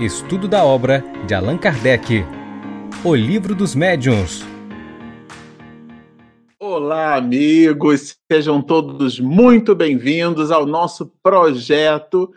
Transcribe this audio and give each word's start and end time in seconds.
Estudo 0.00 0.48
da 0.48 0.64
obra 0.64 1.04
de 1.26 1.34
Allan 1.34 1.58
Kardec. 1.58 2.24
O 3.04 3.14
Livro 3.14 3.54
dos 3.54 3.74
Médiuns. 3.74 4.42
Olá, 6.58 7.16
amigos, 7.16 8.16
sejam 8.32 8.62
todos 8.62 9.20
muito 9.20 9.74
bem-vindos 9.74 10.50
ao 10.50 10.64
nosso 10.64 11.12
projeto 11.22 12.32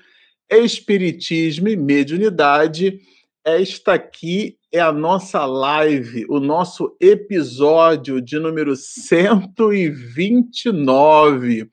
Espiritismo 0.51 1.69
e 1.69 1.77
Mediunidade. 1.77 2.99
Esta 3.45 3.93
aqui 3.93 4.57
é 4.69 4.81
a 4.81 4.91
nossa 4.91 5.45
live, 5.45 6.25
o 6.27 6.41
nosso 6.41 6.97
episódio 6.99 8.19
de 8.19 8.39
número 8.39 8.75
129. 8.75 11.69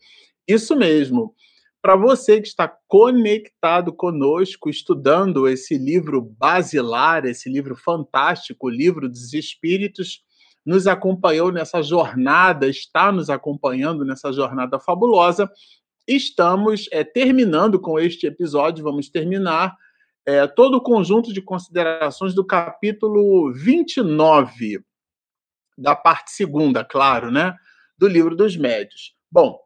Isso 0.46 0.76
mesmo. 0.76 1.34
Para 1.82 1.96
você 1.96 2.42
que 2.42 2.46
está 2.46 2.68
conectado 2.86 3.90
conosco, 3.90 4.68
estudando 4.68 5.48
esse 5.48 5.78
livro 5.78 6.20
basilar, 6.20 7.24
esse 7.24 7.48
livro 7.48 7.74
fantástico, 7.74 8.66
o 8.66 8.70
Livro 8.70 9.08
dos 9.08 9.32
Espíritos, 9.32 10.22
nos 10.64 10.86
acompanhou 10.86 11.50
nessa 11.50 11.82
jornada, 11.82 12.68
está 12.68 13.10
nos 13.10 13.30
acompanhando 13.30 14.04
nessa 14.04 14.30
jornada 14.30 14.78
fabulosa. 14.78 15.50
Estamos 16.06 16.86
é, 16.92 17.02
terminando 17.02 17.80
com 17.80 17.98
este 17.98 18.26
episódio, 18.26 18.84
vamos 18.84 19.08
terminar 19.08 19.74
é, 20.26 20.46
todo 20.46 20.76
o 20.76 20.82
conjunto 20.82 21.32
de 21.32 21.40
considerações 21.40 22.34
do 22.34 22.44
capítulo 22.44 23.52
29, 23.54 24.84
da 25.78 25.96
parte 25.96 26.30
segunda, 26.30 26.84
claro, 26.84 27.30
né? 27.30 27.56
Do 27.96 28.06
livro 28.06 28.36
dos 28.36 28.54
médios. 28.54 29.14
Bom, 29.32 29.58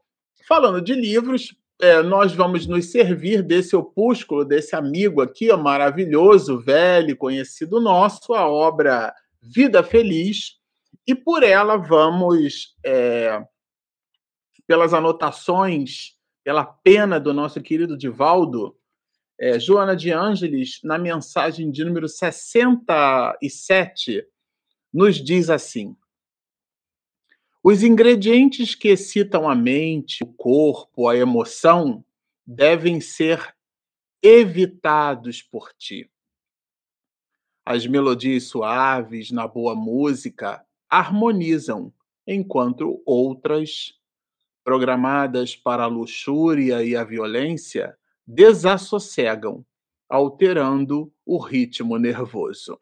falando 0.46 0.80
de 0.80 0.94
livros, 0.94 1.52
é, 1.80 2.02
nós 2.02 2.32
vamos 2.32 2.66
nos 2.66 2.90
servir 2.90 3.42
desse 3.42 3.74
opúsculo, 3.74 4.44
desse 4.44 4.76
amigo 4.76 5.20
aqui, 5.20 5.50
ó, 5.50 5.56
maravilhoso, 5.56 6.58
velho, 6.58 7.16
conhecido 7.16 7.80
nosso, 7.80 8.32
a 8.34 8.48
obra 8.48 9.14
Vida 9.42 9.82
Feliz, 9.82 10.58
e 11.06 11.14
por 11.14 11.42
ela 11.42 11.76
vamos, 11.76 12.76
é, 12.84 13.44
pelas 14.66 14.94
anotações, 14.94 16.14
pela 16.42 16.64
pena 16.64 17.18
do 17.18 17.34
nosso 17.34 17.60
querido 17.60 17.96
Divaldo, 17.96 18.76
é, 19.38 19.58
Joana 19.58 19.96
de 19.96 20.12
Ângeles, 20.12 20.78
na 20.84 20.96
mensagem 20.96 21.70
de 21.70 21.84
número 21.84 22.08
67, 22.08 24.24
nos 24.92 25.16
diz 25.16 25.50
assim: 25.50 25.96
os 27.66 27.82
ingredientes 27.82 28.74
que 28.74 28.88
excitam 28.88 29.48
a 29.48 29.54
mente, 29.54 30.22
o 30.22 30.26
corpo, 30.26 31.08
a 31.08 31.16
emoção 31.16 32.04
devem 32.46 33.00
ser 33.00 33.56
evitados 34.22 35.40
por 35.40 35.72
ti. 35.72 36.10
As 37.64 37.86
melodias 37.86 38.44
suaves 38.44 39.30
na 39.30 39.48
boa 39.48 39.74
música 39.74 40.62
harmonizam, 40.90 41.90
enquanto 42.26 43.02
outras, 43.06 43.98
programadas 44.62 45.56
para 45.56 45.84
a 45.84 45.88
luxúria 45.88 46.84
e 46.84 46.94
a 46.94 47.02
violência, 47.02 47.96
desassossegam, 48.26 49.64
alterando 50.06 51.10
o 51.24 51.38
ritmo 51.38 51.96
nervoso. 51.96 52.78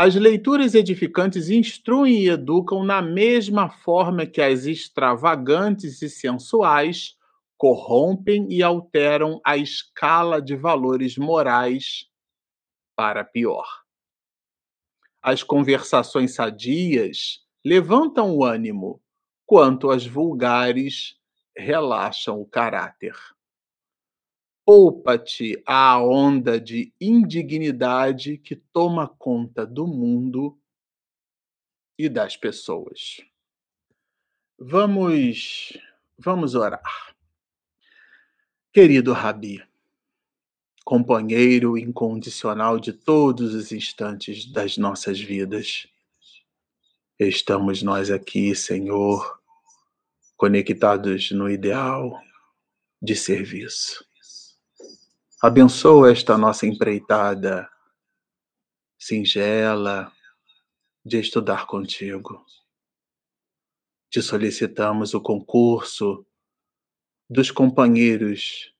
As 0.00 0.14
leituras 0.14 0.76
edificantes 0.76 1.50
instruem 1.50 2.22
e 2.22 2.28
educam 2.28 2.84
na 2.84 3.02
mesma 3.02 3.68
forma 3.68 4.24
que 4.24 4.40
as 4.40 4.64
extravagantes 4.64 6.00
e 6.02 6.08
sensuais 6.08 7.16
corrompem 7.56 8.46
e 8.48 8.62
alteram 8.62 9.40
a 9.44 9.56
escala 9.56 10.40
de 10.40 10.54
valores 10.54 11.18
morais 11.18 12.06
para 12.94 13.24
pior. 13.24 13.66
As 15.20 15.42
conversações 15.42 16.32
sadias 16.32 17.40
levantam 17.64 18.36
o 18.36 18.44
ânimo, 18.44 19.02
quanto 19.44 19.90
as 19.90 20.06
vulgares 20.06 21.16
relaxam 21.56 22.40
o 22.40 22.46
caráter. 22.46 23.16
Poupa-te 24.70 25.62
a 25.64 25.98
onda 25.98 26.60
de 26.60 26.92
indignidade 27.00 28.36
que 28.36 28.54
toma 28.54 29.08
conta 29.08 29.66
do 29.66 29.86
mundo 29.86 30.60
e 31.98 32.06
das 32.06 32.36
pessoas. 32.36 33.16
Vamos, 34.58 35.72
vamos 36.18 36.54
orar. 36.54 36.82
Querido 38.70 39.14
Rabi, 39.14 39.66
companheiro 40.84 41.78
incondicional 41.78 42.78
de 42.78 42.92
todos 42.92 43.54
os 43.54 43.72
instantes 43.72 44.44
das 44.52 44.76
nossas 44.76 45.18
vidas, 45.18 45.86
estamos 47.18 47.82
nós 47.82 48.10
aqui, 48.10 48.54
Senhor, 48.54 49.40
conectados 50.36 51.30
no 51.30 51.48
ideal 51.48 52.22
de 53.00 53.16
serviço 53.16 54.06
Abençoa 55.40 56.10
esta 56.10 56.36
nossa 56.36 56.66
empreitada 56.66 57.70
singela 58.98 60.12
de 61.04 61.20
estudar 61.20 61.64
contigo. 61.64 62.44
Te 64.10 64.20
solicitamos 64.20 65.14
o 65.14 65.20
concurso 65.20 66.26
dos 67.30 67.52
companheiros, 67.52 68.74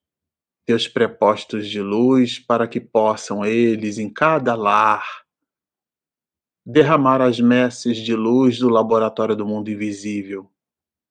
teus 0.67 0.89
prepostos 0.89 1.69
de 1.69 1.81
luz, 1.81 2.41
para 2.41 2.67
que 2.67 2.81
possam 2.81 3.45
eles, 3.45 3.97
em 3.97 4.13
cada 4.13 4.57
lar, 4.57 5.07
derramar 6.67 7.23
as 7.23 7.39
messes 7.39 7.99
de 7.99 8.17
luz 8.17 8.59
do 8.59 8.69
laboratório 8.69 9.37
do 9.37 9.47
mundo 9.47 9.71
invisível. 9.71 10.53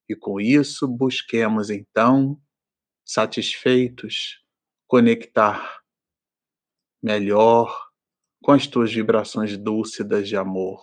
E 0.09 0.13
com 0.15 0.41
isso 0.41 0.89
busquemos 0.89 1.69
então, 1.69 2.37
satisfeitos, 3.05 4.45
conectar 4.87 5.81
melhor 7.03 7.87
com 8.41 8.51
as 8.51 8.65
tuas 8.65 8.93
vibrações 8.93 9.57
dúlcidas 9.57 10.27
de 10.27 10.37
amor. 10.37 10.81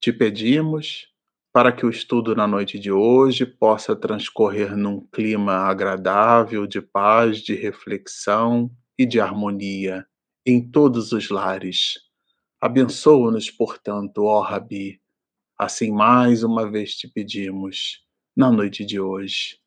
Te 0.00 0.12
pedimos 0.12 1.12
para 1.52 1.70
que 1.70 1.84
o 1.84 1.90
estudo 1.90 2.34
na 2.34 2.46
noite 2.46 2.78
de 2.78 2.90
hoje 2.90 3.44
possa 3.44 3.94
transcorrer 3.94 4.74
num 4.74 5.06
clima 5.08 5.52
agradável 5.68 6.66
de 6.66 6.80
paz, 6.80 7.38
de 7.38 7.54
reflexão 7.54 8.74
e 8.98 9.04
de 9.04 9.20
harmonia 9.20 10.06
em 10.46 10.66
todos 10.66 11.12
os 11.12 11.28
lares. 11.28 11.98
Abençoa-nos, 12.60 13.50
portanto, 13.50 14.24
ó 14.24 14.40
Rabi. 14.40 15.00
Assim, 15.58 15.92
mais 15.92 16.42
uma 16.42 16.68
vez 16.70 16.96
te 16.96 17.06
pedimos 17.06 18.02
na 18.34 18.50
noite 18.50 18.84
de 18.84 18.98
hoje. 18.98 19.58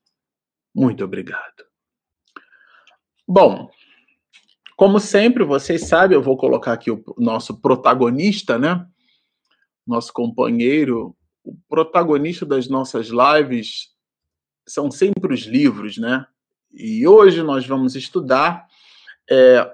Muito 0.74 1.03
obrigado. 1.03 1.75
Bom, 3.28 3.72
como 4.78 5.00
sempre, 5.00 5.44
vocês 5.44 5.88
sabem, 5.88 6.16
eu 6.16 6.22
vou 6.22 6.38
colocar 6.38 6.74
aqui 6.74 6.91
o 6.91 7.03
nosso 7.18 7.59
protagonista, 7.59 8.59
né? 8.59 8.86
Nosso 9.86 10.13
companheiro, 10.13 11.16
o 11.44 11.56
protagonista 11.68 12.46
das 12.46 12.68
nossas 12.68 13.08
lives 13.08 13.90
são 14.68 14.91
sempre 14.91 15.34
os 15.34 15.41
livros, 15.41 15.97
né? 15.97 16.28
E 16.72 17.08
hoje 17.08 17.41
nós 17.41 17.66
vamos 17.66 17.96
estudar 17.96 18.68
é, 19.31 19.74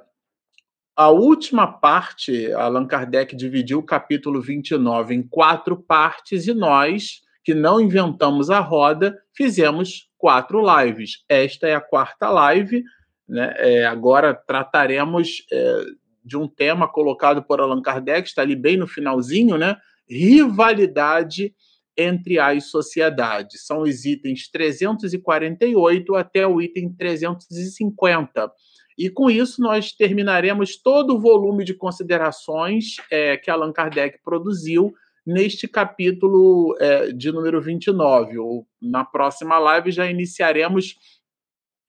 a 0.96 1.10
última 1.10 1.68
parte. 1.68 2.54
Allan 2.54 2.88
Kardec 2.88 3.36
dividiu 3.36 3.80
o 3.80 3.86
capítulo 3.86 4.42
29 4.42 5.14
em 5.14 5.24
quatro 5.24 5.76
partes 5.76 6.48
e 6.48 6.54
nós, 6.54 7.22
que 7.44 7.54
não 7.54 7.82
inventamos 7.82 8.50
a 8.50 8.60
roda, 8.60 9.22
fizemos 9.34 10.10
quatro 10.18 10.62
lives. 10.64 11.26
Esta 11.28 11.68
é 11.68 11.76
a 11.76 11.82
quarta 11.82 12.30
live 12.30 12.86
né? 13.32 13.54
É, 13.58 13.86
agora 13.86 14.34
trataremos 14.34 15.46
é, 15.52 15.84
de 16.24 16.38
um 16.38 16.48
tema 16.48 16.88
colocado 16.88 17.42
por 17.42 17.62
Allan 17.62 17.82
Kardec, 17.82 18.28
está 18.28 18.42
ali 18.42 18.56
bem 18.56 18.76
no 18.76 18.86
finalzinho, 18.86 19.58
né? 19.58 19.78
rivalidade 20.10 21.54
entre 21.98 22.38
as 22.38 22.66
sociedades. 22.66 23.66
São 23.66 23.82
os 23.82 24.04
itens 24.04 24.50
348 24.52 26.16
até 26.16 26.46
o 26.46 26.62
item 26.62 26.94
350. 26.94 28.52
E 28.98 29.10
com 29.10 29.30
isso 29.30 29.62
nós 29.62 29.94
terminaremos 29.94 30.76
todo 30.76 31.16
o 31.16 31.20
volume 31.20 31.64
de 31.64 31.74
considerações 31.74 32.98
é, 33.10 33.38
que 33.38 33.50
Allan 33.50 33.72
Kardec 33.72 34.20
produziu 34.24 34.94
neste 35.26 35.68
capítulo 35.68 36.76
é, 36.80 37.14
de 37.14 37.32
número 37.32 37.62
29. 37.62 38.38
Ou, 38.38 38.68
na 38.82 39.06
próxima 39.06 39.58
live 39.58 39.92
já 39.92 40.06
iniciaremos 40.10 40.96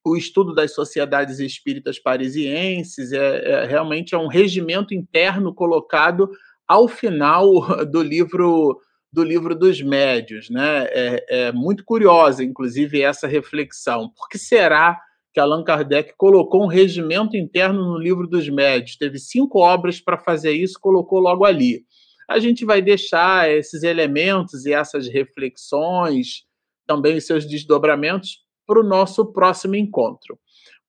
o 0.04 0.16
estudo 0.16 0.54
das 0.54 0.74
sociedades 0.74 1.38
espíritas 1.38 1.98
parisienses, 1.98 3.12
é, 3.12 3.50
é, 3.50 3.64
realmente 3.64 4.14
é 4.14 4.18
um 4.18 4.26
regimento 4.26 4.94
interno 4.94 5.54
colocado 5.54 6.30
ao 6.66 6.88
final 6.88 7.50
do 7.90 8.02
livro 8.02 8.80
do 9.12 9.22
livro 9.22 9.54
dos 9.54 9.82
médios, 9.82 10.48
né? 10.48 10.86
É, 10.88 11.26
é 11.28 11.52
muito 11.52 11.84
curiosa, 11.84 12.42
inclusive, 12.42 13.02
essa 13.02 13.26
reflexão. 13.26 14.08
Por 14.08 14.26
que 14.26 14.38
será 14.38 14.98
que 15.32 15.40
Allan 15.40 15.64
Kardec 15.64 16.14
colocou 16.16 16.62
um 16.62 16.66
regimento 16.68 17.36
interno 17.36 17.82
no 17.82 17.98
livro 17.98 18.26
dos 18.26 18.48
médios. 18.48 18.96
Teve 18.96 19.18
cinco 19.18 19.60
obras 19.60 20.00
para 20.00 20.18
fazer 20.18 20.52
isso, 20.52 20.78
colocou 20.78 21.18
logo 21.20 21.44
ali. 21.44 21.84
A 22.28 22.38
gente 22.38 22.64
vai 22.64 22.82
deixar 22.82 23.50
esses 23.50 23.82
elementos 23.82 24.66
e 24.66 24.72
essas 24.72 25.08
reflexões, 25.08 26.44
também 26.86 27.18
seus 27.18 27.46
desdobramentos, 27.46 28.41
para 28.66 28.80
o 28.80 28.84
nosso 28.84 29.32
próximo 29.32 29.74
encontro. 29.76 30.38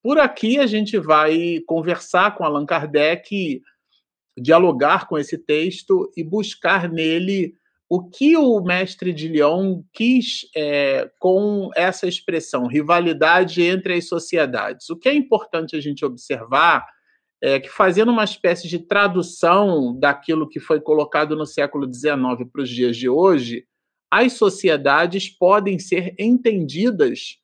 Por 0.02 0.18
aqui 0.18 0.58
a 0.58 0.66
gente 0.66 0.98
vai 0.98 1.60
conversar 1.66 2.34
com 2.36 2.44
Allan 2.44 2.66
Kardec, 2.66 3.62
dialogar 4.38 5.06
com 5.06 5.16
esse 5.16 5.38
texto 5.38 6.10
e 6.16 6.22
buscar 6.22 6.90
nele 6.90 7.54
o 7.88 8.08
que 8.08 8.36
o 8.36 8.60
mestre 8.60 9.12
de 9.12 9.28
Lyon 9.28 9.82
quis 9.92 10.48
é, 10.56 11.10
com 11.18 11.70
essa 11.76 12.06
expressão, 12.06 12.66
rivalidade 12.66 13.62
entre 13.62 13.94
as 13.94 14.08
sociedades. 14.08 14.90
O 14.90 14.96
que 14.96 15.08
é 15.08 15.14
importante 15.14 15.76
a 15.76 15.80
gente 15.80 16.04
observar 16.04 16.84
é 17.42 17.60
que, 17.60 17.68
fazendo 17.68 18.10
uma 18.10 18.24
espécie 18.24 18.66
de 18.68 18.78
tradução 18.78 19.98
daquilo 19.98 20.48
que 20.48 20.58
foi 20.58 20.80
colocado 20.80 21.36
no 21.36 21.46
século 21.46 21.86
XIX 21.92 22.18
para 22.50 22.62
os 22.62 22.70
dias 22.70 22.96
de 22.96 23.08
hoje, 23.08 23.66
as 24.10 24.32
sociedades 24.32 25.28
podem 25.28 25.78
ser 25.78 26.14
entendidas 26.18 27.38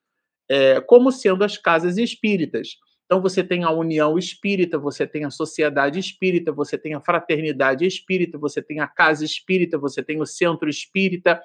é, 0.51 0.81
como 0.81 1.13
sendo 1.13 1.45
as 1.45 1.57
casas 1.57 1.97
espíritas. 1.97 2.77
Então 3.07 3.23
você 3.23 3.43
tem 3.43 3.63
a 3.63 3.71
união 3.71 4.19
espírita, 4.19 4.79
você 4.79 5.07
tem 5.07 5.25
a 5.25 5.31
sociedade 5.31 5.99
espírita, 5.99 6.51
você 6.53 6.77
tem 6.77 6.95
a 6.95 7.01
fraternidade 7.01 7.87
espírita, 7.87 8.37
você 8.37 8.61
tem 8.61 8.81
a 8.81 8.89
casa 8.89 9.25
espírita, 9.25 9.79
você 9.79 10.03
tem 10.03 10.21
o 10.21 10.27
centro 10.27 10.69
espírita. 10.69 11.41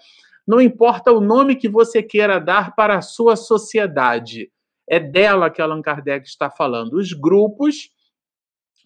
Não 0.48 0.60
importa 0.60 1.12
o 1.12 1.22
nome 1.22 1.56
que 1.56 1.69
você 1.69 2.02
queira 2.02 2.40
dar 2.40 2.75
para 2.75 2.98
a 2.98 3.02
sua 3.02 3.36
sociedade, 3.36 4.52
é 4.88 5.00
dela 5.00 5.50
que 5.50 5.62
Allan 5.62 5.81
Kardec 5.81 6.28
está 6.28 6.50
falando. 6.50 6.94
Os 6.94 7.13
grupos 7.13 7.90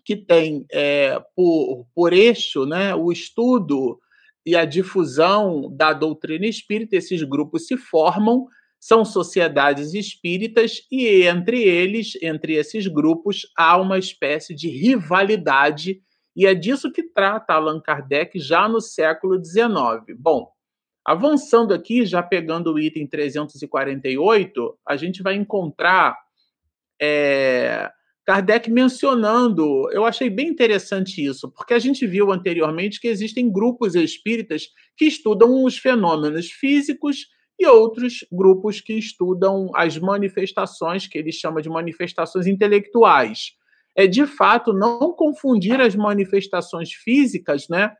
que 0.03 0.15
têm 0.15 0.65
é, 0.71 1.21
por, 1.35 1.85
por 1.93 2.13
eixo 2.13 2.65
né, 2.65 2.95
o 2.95 3.11
estudo 3.11 3.99
e 4.45 4.55
a 4.55 4.63
difusão 4.65 5.69
da 5.75 5.93
doutrina 5.93 6.45
espírita, 6.45 6.95
esses 6.95 7.23
grupos 7.23 7.67
se 7.67 7.77
formam 7.77 8.47
são 8.79 9.03
sociedades 9.03 9.93
espíritas 9.93 10.81
e 10.91 11.23
entre 11.23 11.61
eles, 11.61 12.13
entre 12.21 12.53
esses 12.53 12.87
grupos, 12.87 13.47
há 13.57 13.77
uma 13.77 13.97
espécie 13.97 14.55
de 14.55 14.69
rivalidade 14.69 16.01
e 16.35 16.45
é 16.45 16.53
disso 16.53 16.91
que 16.91 17.03
trata 17.03 17.53
Allan 17.53 17.81
Kardec 17.81 18.39
já 18.39 18.69
no 18.69 18.79
século 18.79 19.43
XIX. 19.43 20.17
Bom, 20.17 20.49
avançando 21.03 21.73
aqui, 21.73 22.05
já 22.05 22.23
pegando 22.23 22.73
o 22.73 22.79
item 22.79 23.07
348, 23.07 24.79
a 24.87 24.95
gente 24.95 25.21
vai 25.21 25.35
encontrar 25.35 26.15
é, 27.01 27.89
Kardec 28.25 28.69
mencionando, 28.69 29.89
eu 29.91 30.05
achei 30.05 30.29
bem 30.29 30.47
interessante 30.47 31.25
isso, 31.25 31.51
porque 31.51 31.73
a 31.73 31.79
gente 31.79 32.05
viu 32.05 32.31
anteriormente 32.31 33.01
que 33.01 33.07
existem 33.07 33.51
grupos 33.51 33.95
espíritas 33.95 34.67
que 34.95 35.05
estudam 35.05 35.63
os 35.63 35.77
fenômenos 35.77 36.49
físicos 36.51 37.27
e 37.59 37.67
outros 37.67 38.25
grupos 38.31 38.79
que 38.79 38.93
estudam 38.93 39.69
as 39.75 39.97
manifestações, 39.97 41.05
que 41.05 41.17
ele 41.17 41.31
chama 41.31 41.61
de 41.61 41.69
manifestações 41.69 42.47
intelectuais. 42.47 43.51
É 43.95 44.07
de 44.07 44.25
fato 44.25 44.71
não 44.71 45.13
confundir 45.13 45.81
as 45.81 45.93
manifestações 45.93 46.93
físicas, 46.93 47.67
né, 47.67 47.91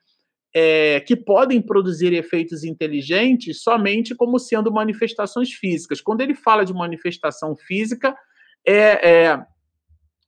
é, 0.55 1.01
que 1.01 1.15
podem 1.15 1.61
produzir 1.61 2.13
efeitos 2.13 2.63
inteligentes 2.63 3.61
somente 3.61 4.15
como 4.15 4.39
sendo 4.39 4.71
manifestações 4.71 5.51
físicas. 5.51 5.99
Quando 5.99 6.21
ele 6.21 6.33
fala 6.33 6.63
de 6.63 6.73
manifestação 6.73 7.55
física, 7.55 8.15
é, 8.65 9.09
é 9.09 9.45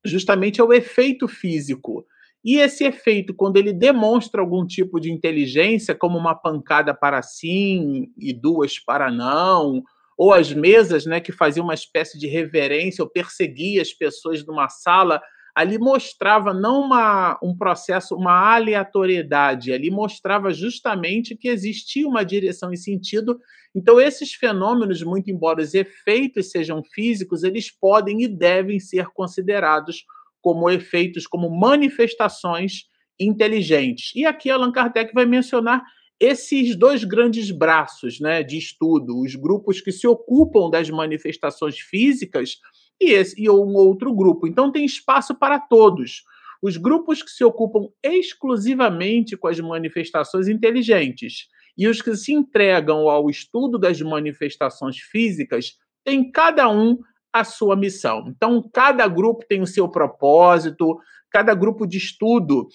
justamente 0.04 0.60
é 0.60 0.64
o 0.64 0.74
efeito 0.74 1.28
físico. 1.28 2.06
E 2.44 2.58
esse 2.58 2.84
efeito, 2.84 3.34
quando 3.34 3.58
ele 3.58 3.72
demonstra 3.72 4.42
algum 4.42 4.66
tipo 4.66 5.00
de 5.00 5.12
inteligência, 5.12 5.94
como 5.94 6.18
uma 6.18 6.34
pancada 6.34 6.94
para 6.94 7.22
sim 7.22 8.12
e 8.18 8.34
duas 8.34 8.80
para 8.80 9.12
não, 9.12 9.84
ou 10.18 10.34
as 10.34 10.52
mesas 10.52 11.06
né, 11.06 11.20
que 11.20 11.32
faziam 11.32 11.64
uma 11.64 11.74
espécie 11.74 12.18
de 12.18 12.28
reverência 12.28 13.04
ou 13.04 13.10
perseguia 13.10 13.82
as 13.82 13.94
pessoas 13.94 14.46
numa 14.46 14.70
sala, 14.70 15.22
ali 15.56 15.78
mostrava 15.78 16.54
não 16.54 16.82
uma, 16.82 17.38
um 17.44 17.56
processo, 17.56 18.16
uma 18.16 18.56
aleatoriedade, 18.56 19.72
ali 19.72 19.92
mostrava 19.92 20.52
justamente 20.52 21.36
que 21.36 21.48
existia 21.48 22.08
uma 22.08 22.24
direção 22.24 22.72
e 22.72 22.78
sentido. 22.78 23.40
Então, 23.76 24.00
esses 24.00 24.34
fenômenos, 24.34 25.04
muito 25.04 25.30
embora 25.30 25.62
os 25.62 25.74
efeitos 25.74 26.52
sejam 26.52 26.84
físicos, 26.84 27.44
eles 27.44 27.70
podem 27.70 28.24
e 28.24 28.28
devem 28.28 28.80
ser 28.80 29.08
considerados 29.08 30.06
como 30.42 30.70
efeitos, 30.70 31.28
como 31.28 31.50
manifestações 31.50 32.84
inteligentes. 33.20 34.12
E 34.16 34.26
aqui 34.26 34.50
Allan 34.50 34.72
Kardec 34.72 35.14
vai 35.14 35.26
mencionar 35.26 35.84
esses 36.20 36.76
dois 36.76 37.04
grandes 37.04 37.50
braços 37.50 38.20
né, 38.20 38.44
de 38.44 38.58
estudo, 38.58 39.20
os 39.20 39.36
grupos 39.36 39.82
que 39.82 39.92
se 39.92 40.08
ocupam 40.08 40.70
das 40.70 40.90
manifestações 40.90 41.80
físicas 41.80 42.58
e, 43.02 43.12
esse, 43.12 43.42
e 43.42 43.50
um 43.50 43.74
outro 43.74 44.14
grupo. 44.14 44.48
Então 44.48 44.72
tem 44.72 44.86
espaço 44.86 45.34
para 45.34 45.60
todos. 45.60 46.24
Os 46.62 46.78
grupos 46.78 47.24
que 47.24 47.32
se 47.32 47.44
ocupam 47.44 47.88
exclusivamente 48.04 49.36
com 49.36 49.48
as 49.48 49.60
manifestações 49.60 50.48
inteligentes 50.48 51.48
e 51.76 51.88
os 51.88 52.02
que 52.04 52.16
se 52.16 52.32
entregam 52.34 53.10
ao 53.10 53.28
estudo 53.28 53.80
das 53.80 54.00
manifestações 54.00 54.98
físicas 54.98 55.74
têm 56.04 56.32
cada 56.32 56.70
um 56.70 57.00
a 57.34 57.44
sua 57.44 57.76
missão. 57.76 58.26
Então, 58.28 58.62
cada 58.74 59.08
grupo 59.08 59.46
tem 59.48 59.62
o 59.62 59.68
seu 59.68 59.88
propósito, 59.88 61.00
cada 61.30 61.54
grupo 61.54 61.88
de 61.88 61.98
estudo 61.98 62.68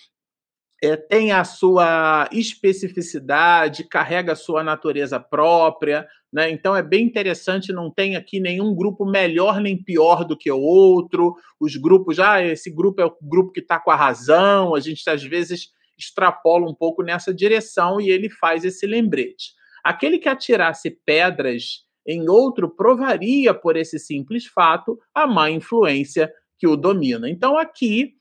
é, 0.82 0.97
tem 0.97 1.32
a 1.32 1.44
sua 1.44 2.29
especificidade, 2.32 3.85
carrega 3.85 4.32
a 4.32 4.37
sua 4.37 4.62
natureza 4.62 5.19
própria. 5.19 6.06
Né? 6.32 6.50
Então, 6.50 6.76
é 6.76 6.82
bem 6.82 7.05
interessante, 7.05 7.73
não 7.73 7.91
tem 7.91 8.17
aqui 8.17 8.41
nenhum 8.41 8.75
grupo 8.75 9.05
melhor 9.05 9.61
nem 9.61 9.82
pior 9.82 10.25
do 10.25 10.37
que 10.37 10.50
o 10.50 10.61
outro. 10.61 11.35
Os 11.61 11.76
grupos, 11.76 12.19
ah, 12.19 12.43
esse 12.43 12.70
grupo 12.70 13.00
é 13.00 13.06
o 13.06 13.17
grupo 13.23 13.53
que 13.53 13.61
está 13.61 13.79
com 13.79 13.91
a 13.91 13.97
razão, 13.97 14.75
a 14.75 14.81
gente 14.81 15.08
às 15.08 15.23
vezes 15.23 15.70
extrapola 15.99 16.69
um 16.69 16.75
pouco 16.75 17.03
nessa 17.03 17.32
direção 17.32 18.00
e 18.00 18.11
ele 18.11 18.29
faz 18.29 18.64
esse 18.64 18.87
lembrete. 18.87 19.55
Aquele 19.82 20.19
que 20.19 20.29
atirasse 20.29 20.91
pedras 20.91 21.85
em 22.06 22.29
outro 22.29 22.69
provaria 22.69 23.53
por 23.53 23.76
esse 23.76 23.99
simples 23.99 24.47
fato 24.47 24.99
a 25.14 25.26
má 25.26 25.50
influência 25.50 26.32
que 26.58 26.67
o 26.67 26.76
domina. 26.76 27.29
Então 27.29 27.58
aqui 27.58 28.15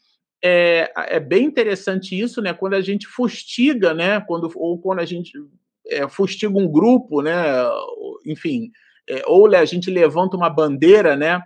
é, 0.44 0.92
é 0.96 1.20
bem 1.20 1.46
interessante 1.46 2.20
isso, 2.20 2.42
né? 2.42 2.54
Quando 2.54 2.74
a 2.74 2.82
gente 2.82 3.08
fustiga, 3.08 3.94
né? 3.94 4.20
Quando, 4.22 4.52
ou 4.56 4.80
quando 4.80 5.00
a 5.00 5.06
gente 5.06 5.32
é, 5.88 6.08
fustiga 6.08 6.58
um 6.58 6.72
grupo, 6.72 7.22
né? 7.22 7.34
Enfim, 8.26 8.72
é, 9.10 9.24
ou 9.26 9.54
a 9.54 9.66
gente 9.66 9.90
levanta 9.90 10.36
uma 10.36 10.50
bandeira, 10.50 11.16
né? 11.16 11.42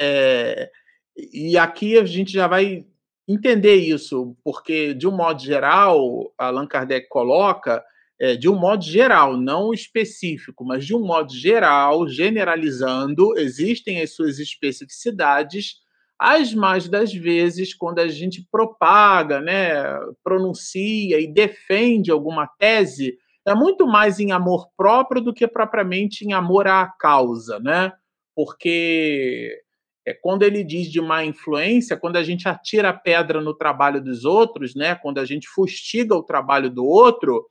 É, 0.00 0.70
e 1.16 1.56
aqui 1.58 1.98
a 1.98 2.04
gente 2.04 2.32
já 2.32 2.46
vai 2.46 2.84
entender 3.28 3.76
isso, 3.76 4.36
porque 4.42 4.94
de 4.94 5.06
um 5.06 5.16
modo 5.16 5.40
geral, 5.42 6.32
Allan 6.36 6.66
Kardec 6.66 7.08
coloca 7.08 7.84
é, 8.22 8.36
de 8.36 8.48
um 8.48 8.54
modo 8.54 8.84
geral, 8.84 9.36
não 9.36 9.74
específico, 9.74 10.64
mas 10.64 10.86
de 10.86 10.94
um 10.94 11.04
modo 11.04 11.34
geral, 11.34 12.06
generalizando, 12.06 13.36
existem 13.36 14.00
as 14.00 14.14
suas 14.14 14.38
especificidades. 14.38 15.78
As 16.16 16.54
mais 16.54 16.88
das 16.88 17.12
vezes, 17.12 17.74
quando 17.74 17.98
a 17.98 18.06
gente 18.06 18.46
propaga, 18.48 19.40
né, 19.40 19.74
pronuncia 20.22 21.18
e 21.18 21.26
defende 21.26 22.12
alguma 22.12 22.46
tese, 22.46 23.18
é 23.44 23.56
muito 23.56 23.88
mais 23.88 24.20
em 24.20 24.30
amor 24.30 24.68
próprio 24.76 25.20
do 25.20 25.34
que 25.34 25.48
propriamente 25.48 26.24
em 26.24 26.32
amor 26.32 26.68
à 26.68 26.86
causa, 26.86 27.58
né? 27.58 27.92
Porque 28.36 29.52
é, 30.06 30.14
quando 30.14 30.44
ele 30.44 30.62
diz 30.62 30.88
de 30.88 31.00
má 31.00 31.24
influência, 31.24 31.96
quando 31.96 32.14
a 32.14 32.22
gente 32.22 32.48
atira 32.48 32.90
a 32.90 32.94
pedra 32.94 33.40
no 33.40 33.52
trabalho 33.52 34.00
dos 34.00 34.24
outros, 34.24 34.76
né? 34.76 34.94
Quando 34.94 35.18
a 35.18 35.24
gente 35.24 35.48
fustiga 35.48 36.14
o 36.14 36.22
trabalho 36.22 36.70
do 36.70 36.86
outro, 36.86 37.44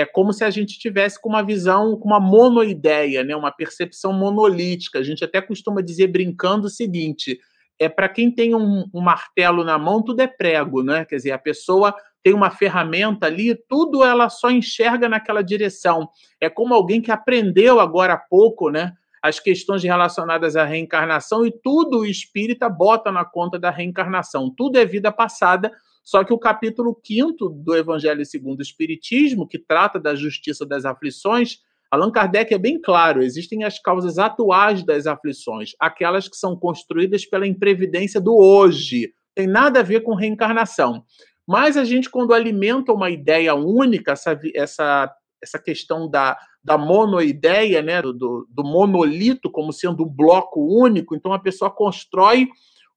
é 0.00 0.06
como 0.06 0.32
se 0.32 0.44
a 0.44 0.50
gente 0.50 0.78
tivesse 0.78 1.20
com 1.20 1.28
uma 1.28 1.42
visão, 1.42 1.96
com 1.96 2.08
uma 2.08 2.20
monoideia, 2.20 3.22
né? 3.22 3.36
uma 3.36 3.52
percepção 3.52 4.12
monolítica. 4.12 4.98
A 4.98 5.02
gente 5.02 5.24
até 5.24 5.40
costuma 5.40 5.80
dizer, 5.80 6.06
brincando, 6.08 6.66
o 6.66 6.70
seguinte: 6.70 7.38
é 7.78 7.88
para 7.88 8.08
quem 8.08 8.30
tem 8.30 8.54
um, 8.54 8.84
um, 8.92 9.00
martelo 9.00 9.64
na 9.64 9.78
mão, 9.78 10.02
tudo 10.02 10.20
é 10.20 10.26
prego, 10.26 10.82
né? 10.82 11.04
Quer 11.04 11.16
dizer, 11.16 11.32
a 11.32 11.38
pessoa 11.38 11.94
tem 12.22 12.34
uma 12.34 12.50
ferramenta 12.50 13.26
ali, 13.26 13.54
tudo 13.68 14.04
ela 14.04 14.28
só 14.28 14.50
enxerga 14.50 15.08
naquela 15.08 15.42
direção. 15.42 16.08
É 16.40 16.50
como 16.50 16.74
alguém 16.74 17.00
que 17.00 17.10
aprendeu 17.10 17.80
agora 17.80 18.12
há 18.12 18.18
pouco, 18.18 18.70
né? 18.70 18.92
As 19.22 19.40
questões 19.40 19.82
relacionadas 19.82 20.56
à 20.56 20.64
reencarnação 20.64 21.44
e 21.46 21.50
tudo 21.50 22.00
o 22.00 22.06
espírita 22.06 22.68
bota 22.68 23.10
na 23.10 23.24
conta 23.24 23.58
da 23.58 23.70
reencarnação. 23.70 24.52
Tudo 24.54 24.78
é 24.78 24.84
vida 24.84 25.10
passada, 25.10 25.72
só 26.02 26.24
que 26.24 26.32
o 26.32 26.38
capítulo 26.38 26.98
5 27.04 27.48
do 27.48 27.76
Evangelho 27.76 28.24
segundo 28.24 28.60
o 28.60 28.62
Espiritismo, 28.62 29.46
que 29.46 29.58
trata 29.58 29.98
da 29.98 30.14
justiça 30.14 30.66
das 30.66 30.84
aflições, 30.84 31.58
Allan 31.90 32.10
Kardec 32.10 32.54
é 32.54 32.58
bem 32.58 32.80
claro: 32.80 33.22
existem 33.22 33.64
as 33.64 33.80
causas 33.80 34.18
atuais 34.18 34.84
das 34.84 35.06
aflições, 35.06 35.72
aquelas 35.78 36.28
que 36.28 36.36
são 36.36 36.56
construídas 36.56 37.26
pela 37.26 37.46
imprevidência 37.46 38.20
do 38.20 38.36
hoje. 38.36 39.12
Tem 39.34 39.46
nada 39.46 39.80
a 39.80 39.82
ver 39.82 40.00
com 40.00 40.14
reencarnação. 40.14 41.04
Mas 41.46 41.76
a 41.76 41.84
gente, 41.84 42.08
quando 42.08 42.32
alimenta 42.32 42.92
uma 42.92 43.10
ideia 43.10 43.54
única, 43.54 44.12
essa, 44.12 44.38
essa, 44.54 45.12
essa 45.42 45.58
questão 45.58 46.08
da, 46.08 46.38
da 46.62 46.78
monoideia, 46.78 47.82
né, 47.82 48.00
do, 48.00 48.46
do 48.48 48.62
monolito 48.62 49.50
como 49.50 49.72
sendo 49.72 50.04
um 50.04 50.08
bloco 50.08 50.60
único, 50.60 51.16
então 51.16 51.32
a 51.32 51.40
pessoa 51.40 51.70
constrói 51.70 52.48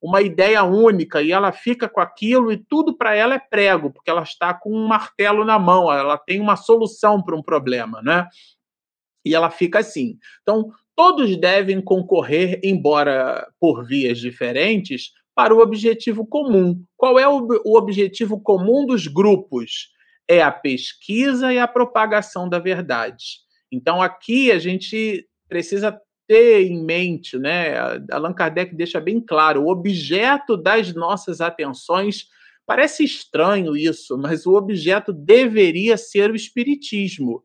uma 0.03 0.22
ideia 0.22 0.62
única 0.65 1.22
e 1.22 1.31
ela 1.31 1.53
fica 1.53 1.88
com 1.88 2.01
aquilo 2.01 2.51
e 2.51 2.57
tudo 2.57 2.98
para 2.98 3.15
ela 3.15 3.36
é 3.36 3.39
prego, 3.39 3.89
porque 3.89 4.10
ela 4.10 4.24
está 4.24 4.53
com 4.53 4.69
um 4.69 4.86
martelo 4.86 5.45
na 5.45 5.57
mão, 5.57 5.89
ela 5.89 6.17
tem 6.17 6.41
uma 6.41 6.57
solução 6.57 7.24
para 7.24 7.38
um 7.38 7.41
problema, 7.41 8.01
né? 8.01 8.27
E 9.25 9.33
ela 9.33 9.50
fica 9.50 9.79
assim. 9.79 10.17
Então, 10.41 10.69
todos 10.93 11.38
devem 11.38 11.81
concorrer, 11.81 12.60
embora 12.62 13.48
por 13.57 13.86
vias 13.88 14.19
diferentes, 14.19 15.12
para 15.33 15.55
o 15.55 15.60
objetivo 15.60 16.27
comum. 16.27 16.83
Qual 16.98 17.17
é 17.17 17.25
o, 17.25 17.48
o 17.63 17.77
objetivo 17.77 18.41
comum 18.41 18.86
dos 18.86 19.07
grupos? 19.07 19.89
É 20.27 20.41
a 20.41 20.51
pesquisa 20.51 21.53
e 21.53 21.57
a 21.57 21.67
propagação 21.67 22.50
da 22.50 22.60
verdade. 22.60 23.38
Então, 23.72 24.01
aqui 24.01 24.51
a 24.51 24.60
gente 24.60 25.25
precisa 25.48 25.98
ter 26.33 26.65
em 26.65 26.83
mente, 26.83 27.37
né? 27.37 27.77
Allan 28.11 28.33
Kardec 28.33 28.75
deixa 28.75 28.99
bem 28.99 29.21
claro, 29.21 29.61
o 29.61 29.69
objeto 29.69 30.57
das 30.57 30.91
nossas 30.91 31.39
atenções 31.41 32.27
parece 32.65 33.03
estranho 33.03 33.77
isso, 33.77 34.17
mas 34.17 34.47
o 34.47 34.55
objeto 34.55 35.13
deveria 35.13 35.95
ser 35.95 36.31
o 36.31 36.35
espiritismo. 36.35 37.43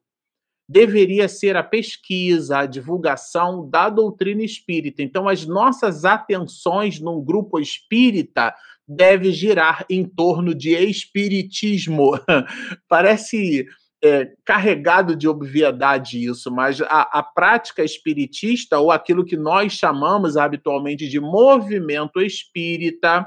Deveria 0.66 1.28
ser 1.28 1.54
a 1.54 1.62
pesquisa, 1.62 2.61
a 2.61 2.66
divulgação 2.66 3.68
da 3.68 3.90
doutrina 3.90 4.42
espírita. 4.42 5.02
Então, 5.02 5.28
as 5.28 5.47
nossas 5.47 6.07
atenções 6.07 6.99
num 6.99 7.23
grupo 7.23 7.61
espírita 7.61 8.54
deve 8.87 9.33
girar 9.33 9.85
em 9.90 10.02
torno 10.02 10.54
de 10.54 10.71
espiritismo. 10.71 12.12
Parece 12.88 13.66
é, 14.02 14.33
carregado 14.45 15.17
de 15.17 15.26
obviedade 15.26 16.25
isso, 16.25 16.50
mas 16.50 16.81
a, 16.81 17.02
a, 17.02 17.23
prática 17.23 17.83
espiritista, 17.83 18.78
ou 18.78 18.93
aquilo 18.93 19.25
que 19.25 19.37
nós 19.37 19.73
chamamos 19.73 20.37
habitualmente 20.37 21.09
de 21.09 21.19
movimento 21.19 22.21
espírita, 22.21 23.26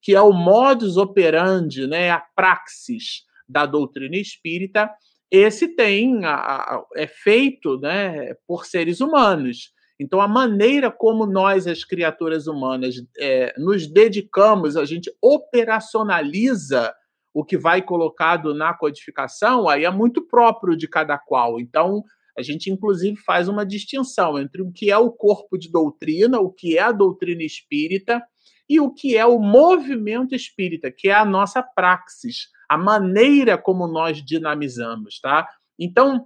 que 0.00 0.14
é 0.14 0.20
o 0.20 0.32
modus 0.32 0.96
operandi, 0.96 1.86
né, 1.86 2.10
a 2.10 2.20
praxis 2.34 3.24
da 3.48 3.66
doutrina 3.66 4.16
espírita, 4.16 4.90
esse 5.30 5.68
tem 5.68 6.24
a, 6.24 6.34
a, 6.34 6.84
é 6.96 7.06
feito 7.06 7.78
né, 7.78 8.34
por 8.46 8.64
seres 8.64 9.00
humanos. 9.00 9.72
Então, 9.98 10.20
a 10.20 10.28
maneira 10.28 10.90
como 10.90 11.26
nós, 11.26 11.66
as 11.66 11.82
criaturas 11.82 12.46
humanas, 12.46 12.96
é, 13.18 13.54
nos 13.58 13.86
dedicamos, 13.86 14.76
a 14.76 14.84
gente 14.84 15.10
operacionaliza 15.22 16.94
o 17.36 17.44
que 17.44 17.58
vai 17.58 17.82
colocado 17.82 18.54
na 18.54 18.72
codificação, 18.72 19.68
aí 19.68 19.84
é 19.84 19.90
muito 19.90 20.26
próprio 20.26 20.74
de 20.74 20.88
cada 20.88 21.18
qual. 21.18 21.60
Então, 21.60 22.02
a 22.34 22.40
gente, 22.40 22.70
inclusive, 22.70 23.14
faz 23.18 23.46
uma 23.46 23.66
distinção 23.66 24.38
entre 24.38 24.62
o 24.62 24.72
que 24.72 24.90
é 24.90 24.96
o 24.96 25.12
corpo 25.12 25.58
de 25.58 25.70
doutrina, 25.70 26.40
o 26.40 26.50
que 26.50 26.78
é 26.78 26.80
a 26.80 26.92
doutrina 26.92 27.42
espírita, 27.42 28.22
e 28.66 28.80
o 28.80 28.90
que 28.90 29.18
é 29.18 29.26
o 29.26 29.38
movimento 29.38 30.34
espírita, 30.34 30.90
que 30.90 31.10
é 31.10 31.12
a 31.12 31.26
nossa 31.26 31.62
praxis, 31.62 32.48
a 32.70 32.78
maneira 32.78 33.58
como 33.58 33.86
nós 33.86 34.24
dinamizamos, 34.24 35.20
tá? 35.20 35.46
Então, 35.78 36.24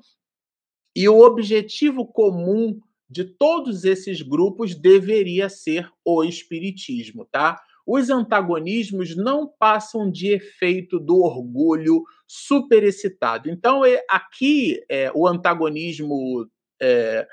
e 0.94 1.08
o 1.08 1.18
objetivo 1.18 2.06
comum 2.06 2.78
de 3.08 3.24
todos 3.24 3.84
esses 3.84 4.22
grupos 4.22 4.76
deveria 4.76 5.48
ser 5.48 5.90
o 6.04 6.22
espiritismo, 6.22 7.24
tá? 7.24 7.60
Os 7.92 8.08
antagonismos 8.08 9.16
não 9.16 9.48
passam 9.58 10.10
de 10.10 10.32
efeito 10.32 11.00
do 11.00 11.18
orgulho 11.18 12.04
superexcitado. 12.26 13.50
Então, 13.50 13.84
é, 13.84 14.04
aqui, 14.08 14.80
é, 14.88 15.10
o 15.14 15.26
antagonismo, 15.26 16.48
é, 16.80 17.26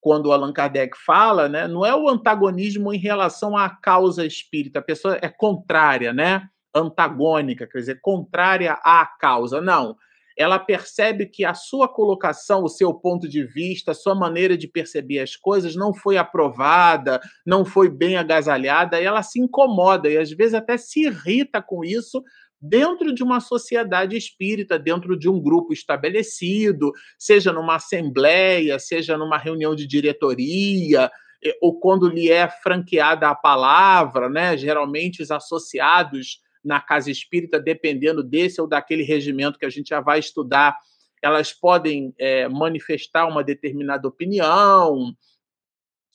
quando 0.00 0.32
Allan 0.32 0.52
Kardec 0.52 0.96
fala, 0.96 1.48
né, 1.48 1.66
não 1.66 1.84
é 1.84 1.94
o 1.94 2.08
antagonismo 2.08 2.92
em 2.92 2.98
relação 2.98 3.56
à 3.56 3.68
causa 3.68 4.24
espírita, 4.24 4.78
a 4.78 4.82
pessoa 4.82 5.18
é 5.20 5.28
contrária, 5.28 6.12
né? 6.12 6.48
antagônica, 6.72 7.66
quer 7.66 7.78
dizer, 7.78 8.00
contrária 8.00 8.74
à 8.84 9.04
causa. 9.04 9.60
Não 9.60 9.96
ela 10.40 10.58
percebe 10.58 11.26
que 11.26 11.44
a 11.44 11.52
sua 11.52 11.86
colocação, 11.86 12.64
o 12.64 12.68
seu 12.68 12.94
ponto 12.94 13.28
de 13.28 13.44
vista, 13.44 13.90
a 13.90 13.94
sua 13.94 14.14
maneira 14.14 14.56
de 14.56 14.66
perceber 14.66 15.18
as 15.18 15.36
coisas 15.36 15.76
não 15.76 15.92
foi 15.92 16.16
aprovada, 16.16 17.20
não 17.44 17.62
foi 17.62 17.90
bem 17.90 18.16
agasalhada, 18.16 18.98
e 18.98 19.04
ela 19.04 19.22
se 19.22 19.38
incomoda 19.38 20.08
e 20.08 20.16
às 20.16 20.30
vezes 20.30 20.54
até 20.54 20.78
se 20.78 21.04
irrita 21.04 21.60
com 21.60 21.84
isso 21.84 22.22
dentro 22.58 23.14
de 23.14 23.22
uma 23.22 23.38
sociedade 23.38 24.16
espírita, 24.16 24.78
dentro 24.78 25.18
de 25.18 25.28
um 25.28 25.38
grupo 25.38 25.74
estabelecido, 25.74 26.90
seja 27.18 27.52
numa 27.52 27.76
assembleia, 27.76 28.78
seja 28.78 29.18
numa 29.18 29.36
reunião 29.36 29.74
de 29.74 29.86
diretoria, 29.86 31.10
ou 31.60 31.78
quando 31.78 32.08
lhe 32.08 32.30
é 32.30 32.48
franqueada 32.48 33.28
a 33.28 33.34
palavra, 33.34 34.30
né? 34.30 34.56
Geralmente 34.56 35.22
os 35.22 35.30
associados 35.30 36.40
na 36.64 36.80
casa 36.80 37.10
espírita, 37.10 37.58
dependendo 37.58 38.22
desse 38.22 38.60
ou 38.60 38.66
daquele 38.66 39.02
regimento 39.02 39.58
que 39.58 39.66
a 39.66 39.70
gente 39.70 39.88
já 39.88 40.00
vai 40.00 40.18
estudar, 40.18 40.76
elas 41.22 41.52
podem 41.52 42.14
é, 42.18 42.48
manifestar 42.48 43.26
uma 43.26 43.44
determinada 43.44 44.08
opinião. 44.08 45.14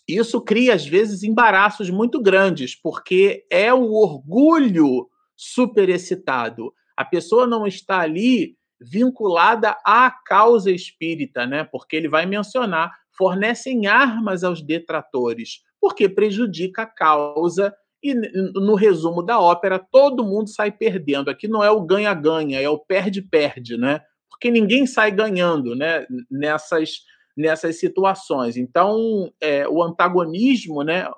Isso 0.07 0.39
cria, 0.41 0.73
às 0.73 0.85
vezes, 0.85 1.23
embaraços 1.23 1.89
muito 1.89 2.21
grandes, 2.21 2.75
porque 2.75 3.45
é 3.51 3.73
o 3.73 3.91
orgulho 3.93 5.09
superexcitado. 5.35 6.73
A 6.95 7.03
pessoa 7.03 7.47
não 7.47 7.65
está 7.65 7.99
ali 7.99 8.57
vinculada 8.79 9.75
à 9.85 10.11
causa 10.11 10.71
espírita, 10.71 11.45
né? 11.45 11.63
Porque 11.63 11.95
ele 11.95 12.07
vai 12.07 12.25
mencionar, 12.25 12.91
fornecem 13.17 13.87
armas 13.87 14.43
aos 14.43 14.61
detratores, 14.61 15.61
porque 15.79 16.07
prejudica 16.09 16.83
a 16.83 16.87
causa 16.87 17.73
e 18.05 18.13
no 18.13 18.75
resumo 18.75 19.23
da 19.23 19.39
ópera, 19.39 19.79
todo 19.79 20.23
mundo 20.23 20.47
sai 20.49 20.71
perdendo. 20.71 21.29
Aqui 21.29 21.47
não 21.47 21.63
é 21.63 21.71
o 21.71 21.81
ganha-ganha, 21.81 22.61
é 22.61 22.69
o 22.69 22.77
perde-perde, 22.77 23.77
né? 23.77 24.01
Porque 24.29 24.51
ninguém 24.51 24.85
sai 24.85 25.11
ganhando 25.11 25.75
né? 25.75 26.05
nessas, 26.29 27.01
nessas 27.35 27.79
situações. 27.79 28.57
Então, 28.57 29.33
é, 29.41 29.67
o 29.67 29.81
antagonismo, 29.81 30.83
né, 30.83 31.09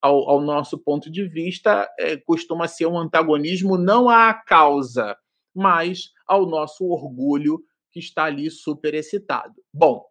ao, 0.00 0.30
ao, 0.30 0.40
nosso 0.40 0.78
ponto 0.78 1.10
de 1.10 1.26
vista, 1.26 1.88
é, 1.98 2.16
costuma 2.18 2.68
ser 2.68 2.86
um 2.86 2.98
antagonismo 2.98 3.76
não 3.76 4.08
à 4.08 4.32
causa, 4.32 5.16
mas 5.52 6.12
ao 6.26 6.46
nosso 6.46 6.84
orgulho 6.84 7.60
que 7.90 7.98
está 7.98 8.24
ali 8.24 8.48
super 8.48 8.94
excitado. 8.94 9.54
Bom, 9.74 10.04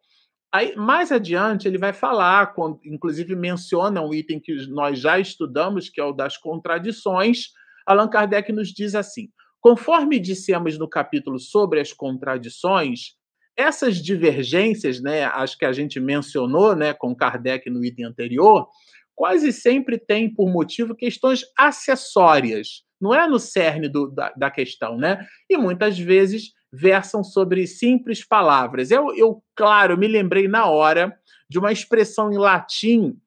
Aí, 0.58 0.76
mais 0.76 1.12
adiante, 1.12 1.68
ele 1.68 1.78
vai 1.78 1.94
falar, 1.94 2.56
quando, 2.56 2.80
inclusive 2.84 3.36
menciona 3.36 4.02
um 4.02 4.12
item 4.12 4.40
que 4.40 4.56
nós 4.70 5.00
já 5.00 5.20
estudamos, 5.20 5.88
que 5.88 6.02
é 6.02 6.04
o 6.04 6.12
das 6.12 6.36
contradições. 6.36 7.50
Allan 7.86 8.08
Kardec 8.08 8.52
nos 8.52 8.70
diz 8.70 8.96
assim: 8.96 9.30
conforme 9.62 10.18
dissemos 10.18 10.76
no 10.80 10.90
capítulo 10.90 11.38
sobre 11.38 11.80
as 11.80 11.94
contradições, 11.94 13.12
essas 13.56 13.98
divergências, 13.98 15.00
né, 15.00 15.26
as 15.26 15.54
que 15.54 15.64
a 15.64 15.72
gente 15.72 16.00
mencionou 16.00 16.76
né, 16.76 16.92
com 16.92 17.16
Kardec 17.16 17.70
no 17.70 17.86
item 17.86 18.06
anterior, 18.06 18.68
quase 19.14 19.54
sempre 19.54 20.00
têm 20.00 20.34
por 20.34 20.52
motivo 20.52 20.96
questões 20.96 21.44
acessórias, 21.56 22.82
não 23.00 23.14
é 23.14 23.28
no 23.28 23.38
cerne 23.38 23.88
do, 23.88 24.10
da, 24.10 24.34
da 24.36 24.50
questão, 24.50 24.98
né? 24.98 25.24
E 25.48 25.56
muitas 25.56 26.00
vezes 26.00 26.57
versam 26.78 27.24
sobre 27.24 27.66
simples 27.66 28.24
palavras. 28.24 28.92
Eu, 28.92 29.16
eu, 29.16 29.44
claro, 29.56 29.98
me 29.98 30.08
lembrei 30.08 30.48
na 30.48 30.66
hora 30.68 31.18
de 31.50 31.58
uma 31.58 31.72
expressão 31.72 32.32
em 32.32 32.38
latim 32.38 33.18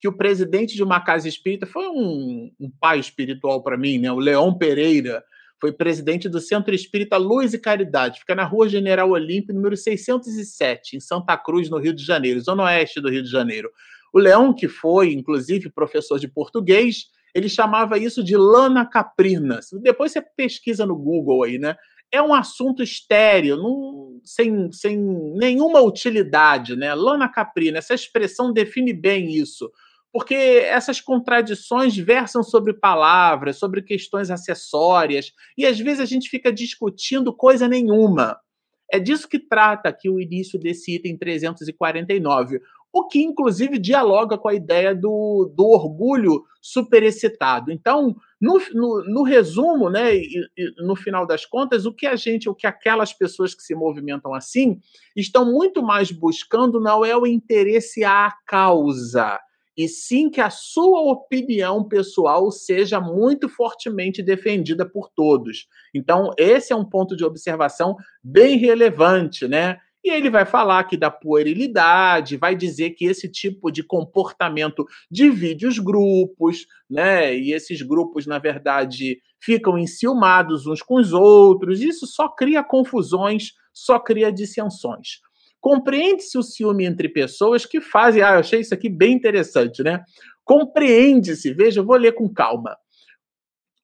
que 0.00 0.06
o 0.06 0.16
presidente 0.16 0.76
de 0.76 0.82
uma 0.82 1.00
casa 1.00 1.28
espírita 1.28 1.66
foi 1.66 1.88
um, 1.88 2.52
um 2.60 2.70
pai 2.70 3.00
espiritual 3.00 3.62
para 3.62 3.76
mim, 3.76 3.98
né? 3.98 4.12
O 4.12 4.18
Leão 4.18 4.56
Pereira 4.56 5.24
foi 5.60 5.72
presidente 5.72 6.28
do 6.28 6.40
Centro 6.40 6.72
Espírita 6.72 7.16
Luz 7.16 7.52
e 7.52 7.58
Caridade, 7.58 8.20
fica 8.20 8.34
na 8.34 8.44
Rua 8.44 8.68
General 8.68 9.10
Olímpio, 9.10 9.52
número 9.52 9.76
607, 9.76 10.96
em 10.96 11.00
Santa 11.00 11.36
Cruz, 11.36 11.68
no 11.68 11.78
Rio 11.78 11.92
de 11.92 12.04
Janeiro, 12.04 12.40
zona 12.40 12.64
oeste 12.64 13.00
do 13.00 13.10
Rio 13.10 13.24
de 13.24 13.30
Janeiro. 13.30 13.68
O 14.12 14.20
Leão, 14.20 14.54
que 14.54 14.68
foi, 14.68 15.12
inclusive, 15.12 15.68
professor 15.68 16.18
de 16.18 16.28
português, 16.28 17.06
ele 17.34 17.48
chamava 17.48 17.98
isso 17.98 18.22
de 18.22 18.36
lana 18.36 18.86
caprina. 18.86 19.58
Depois 19.82 20.12
você 20.12 20.22
pesquisa 20.22 20.86
no 20.86 20.96
Google 20.96 21.42
aí, 21.42 21.58
né? 21.58 21.76
É 22.12 22.22
um 22.22 22.32
assunto 22.32 22.82
estéreo, 22.82 23.56
não, 23.56 24.20
sem, 24.24 24.72
sem 24.72 24.98
nenhuma 25.36 25.80
utilidade, 25.80 26.74
né? 26.74 26.94
Lana 26.94 27.28
Caprina, 27.28 27.78
essa 27.78 27.94
expressão 27.94 28.52
define 28.52 28.92
bem 28.92 29.30
isso, 29.30 29.70
porque 30.12 30.34
essas 30.34 31.00
contradições 31.00 31.96
versam 31.96 32.42
sobre 32.42 32.72
palavras, 32.72 33.58
sobre 33.58 33.82
questões 33.82 34.30
acessórias, 34.30 35.32
e 35.56 35.66
às 35.66 35.78
vezes 35.78 36.00
a 36.00 36.06
gente 36.06 36.30
fica 36.30 36.52
discutindo 36.52 37.34
coisa 37.34 37.68
nenhuma. 37.68 38.38
É 38.90 38.98
disso 38.98 39.28
que 39.28 39.38
trata 39.38 39.90
aqui 39.90 40.08
o 40.08 40.18
início 40.18 40.58
desse 40.58 40.94
item 40.94 41.16
349 41.18 42.58
o 42.92 43.06
que 43.06 43.22
inclusive 43.22 43.78
dialoga 43.78 44.38
com 44.38 44.48
a 44.48 44.54
ideia 44.54 44.94
do, 44.94 45.52
do 45.54 45.66
orgulho 45.66 46.44
superexcitado. 46.60 47.70
Então, 47.70 48.16
no, 48.40 48.60
no, 48.72 49.04
no 49.04 49.22
resumo, 49.22 49.90
né, 49.90 50.16
e, 50.16 50.48
e, 50.56 50.84
no 50.84 50.96
final 50.96 51.26
das 51.26 51.44
contas, 51.44 51.86
o 51.86 51.92
que 51.92 52.06
a 52.06 52.16
gente, 52.16 52.48
o 52.48 52.54
que 52.54 52.66
aquelas 52.66 53.12
pessoas 53.12 53.54
que 53.54 53.62
se 53.62 53.74
movimentam 53.74 54.34
assim 54.34 54.80
estão 55.14 55.50
muito 55.50 55.82
mais 55.82 56.10
buscando 56.10 56.80
não 56.80 57.04
é 57.04 57.16
o 57.16 57.26
interesse 57.26 58.04
à 58.04 58.32
causa, 58.46 59.38
e 59.78 59.86
sim 59.86 60.28
que 60.28 60.40
a 60.40 60.50
sua 60.50 61.00
opinião 61.02 61.84
pessoal 61.84 62.50
seja 62.50 63.00
muito 63.00 63.48
fortemente 63.48 64.20
defendida 64.20 64.84
por 64.84 65.08
todos. 65.08 65.68
Então, 65.94 66.30
esse 66.36 66.72
é 66.72 66.76
um 66.76 66.84
ponto 66.84 67.16
de 67.16 67.24
observação 67.24 67.94
bem 68.20 68.58
relevante, 68.58 69.46
né? 69.46 69.78
E 70.04 70.10
ele 70.10 70.30
vai 70.30 70.46
falar 70.46 70.78
aqui 70.78 70.96
da 70.96 71.10
puerilidade, 71.10 72.36
vai 72.36 72.54
dizer 72.54 72.90
que 72.90 73.04
esse 73.04 73.28
tipo 73.28 73.70
de 73.70 73.82
comportamento 73.82 74.86
divide 75.10 75.66
os 75.66 75.78
grupos, 75.78 76.66
né? 76.88 77.36
E 77.36 77.52
esses 77.52 77.82
grupos, 77.82 78.26
na 78.26 78.38
verdade, 78.38 79.18
ficam 79.42 79.76
enciumados 79.76 80.66
uns 80.66 80.82
com 80.82 80.94
os 80.96 81.12
outros. 81.12 81.80
Isso 81.80 82.06
só 82.06 82.28
cria 82.28 82.62
confusões, 82.62 83.52
só 83.72 83.98
cria 83.98 84.32
dissensões. 84.32 85.20
Compreende-se 85.60 86.38
o 86.38 86.42
ciúme 86.42 86.84
entre 86.84 87.08
pessoas 87.08 87.66
que 87.66 87.80
fazem. 87.80 88.22
Ah, 88.22 88.34
eu 88.34 88.40
achei 88.40 88.60
isso 88.60 88.74
aqui 88.74 88.88
bem 88.88 89.12
interessante, 89.14 89.82
né? 89.82 90.02
Compreende-se, 90.44 91.52
veja, 91.52 91.80
eu 91.80 91.84
vou 91.84 91.96
ler 91.96 92.12
com 92.12 92.32
calma. 92.32 92.76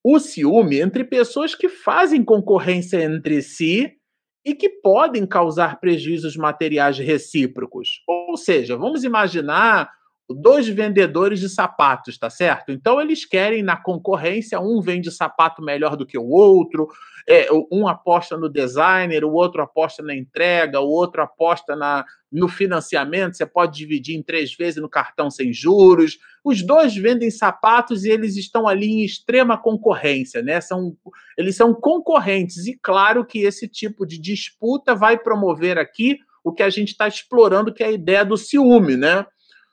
O 0.02 0.20
ciúme 0.20 0.80
entre 0.80 1.02
pessoas 1.02 1.54
que 1.54 1.68
fazem 1.68 2.24
concorrência 2.24 3.02
entre 3.02 3.42
si 3.42 3.96
e 4.44 4.54
que 4.54 4.68
podem 4.68 5.26
causar 5.26 5.80
prejuízos 5.80 6.36
materiais 6.36 6.98
recíprocos. 6.98 8.02
Ou 8.06 8.36
seja, 8.36 8.76
vamos 8.76 9.02
imaginar 9.02 9.90
dois 10.28 10.66
vendedores 10.66 11.40
de 11.40 11.48
sapatos, 11.48 12.18
tá 12.18 12.30
certo? 12.30 12.72
Então 12.72 13.00
eles 13.00 13.26
querem 13.26 13.62
na 13.62 13.76
concorrência, 13.76 14.58
um 14.58 14.80
vende 14.80 15.10
sapato 15.10 15.62
melhor 15.62 15.96
do 15.96 16.06
que 16.06 16.16
o 16.16 16.28
outro, 16.28 16.88
é, 17.28 17.48
um 17.70 17.86
aposta 17.86 18.36
no 18.36 18.48
designer, 18.48 19.24
o 19.24 19.32
outro 19.32 19.62
aposta 19.62 20.02
na 20.02 20.14
entrega, 20.14 20.80
o 20.80 20.88
outro 20.88 21.22
aposta 21.22 21.76
na, 21.76 22.04
no 22.32 22.48
financiamento, 22.48 23.36
você 23.36 23.46
pode 23.46 23.76
dividir 23.76 24.16
em 24.16 24.22
três 24.22 24.54
vezes 24.54 24.80
no 24.80 24.88
cartão 24.88 25.30
sem 25.30 25.52
juros. 25.52 26.18
Os 26.42 26.62
dois 26.62 26.94
vendem 26.94 27.30
sapatos 27.30 28.04
e 28.04 28.10
eles 28.10 28.36
estão 28.36 28.66
ali 28.66 28.86
em 28.86 29.04
extrema 29.04 29.56
concorrência, 29.58 30.42
né? 30.42 30.60
São, 30.60 30.96
eles 31.36 31.56
são 31.56 31.74
concorrentes, 31.74 32.66
e 32.66 32.78
claro 32.82 33.24
que 33.24 33.40
esse 33.40 33.68
tipo 33.68 34.06
de 34.06 34.18
disputa 34.18 34.94
vai 34.94 35.18
promover 35.18 35.78
aqui 35.78 36.18
o 36.42 36.52
que 36.52 36.62
a 36.62 36.68
gente 36.68 36.90
está 36.90 37.08
explorando, 37.08 37.72
que 37.72 37.82
é 37.82 37.86
a 37.86 37.92
ideia 37.92 38.24
do 38.24 38.36
ciúme, 38.36 38.96
né? 38.96 39.24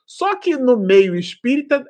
Só 0.06 0.34
que 0.36 0.56
no 0.56 0.76
meio 0.76 1.16
espírita, 1.16 1.84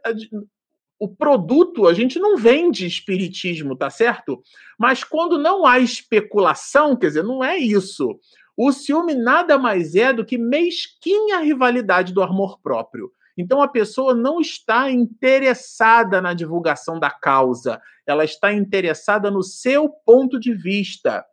o 0.99 1.09
produto, 1.09 1.89
a 1.89 1.93
gente 1.93 2.19
não 2.19 2.37
vende 2.37 2.87
espiritismo, 2.87 3.75
tá 3.75 3.91
certo? 3.91 4.41
Mas 4.79 5.03
quando 5.03 5.37
não 5.37 5.67
há 5.67 5.81
especulação, 5.81 6.97
quer 6.97 7.09
dizer, 7.09 7.25
não 7.25 7.43
é 7.43 7.57
isso. 7.57 8.19
O 8.57 8.71
ciúme 8.71 9.15
nada 9.15 9.59
mais 9.59 9.95
é 9.95 10.13
do 10.13 10.25
que 10.25 10.39
mesquinha 10.39 11.41
rivalidade 11.41 12.13
do 12.13 12.23
amor 12.23 12.61
próprio. 12.61 13.11
Então 13.37 13.63
a 13.63 13.69
pessoa 13.69 14.15
não 14.15 14.41
está 14.41 14.91
interessada 14.91 16.21
na 16.21 16.35
divulgação 16.35 17.01
da 17.01 17.11
causa, 17.11 17.81
ela 18.07 18.25
está 18.25 18.53
interessada 18.53 19.31
no 19.31 19.43
seu 19.43 19.89
ponto 19.89 20.39
de 20.39 20.53
vista. 20.53 21.25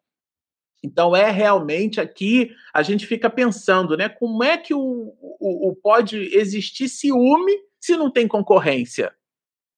Então 0.84 1.16
é 1.16 1.30
realmente 1.30 2.00
aqui 2.00 2.52
a 2.74 2.82
gente 2.82 3.06
fica 3.06 3.30
pensando, 3.30 3.98
né? 3.98 4.08
Como 4.08 4.44
é 4.44 4.58
que 4.58 4.74
o, 4.74 5.14
o, 5.40 5.70
o 5.70 5.76
pode 5.76 6.18
existir 6.34 6.88
ciúme 6.88 7.54
se 7.80 7.96
não 7.98 8.10
tem 8.10 8.28
concorrência? 8.28 9.14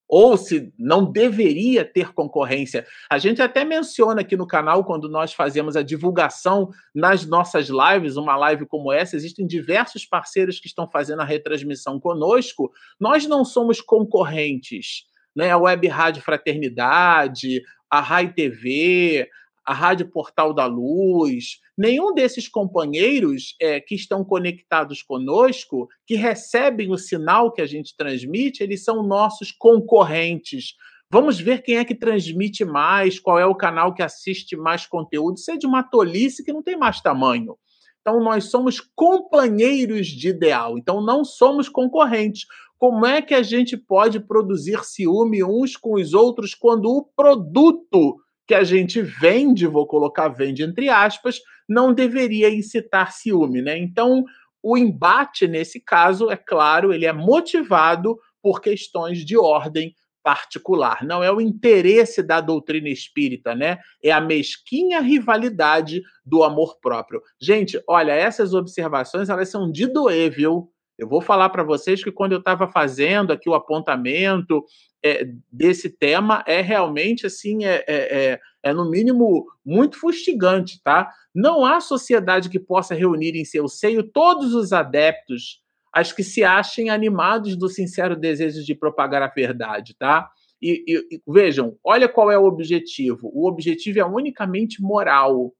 Ou 0.07 0.35
se 0.35 0.73
não 0.77 1.09
deveria 1.09 1.85
ter 1.85 2.13
concorrência. 2.13 2.85
A 3.09 3.17
gente 3.17 3.41
até 3.41 3.63
menciona 3.63 4.19
aqui 4.19 4.35
no 4.35 4.45
canal, 4.45 4.83
quando 4.83 5.07
nós 5.07 5.33
fazemos 5.33 5.77
a 5.77 5.81
divulgação 5.81 6.69
nas 6.93 7.25
nossas 7.25 7.69
lives, 7.69 8.17
uma 8.17 8.35
live 8.35 8.65
como 8.65 8.91
essa, 8.91 9.15
existem 9.15 9.47
diversos 9.47 10.05
parceiros 10.05 10.59
que 10.59 10.67
estão 10.67 10.85
fazendo 10.85 11.21
a 11.21 11.25
retransmissão 11.25 11.97
conosco. 11.97 12.73
Nós 12.99 13.25
não 13.25 13.45
somos 13.45 13.79
concorrentes. 13.79 15.05
Né? 15.33 15.49
A 15.49 15.57
Web 15.57 15.87
Rádio 15.87 16.21
Fraternidade, 16.21 17.63
a 17.89 18.01
Rai 18.01 18.33
TV, 18.33 19.29
a 19.71 19.73
Rádio 19.73 20.11
Portal 20.11 20.53
da 20.53 20.65
Luz, 20.65 21.61
nenhum 21.77 22.13
desses 22.13 22.49
companheiros 22.49 23.55
é, 23.57 23.79
que 23.79 23.95
estão 23.95 24.21
conectados 24.21 25.01
conosco, 25.01 25.87
que 26.05 26.15
recebem 26.15 26.91
o 26.91 26.97
sinal 26.97 27.53
que 27.53 27.61
a 27.61 27.65
gente 27.65 27.95
transmite, 27.95 28.61
eles 28.61 28.83
são 28.83 29.01
nossos 29.01 29.49
concorrentes. 29.49 30.75
Vamos 31.09 31.39
ver 31.39 31.61
quem 31.61 31.77
é 31.77 31.85
que 31.85 31.95
transmite 31.95 32.65
mais, 32.65 33.17
qual 33.17 33.39
é 33.39 33.45
o 33.45 33.55
canal 33.55 33.93
que 33.93 34.03
assiste 34.03 34.57
mais 34.57 34.85
conteúdo. 34.85 35.37
Isso 35.37 35.51
é 35.51 35.55
de 35.55 35.65
uma 35.65 35.83
tolice 35.83 36.43
que 36.43 36.51
não 36.51 36.61
tem 36.61 36.75
mais 36.75 36.99
tamanho. 36.99 37.55
Então, 38.01 38.21
nós 38.21 38.49
somos 38.51 38.81
companheiros 38.93 40.07
de 40.07 40.27
ideal, 40.27 40.77
então 40.77 41.01
não 41.01 41.23
somos 41.23 41.69
concorrentes. 41.69 42.45
Como 42.77 43.05
é 43.05 43.21
que 43.21 43.33
a 43.33 43.41
gente 43.41 43.77
pode 43.77 44.19
produzir 44.19 44.83
ciúme 44.83 45.41
uns 45.45 45.77
com 45.77 45.93
os 45.93 46.13
outros 46.13 46.53
quando 46.53 46.87
o 46.89 47.05
produto 47.15 48.17
que 48.51 48.55
a 48.55 48.65
gente 48.65 49.01
vende, 49.01 49.65
vou 49.65 49.87
colocar 49.87 50.27
vende 50.27 50.61
entre 50.61 50.89
aspas, 50.89 51.39
não 51.69 51.93
deveria 51.93 52.53
incitar 52.53 53.13
ciúme, 53.13 53.61
né? 53.61 53.77
Então, 53.77 54.25
o 54.61 54.77
embate 54.77 55.47
nesse 55.47 55.79
caso, 55.79 56.29
é 56.29 56.35
claro, 56.35 56.91
ele 56.91 57.05
é 57.05 57.13
motivado 57.13 58.19
por 58.43 58.59
questões 58.59 59.19
de 59.23 59.37
ordem 59.37 59.95
particular, 60.21 61.01
não 61.05 61.23
é 61.23 61.31
o 61.31 61.39
interesse 61.39 62.21
da 62.21 62.41
doutrina 62.41 62.89
espírita, 62.89 63.55
né? 63.55 63.77
É 64.03 64.11
a 64.11 64.19
mesquinha 64.19 64.99
rivalidade 64.99 66.01
do 66.25 66.43
amor 66.43 66.77
próprio. 66.81 67.21
Gente, 67.41 67.81
olha, 67.87 68.11
essas 68.11 68.53
observações 68.53 69.29
elas 69.29 69.47
são 69.47 69.71
de 69.71 69.87
doer, 69.87 70.29
viu? 70.29 70.69
Eu 71.01 71.07
vou 71.07 71.19
falar 71.19 71.49
para 71.49 71.63
vocês 71.63 72.03
que 72.03 72.11
quando 72.11 72.33
eu 72.33 72.37
estava 72.37 72.67
fazendo 72.67 73.33
aqui 73.33 73.49
o 73.49 73.55
apontamento 73.55 74.63
é, 75.03 75.27
desse 75.51 75.89
tema, 75.89 76.43
é 76.45 76.61
realmente 76.61 77.25
assim, 77.25 77.65
é, 77.65 77.83
é, 77.87 78.33
é, 78.33 78.39
é, 78.61 78.71
no 78.71 78.87
mínimo 78.87 79.47
muito 79.65 79.99
fustigante, 79.99 80.79
tá? 80.83 81.11
Não 81.33 81.65
há 81.65 81.81
sociedade 81.81 82.51
que 82.51 82.59
possa 82.59 82.93
reunir 82.93 83.35
em 83.35 83.43
seu 83.43 83.67
seio 83.67 84.03
todos 84.03 84.53
os 84.53 84.71
adeptos, 84.71 85.63
as 85.91 86.13
que 86.13 86.23
se 86.23 86.43
achem 86.43 86.91
animados 86.91 87.57
do 87.57 87.67
sincero 87.67 88.15
desejo 88.15 88.63
de 88.63 88.75
propagar 88.75 89.23
a 89.23 89.27
verdade, 89.27 89.95
tá? 89.97 90.29
E, 90.61 90.83
e, 90.87 91.15
e 91.15 91.21
vejam, 91.27 91.79
olha 91.83 92.07
qual 92.07 92.29
é 92.29 92.37
o 92.37 92.45
objetivo. 92.45 93.31
O 93.33 93.47
objetivo 93.47 93.99
é 93.99 94.05
unicamente 94.05 94.79
moral. 94.79 95.51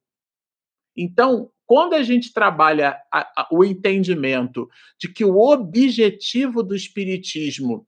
Então, 0.95 1.49
quando 1.71 1.93
a 1.93 2.03
gente 2.03 2.33
trabalha 2.33 2.97
a, 3.09 3.43
a, 3.43 3.47
o 3.49 3.63
entendimento 3.63 4.69
de 4.99 5.07
que 5.07 5.23
o 5.23 5.37
objetivo 5.37 6.61
do 6.61 6.75
espiritismo 6.75 7.87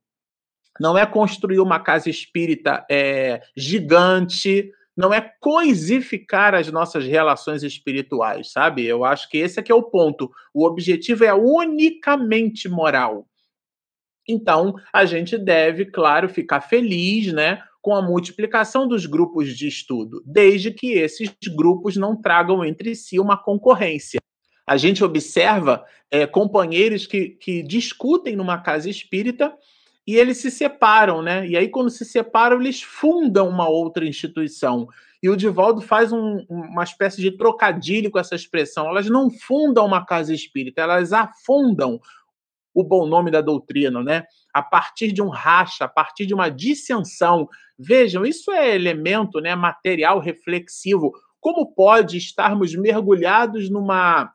não 0.79 0.97
é 0.97 1.05
construir 1.05 1.59
uma 1.59 1.81
casa 1.81 2.09
espírita 2.09 2.85
é, 2.89 3.41
gigante, 3.57 4.71
não 4.95 5.13
é 5.13 5.19
coisificar 5.37 6.55
as 6.55 6.71
nossas 6.71 7.03
relações 7.03 7.61
espirituais, 7.61 8.53
sabe? 8.53 8.85
Eu 8.85 9.03
acho 9.03 9.29
que 9.29 9.37
esse 9.37 9.59
é 9.59 9.61
que 9.61 9.69
é 9.69 9.75
o 9.75 9.83
ponto. 9.83 10.31
O 10.53 10.65
objetivo 10.65 11.25
é 11.25 11.33
unicamente 11.33 12.69
moral. 12.69 13.27
Então, 14.25 14.75
a 14.93 15.03
gente 15.03 15.37
deve, 15.37 15.87
claro, 15.87 16.29
ficar 16.29 16.61
feliz, 16.61 17.33
né, 17.33 17.61
com 17.83 17.93
a 17.93 18.01
multiplicação 18.01 18.87
dos 18.87 19.05
grupos 19.05 19.57
de 19.57 19.67
estudo, 19.67 20.23
desde 20.25 20.71
que 20.71 20.93
esses 20.93 21.29
grupos 21.53 21.97
não 21.97 22.15
tragam 22.15 22.63
entre 22.63 22.95
si 22.95 23.19
uma 23.19 23.37
concorrência. 23.37 24.21
A 24.65 24.77
gente 24.77 25.03
observa 25.03 25.83
é, 26.09 26.25
companheiros 26.25 27.05
que, 27.05 27.31
que 27.31 27.61
discutem 27.61 28.37
numa 28.37 28.57
casa 28.57 28.89
espírita 28.89 29.53
e 30.07 30.15
eles 30.15 30.37
se 30.37 30.49
separam, 30.49 31.21
né? 31.21 31.45
E 31.45 31.57
aí, 31.57 31.67
quando 31.67 31.89
se 31.89 32.05
separam, 32.05 32.61
eles 32.61 32.81
fundam 32.81 33.49
uma 33.49 33.67
outra 33.67 34.05
instituição. 34.05 34.87
E 35.21 35.29
o 35.29 35.35
Divaldo 35.35 35.81
faz 35.81 36.13
um, 36.13 36.45
uma 36.49 36.85
espécie 36.85 37.21
de 37.21 37.31
trocadilho 37.31 38.09
com 38.09 38.19
essa 38.19 38.35
expressão. 38.35 38.87
Elas 38.87 39.09
não 39.09 39.29
fundam 39.29 39.85
uma 39.85 40.05
casa 40.05 40.33
espírita, 40.33 40.81
elas 40.81 41.11
afundam 41.11 41.99
o 42.73 42.81
bom 42.81 43.05
nome 43.05 43.29
da 43.29 43.41
doutrina, 43.41 44.01
né? 44.01 44.23
A 44.53 44.61
partir 44.61 45.11
de 45.11 45.21
um 45.21 45.29
racha, 45.29 45.85
a 45.85 45.87
partir 45.87 46.25
de 46.25 46.33
uma 46.33 46.49
dissensão. 46.49 47.49
Vejam, 47.77 48.25
isso 48.25 48.51
é 48.51 48.75
elemento, 48.75 49.39
né, 49.39 49.55
material 49.55 50.19
reflexivo. 50.19 51.11
Como 51.39 51.73
pode 51.73 52.17
estarmos 52.17 52.75
mergulhados 52.75 53.69
numa 53.69 54.31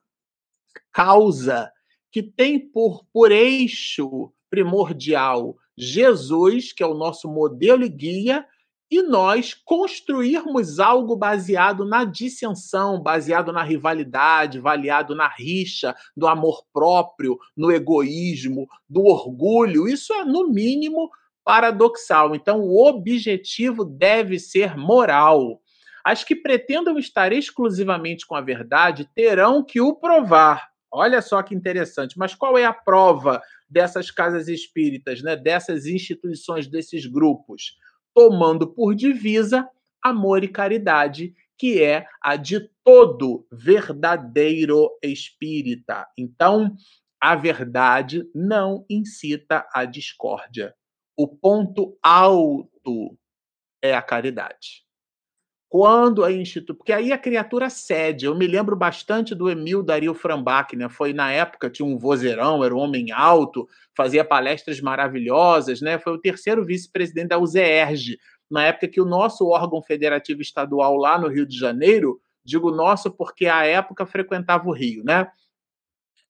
causa 0.93 1.71
que 2.11 2.23
tem 2.23 2.59
por, 2.59 3.05
por 3.13 3.31
eixo 3.31 4.33
primordial 4.51 5.57
Jesus, 5.77 6.73
que 6.73 6.83
é 6.83 6.87
o 6.87 6.95
nosso 6.95 7.29
modelo 7.29 7.85
e 7.85 7.89
guia, 7.89 8.45
e 8.91 9.03
nós 9.03 9.53
construirmos 9.53 10.81
algo 10.81 11.15
baseado 11.15 11.85
na 11.85 12.05
dissensão, 12.05 13.01
baseado 13.01 13.53
na 13.53 13.63
rivalidade, 13.63 14.61
baseado 14.61 15.15
na 15.15 15.29
rixa, 15.29 15.95
no 16.17 16.27
amor 16.27 16.65
próprio, 16.73 17.39
no 17.57 17.71
egoísmo, 17.71 18.67
no 18.89 19.03
orgulho. 19.03 19.87
Isso 19.87 20.13
é, 20.15 20.25
no 20.25 20.49
mínimo, 20.49 21.11
paradoxal. 21.45 22.35
Então, 22.35 22.61
o 22.61 22.87
objetivo 22.87 23.85
deve 23.85 24.39
ser 24.39 24.77
moral. 24.77 25.61
As 26.03 26.25
que 26.25 26.35
pretendam 26.35 26.99
estar 26.99 27.33
exclusivamente 27.33 28.27
com 28.27 28.35
a 28.35 28.41
verdade 28.41 29.09
terão 29.15 29.63
que 29.63 29.81
o 29.81 29.95
provar. 29.95 30.69
Olha 30.91 31.21
só 31.21 31.43
que 31.43 31.55
interessante. 31.55 32.19
Mas 32.19 32.35
qual 32.35 32.57
é 32.57 32.65
a 32.65 32.73
prova 32.73 33.43
dessas 33.69 34.11
casas 34.11 34.49
espíritas, 34.49 35.23
né? 35.23 35.37
dessas 35.37 35.85
instituições, 35.85 36.67
desses 36.67 37.05
grupos? 37.05 37.77
Tomando 38.15 38.67
por 38.67 38.95
divisa 38.95 39.69
amor 40.03 40.45
e 40.45 40.49
caridade, 40.49 41.35
que 41.57 41.83
é 41.83 42.07
a 42.23 42.37
de 42.37 42.61
todo 42.85 43.47
verdadeiro 43.53 44.91
espírita. 45.03 46.07
Então, 46.17 46.75
a 47.21 47.35
verdade 47.35 48.25
não 48.35 48.85
incita 48.89 49.67
a 49.75 49.85
discórdia. 49.85 50.75
O 51.17 51.27
ponto 51.27 51.99
alto 52.03 53.19
é 53.83 53.95
a 53.95 54.03
caridade. 54.03 54.88
Quando 55.69 56.25
a 56.25 56.33
instituição. 56.33 56.77
Porque 56.77 56.93
aí 56.93 57.13
a 57.13 57.19
criatura 57.19 57.69
cede. 57.69 58.25
Eu 58.25 58.35
me 58.35 58.47
lembro 58.47 58.75
bastante 58.75 59.35
do 59.35 59.51
Emil 59.51 59.83
Dario 59.83 60.15
Frambach, 60.15 60.75
né? 60.75 60.89
Foi 60.89 61.13
na 61.13 61.31
época, 61.31 61.69
tinha 61.69 61.87
um 61.87 61.99
vozeirão, 61.99 62.65
era 62.65 62.75
um 62.75 62.79
homem 62.79 63.13
alto, 63.13 63.69
fazia 63.95 64.25
palestras 64.25 64.81
maravilhosas, 64.81 65.83
né? 65.83 65.99
Foi 65.99 66.15
o 66.15 66.19
terceiro 66.19 66.65
vice-presidente 66.65 67.29
da 67.29 67.39
UZERJ, 67.39 68.19
na 68.51 68.65
época 68.65 68.89
que 68.89 69.01
o 69.01 69.05
nosso 69.05 69.47
órgão 69.47 69.83
federativo 69.83 70.41
estadual 70.41 70.97
lá 70.97 71.19
no 71.19 71.29
Rio 71.29 71.47
de 71.47 71.59
Janeiro, 71.59 72.19
digo 72.43 72.71
nosso 72.71 73.11
porque 73.11 73.47
à 73.47 73.65
época 73.67 74.07
frequentava 74.07 74.67
o 74.69 74.73
Rio, 74.73 75.05
né? 75.05 75.29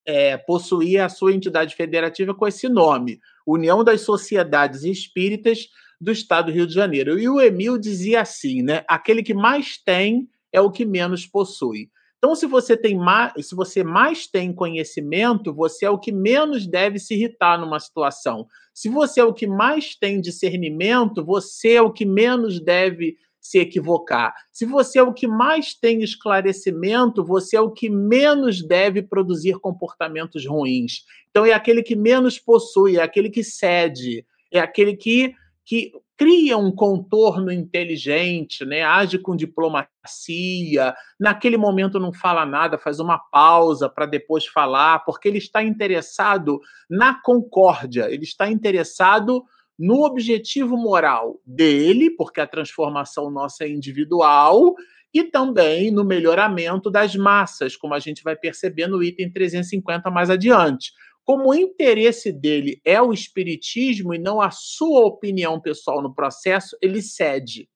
É, 0.05 0.37
possuía 0.37 1.05
a 1.05 1.09
sua 1.09 1.33
entidade 1.33 1.77
federativa 1.77 2.35
com 2.35 2.47
esse 2.47 2.69
nome, 2.69 3.21
União 3.47 3.85
das 3.85 4.01
Sociedades 4.01 4.83
Espíritas 4.83 5.69
do 6.01 6.13
Estado 6.13 6.47
do 6.47 6.53
Rio 6.53 6.67
de 6.67 6.75
Janeiro. 6.75 7.19
E 7.19 7.29
o 7.29 7.41
Emil 7.41 7.79
dizia 7.79 8.21
assim, 8.21 8.63
né? 8.63 8.85
Aquele 8.89 9.23
que 9.23 9.35
mais 9.35 9.79
tem 9.79 10.29
é 10.53 10.61
o 10.61 10.71
que 10.71 10.85
menos 10.85 11.27
possui. 11.27 11.91
Então, 12.19 12.35
se 12.35 12.47
você 12.47 12.77
tem 12.77 12.97
mais, 12.97 13.33
se 13.47 13.55
você 13.55 13.85
mais 13.85 14.27
tem 14.27 14.53
conhecimento, 14.53 15.55
você 15.55 15.87
é 15.87 15.91
o 15.91 15.99
que 15.99 16.11
menos 16.11 16.67
deve 16.67 16.99
se 16.99 17.15
irritar 17.15 17.61
numa 17.61 17.79
situação. 17.79 18.47
Se 18.75 18.89
você 18.89 19.21
é 19.21 19.25
o 19.25 19.33
que 19.33 19.47
mais 19.47 19.95
tem 19.95 20.21
discernimento, 20.21 21.25
você 21.25 21.75
é 21.75 21.83
o 21.83 21.93
que 21.93 22.05
menos 22.05 22.61
deve 22.61 23.17
se 23.41 23.59
equivocar. 23.59 24.35
Se 24.53 24.67
você 24.67 24.99
é 24.99 25.03
o 25.03 25.15
que 25.15 25.29
mais 25.29 25.75
tem 25.75 26.03
esclarecimento, 26.03 27.25
você 27.25 27.57
é 27.57 27.61
o 27.61 27.71
que 27.71 27.89
menos 27.89 28.67
deve 28.67 29.01
produzir 29.01 29.59
comportamentos 29.61 30.45
ruins. 30.45 31.05
Então 31.31 31.47
é 31.47 31.53
aquele 31.53 31.83
que 31.83 31.95
menos 31.95 32.39
possui, 32.39 32.97
é 32.97 33.03
aquele 33.03 33.31
que 33.31 33.45
cede, 33.45 34.27
é 34.53 34.59
aquele 34.59 34.97
que 34.97 35.35
que 35.69 35.93
cria 36.17 36.57
um 36.57 36.73
contorno 36.75 37.53
inteligente, 37.53 38.65
né? 38.65 38.83
age 38.83 39.19
com 39.19 39.37
diplomacia, 39.37 40.95
naquele 41.21 41.59
momento 41.59 42.01
não 42.01 42.11
fala 42.11 42.47
nada, 42.47 42.79
faz 42.79 42.99
uma 42.99 43.19
pausa 43.19 43.87
para 43.87 44.07
depois 44.07 44.47
falar, 44.47 45.01
porque 45.01 45.29
ele 45.29 45.37
está 45.37 45.63
interessado 45.63 46.59
na 46.89 47.21
concórdia, 47.21 48.11
ele 48.11 48.25
está 48.25 48.51
interessado 48.51 49.45
no 49.79 50.07
objetivo 50.07 50.75
moral 50.75 51.39
dele, 51.45 52.11
porque 52.17 52.41
a 52.41 52.47
transformação 52.47 53.31
nossa 53.31 53.65
é 53.65 53.69
individual, 53.69 54.75
e 55.13 55.25
também 55.25 55.91
no 55.91 56.05
melhoramento 56.05 56.91
das 56.91 57.15
massas, 57.15 57.77
como 57.77 57.95
a 57.95 57.99
gente 57.99 58.23
vai 58.23 58.37
perceber 58.37 58.87
no 58.87 59.03
item 59.03 59.31
350 59.31 60.11
mais 60.11 60.31
adiante. 60.31 60.93
Como 61.29 61.51
o 61.51 61.55
interesse 61.55 62.33
dele 62.33 62.81
é 62.83 63.03
o 63.03 63.13
espiritismo 63.13 64.15
e 64.15 64.19
não 64.19 64.41
a 64.41 64.51
sua 64.51 65.05
opinião 65.05 65.61
pessoal 65.61 66.01
no 66.01 66.15
processo, 66.15 66.75
ele 66.81 67.03
cede, 67.03 67.69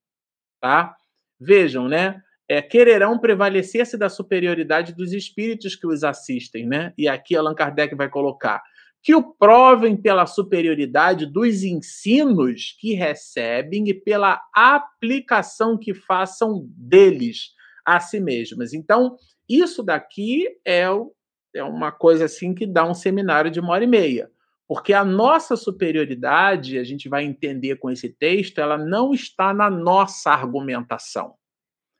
tá? 0.58 0.96
Vejam, 1.38 1.86
né? 1.86 2.18
É, 2.48 2.62
quererão 2.62 3.18
prevalecer-se 3.18 3.98
da 3.98 4.08
superioridade 4.08 4.94
dos 4.94 5.12
espíritos 5.12 5.76
que 5.76 5.86
os 5.86 6.02
assistem, 6.02 6.66
né? 6.66 6.94
E 6.96 7.06
aqui 7.06 7.36
Allan 7.36 7.54
Kardec 7.54 7.94
vai 7.94 8.08
colocar 8.08 8.62
que 9.02 9.14
o 9.14 9.34
provem 9.34 10.00
pela 10.00 10.24
superioridade 10.24 11.26
dos 11.26 11.62
ensinos 11.62 12.74
que 12.80 12.94
recebem 12.94 13.86
e 13.86 13.92
pela 13.92 14.40
aplicação 14.54 15.76
que 15.76 15.92
façam 15.92 16.66
deles 16.74 17.50
a 17.84 18.00
si 18.00 18.18
mesmas. 18.18 18.72
Então, 18.72 19.14
isso 19.46 19.82
daqui 19.82 20.48
é 20.64 20.90
o 20.90 21.12
é 21.54 21.62
uma 21.62 21.92
coisa 21.92 22.24
assim 22.24 22.54
que 22.54 22.66
dá 22.66 22.84
um 22.84 22.94
seminário 22.94 23.50
de 23.50 23.60
uma 23.60 23.72
hora 23.72 23.84
e 23.84 23.86
meia. 23.86 24.30
Porque 24.66 24.92
a 24.94 25.04
nossa 25.04 25.56
superioridade, 25.56 26.78
a 26.78 26.84
gente 26.84 27.08
vai 27.08 27.24
entender 27.24 27.76
com 27.76 27.90
esse 27.90 28.08
texto, 28.08 28.58
ela 28.58 28.78
não 28.78 29.12
está 29.12 29.52
na 29.52 29.68
nossa 29.68 30.30
argumentação. 30.30 31.34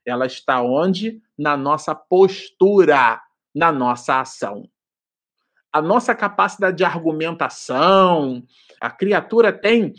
Ela 0.07 0.27
está 0.27 0.63
onde? 0.63 1.21
Na 1.39 1.57
nossa 1.57 1.95
postura, 1.95 3.21
na 3.55 3.71
nossa 3.71 4.21
ação. 4.21 4.69
A 5.73 5.81
nossa 5.81 6.15
capacidade 6.15 6.77
de 6.77 6.85
argumentação, 6.85 8.43
a 8.81 8.91
criatura 8.91 9.53
tem. 9.53 9.93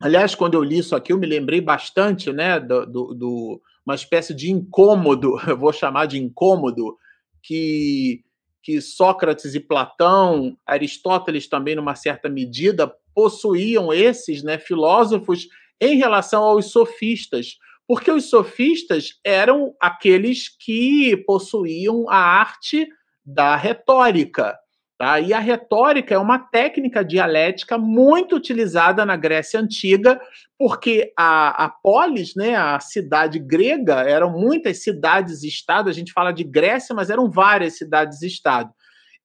Aliás, 0.00 0.34
quando 0.34 0.54
eu 0.54 0.62
li 0.62 0.78
isso 0.78 0.94
aqui, 0.94 1.12
eu 1.12 1.18
me 1.18 1.26
lembrei 1.26 1.60
bastante, 1.60 2.32
né, 2.32 2.60
do, 2.60 2.86
do, 2.86 3.14
do 3.14 3.62
uma 3.84 3.94
espécie 3.94 4.34
de 4.34 4.50
incômodo, 4.50 5.38
eu 5.46 5.56
vou 5.56 5.72
chamar 5.72 6.06
de 6.06 6.18
incômodo, 6.18 6.96
que 7.42 8.24
que 8.64 8.80
Sócrates 8.80 9.54
e 9.54 9.60
Platão, 9.60 10.56
Aristóteles 10.66 11.46
também, 11.46 11.76
numa 11.76 11.94
certa 11.94 12.30
medida, 12.30 12.90
possuíam 13.14 13.92
esses 13.92 14.42
né, 14.42 14.58
filósofos 14.58 15.46
em 15.78 15.98
relação 15.98 16.42
aos 16.42 16.70
sofistas, 16.70 17.58
porque 17.86 18.10
os 18.10 18.30
sofistas 18.30 19.20
eram 19.22 19.74
aqueles 19.78 20.48
que 20.48 21.14
possuíam 21.26 22.08
a 22.08 22.16
arte 22.16 22.88
da 23.24 23.54
retórica. 23.54 24.56
Tá? 24.96 25.18
E 25.18 25.32
a 25.32 25.40
retórica 25.40 26.14
é 26.14 26.18
uma 26.18 26.38
técnica 26.38 27.04
dialética 27.04 27.76
muito 27.76 28.36
utilizada 28.36 29.04
na 29.04 29.16
Grécia 29.16 29.58
Antiga, 29.58 30.20
porque 30.56 31.12
a, 31.18 31.64
a 31.64 31.68
polis, 31.68 32.34
né, 32.36 32.54
a 32.54 32.78
cidade 32.78 33.40
grega, 33.40 34.02
eram 34.02 34.30
muitas 34.30 34.84
cidades-estado, 34.84 35.90
a 35.90 35.92
gente 35.92 36.12
fala 36.12 36.30
de 36.30 36.44
Grécia, 36.44 36.94
mas 36.94 37.10
eram 37.10 37.28
várias 37.28 37.76
cidades-estado. 37.76 38.72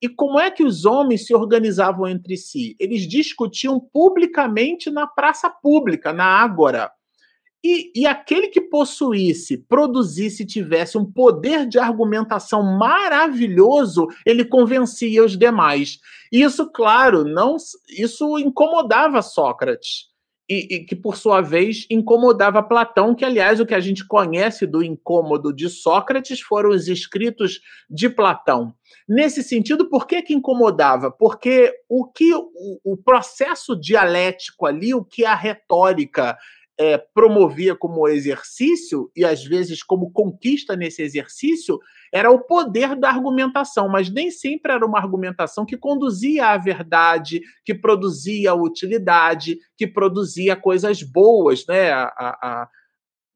E 0.02 0.10
como 0.10 0.40
é 0.40 0.50
que 0.50 0.64
os 0.64 0.86
homens 0.86 1.28
se 1.28 1.36
organizavam 1.36 2.08
entre 2.08 2.36
si? 2.36 2.76
Eles 2.80 3.08
discutiam 3.08 3.80
publicamente 3.80 4.90
na 4.90 5.06
praça 5.06 5.50
pública, 5.50 6.14
na 6.14 6.26
ágora. 6.26 6.90
E, 7.64 7.92
e, 7.94 8.08
aquele 8.08 8.48
que 8.48 8.62
possuísse, 8.62 9.58
produzisse, 9.58 10.46
tivesse 10.46 10.98
um 10.98 11.06
poder 11.06 11.68
de 11.68 11.78
argumentação 11.78 12.64
maravilhoso, 12.64 14.08
ele 14.26 14.46
convencia 14.46 15.24
os 15.26 15.38
demais. 15.38 16.00
Isso, 16.32 16.72
claro, 16.72 17.26
não, 17.26 17.58
isso 17.90 18.40
incomodava 18.40 19.22
Sócrates. 19.22 20.08
E, 20.50 20.76
e, 20.76 20.86
que, 20.86 20.96
por 20.96 21.16
sua 21.16 21.42
vez, 21.42 21.86
incomodava 21.92 22.64
Platão, 22.64 23.14
que, 23.14 23.24
aliás, 23.24 23.60
o 23.60 23.66
que 23.68 23.76
a 23.76 23.80
gente 23.80 24.08
conhece 24.08 24.66
do 24.66 24.82
incômodo 24.82 25.54
de 25.54 25.70
Sócrates 25.70 26.42
foram 26.42 26.72
os 26.72 26.88
escritos 26.88 27.60
de 27.88 28.10
Platão. 28.10 28.74
Nesse 29.08 29.44
sentido, 29.44 29.88
por 29.90 30.08
que, 30.08 30.24
que 30.24 30.34
incomodava? 30.34 31.12
Porque 31.12 31.72
o 31.88 32.04
que 32.04 32.34
o, 32.34 32.80
o 32.84 32.98
processo 32.98 33.76
dialético 33.76 34.66
ali, 34.66 34.92
o 34.92 35.06
que 35.06 35.24
a 35.24 35.36
retórica 35.36 36.36
é, 36.80 36.98
promovia 36.98 37.76
como 37.76 38.08
exercício, 38.08 39.12
e 39.14 39.26
às 39.26 39.44
vezes 39.44 39.84
como 39.84 40.12
conquista 40.12 40.78
nesse 40.78 41.02
exercício, 41.02 41.78
era 42.12 42.32
o 42.32 42.40
poder 42.40 42.96
da 42.96 43.10
argumentação, 43.10 43.90
mas 43.90 44.10
nem 44.10 44.32
sempre 44.32 44.72
era 44.72 44.86
uma 44.86 44.98
argumentação 44.98 45.66
que 45.66 45.78
conduzia 45.78 46.48
à 46.48 46.58
verdade, 46.58 47.42
que 47.66 47.76
produzia 47.76 48.56
utilidade, 48.56 49.60
que 49.78 49.86
produzia 49.86 50.56
coisas 50.56 51.04
boas. 51.04 51.66
Né? 51.68 51.92
A, 51.92 52.04
a, 52.04 52.30
a... 52.42 52.70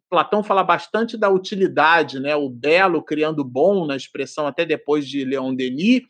Platão 0.10 0.44
fala 0.44 0.64
bastante 0.64 1.18
da 1.18 1.30
utilidade, 1.30 2.20
né? 2.20 2.36
o 2.36 2.48
belo 2.48 3.04
criando 3.04 3.44
bom, 3.44 3.86
na 3.86 3.96
expressão 3.96 4.48
até 4.48 4.64
depois 4.64 5.08
de 5.08 5.26
Leon 5.26 5.54
Denis 5.54 6.04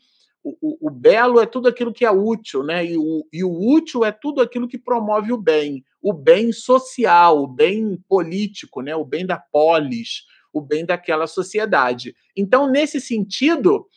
o, 0.44 0.88
o, 0.88 0.90
belo 0.90 1.40
é 1.40 1.46
tudo 1.46 1.70
aquilo 1.70 1.94
que 1.94 2.04
é 2.04 2.12
útil, 2.12 2.64
né? 2.64 2.86
E 2.86 2.98
o, 2.98 3.26
e 3.32 3.44
o 3.44 3.52
útil 3.52 4.04
é 4.04 4.12
tudo 4.12 4.42
aquilo 4.42 4.68
que 4.68 4.78
promove 4.78 5.32
o 5.32 5.38
bem, 5.38 5.84
o 6.02 6.12
bem 6.12 6.52
social, 6.52 7.42
o 7.42 7.48
bem 7.48 7.98
político, 8.10 8.82
né? 8.82 8.96
O 8.96 9.06
bem 9.06 9.26
da 9.26 9.38
polis, 9.38 10.24
o 10.52 10.62
bem 10.62 10.86
daquela 10.86 11.28
sociedade. 11.28 12.14
Então, 12.36 12.70
nesse 12.70 13.00
sentido, 13.00 13.88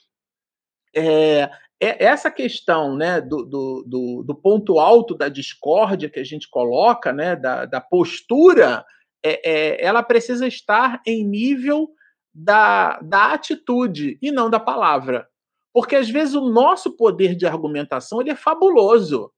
é, 0.94 1.50
é 1.80 2.04
essa 2.04 2.30
questão 2.30 2.96
né, 2.96 3.20
do, 3.20 3.44
do, 3.44 4.24
do, 4.24 4.34
ponto 4.34 4.78
alto 4.78 5.14
da 5.14 5.28
discórdia 5.28 6.08
que 6.08 6.20
a 6.20 6.24
gente 6.24 6.48
coloca, 6.48 7.12
né, 7.12 7.36
da, 7.36 7.66
da 7.66 7.80
postura, 7.80 8.84
é, 9.22 9.50
é, 9.50 9.84
ela 9.84 10.02
precisa 10.02 10.46
estar 10.46 11.02
em 11.06 11.24
nível 11.24 11.90
da, 12.34 12.98
da 13.00 13.32
atitude 13.32 14.18
e 14.22 14.30
não 14.30 14.48
da 14.48 14.60
palavra. 14.60 15.28
Porque 15.76 15.94
às 15.94 16.08
vezes 16.08 16.34
o 16.34 16.40
nosso 16.40 16.96
poder 16.96 17.34
de 17.34 17.46
argumentação 17.46 18.18
ele 18.18 18.30
é 18.30 18.34
fabuloso. 18.34 19.30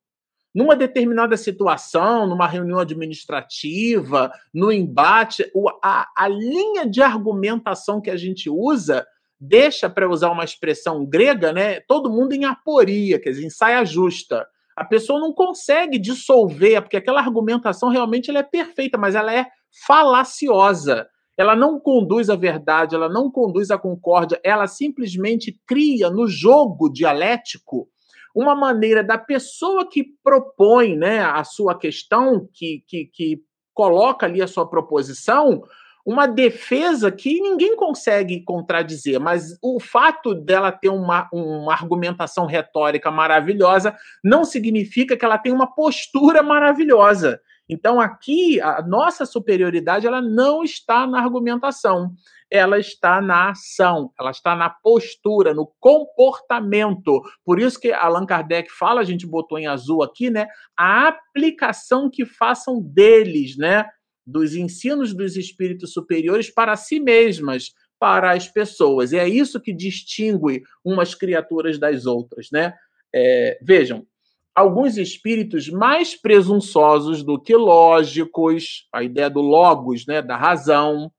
Numa 0.55 0.77
determinada 0.77 1.37
situação, 1.37 2.29
numa 2.29 2.47
reunião 2.47 2.79
administrativa, 2.79 4.31
no 4.55 4.71
embate, 4.71 5.51
a, 5.83 6.07
a 6.17 6.29
linha 6.29 6.87
de 6.89 7.03
argumentação 7.03 8.01
que 8.01 8.09
a 8.09 8.17
gente 8.17 8.49
usa 8.49 9.05
deixa, 9.41 9.91
para 9.91 10.09
usar 10.09 10.31
uma 10.31 10.45
expressão 10.45 11.05
grega, 11.05 11.53
né, 11.53 11.81
todo 11.81 12.09
mundo 12.09 12.33
em 12.35 12.45
aporia, 12.45 13.21
quer 13.21 13.31
dizer, 13.31 13.45
em 13.45 13.51
saia 13.51 13.85
justa. 13.85 14.47
A 14.77 14.85
pessoa 14.85 15.19
não 15.19 15.33
consegue 15.33 15.99
dissolver, 15.99 16.83
porque 16.83 16.99
aquela 16.99 17.19
argumentação 17.19 17.89
realmente 17.89 18.31
ela 18.31 18.39
é 18.39 18.45
perfeita, 18.45 18.97
mas 18.97 19.17
ela 19.17 19.35
é 19.35 19.45
falaciosa. 19.89 21.09
Ela 21.39 21.55
não 21.55 21.79
conduz 21.79 22.29
à 22.29 22.37
verdade, 22.37 22.97
ela 22.97 23.09
não 23.09 23.31
conduz 23.31 23.71
à 23.71 23.79
concórdia, 23.79 24.41
ela 24.45 24.67
simplesmente 24.67 25.59
cria 25.67 26.11
no 26.11 26.27
jogo 26.27 26.93
dialético 26.93 27.89
uma 28.35 28.55
maneira 28.55 29.03
da 29.03 29.17
pessoa 29.17 29.89
que 29.89 30.05
propõe 30.23 30.97
né, 30.97 31.21
a 31.21 31.43
sua 31.45 31.79
questão, 31.79 32.49
que, 32.53 32.85
que, 32.87 33.07
que 33.07 33.43
coloca 33.73 34.27
ali 34.27 34.43
a 34.43 34.47
sua 34.47 34.69
proposição, 34.69 35.63
uma 36.05 36.27
defesa 36.27 37.13
que 37.13 37.41
ninguém 37.41 37.77
consegue 37.77 38.43
contradizer, 38.43 39.21
mas 39.21 39.59
o 39.63 39.79
fato 39.79 40.35
dela 40.35 40.73
ter 40.73 40.89
uma, 40.89 41.29
uma 41.33 41.73
argumentação 41.75 42.47
retórica 42.47 43.11
maravilhosa 43.11 43.95
não 44.25 44.43
significa 44.43 45.17
que 45.17 45.25
ela 45.25 45.37
tem 45.37 45.53
uma 45.53 45.67
postura 45.67 46.43
maravilhosa. 46.43 47.41
Então 47.69 48.01
aqui 48.01 48.61
a 48.61 48.83
nossa 48.83 49.27
superioridade 49.27 50.07
ela 50.07 50.23
não 50.23 50.63
está 50.63 51.07
na 51.07 51.21
argumentação, 51.21 52.13
ela 52.51 52.79
está 52.79 53.21
na 53.21 53.51
ação, 53.51 54.11
ela 54.19 54.31
está 54.31 54.57
na 54.57 54.71
postura, 54.71 55.53
no 55.53 55.71
comportamento. 55.79 57.21
Por 57.45 57.61
isso 57.61 57.79
que 57.79 57.93
Allan 57.93 58.25
Kardec 58.25 58.71
fala, 58.71 59.01
a 59.01 59.05
gente 59.05 59.27
botou 59.27 59.59
em 59.59 59.67
azul 59.67 60.03
aqui, 60.03 60.31
né? 60.31 60.47
A 60.77 61.09
aplicação 61.09 62.09
que 62.11 62.25
façam 62.25 62.81
deles, 62.81 63.57
né? 63.57 63.85
dos 64.29 64.55
ensinos 64.55 65.15
dos 65.15 65.37
espíritos 65.37 65.95
superiores 65.95 66.51
para 66.53 66.77
si 66.77 67.01
mesmas, 67.01 67.73
para 67.99 68.33
as 68.33 68.47
pessoas. 68.47 69.13
E 69.13 69.17
é 69.17 69.27
isso 69.27 69.61
que 69.61 69.73
distingue 69.73 70.63
umas 70.85 71.15
criaturas 71.15 71.79
das 71.79 72.05
outras, 72.05 72.49
né? 72.53 72.75
É, 73.13 73.59
vejam, 73.63 74.07
alguns 74.59 74.97
espíritos 74.97 75.69
mais 75.69 76.21
presunçosos 76.21 77.23
do 77.23 77.41
que 77.41 77.55
lógicos, 77.55 78.89
a 78.93 79.03
ideia 79.03 79.31
do 79.31 79.41
logos, 79.41 80.05
né, 80.07 80.21
da 80.21 80.37
razão, 80.37 81.13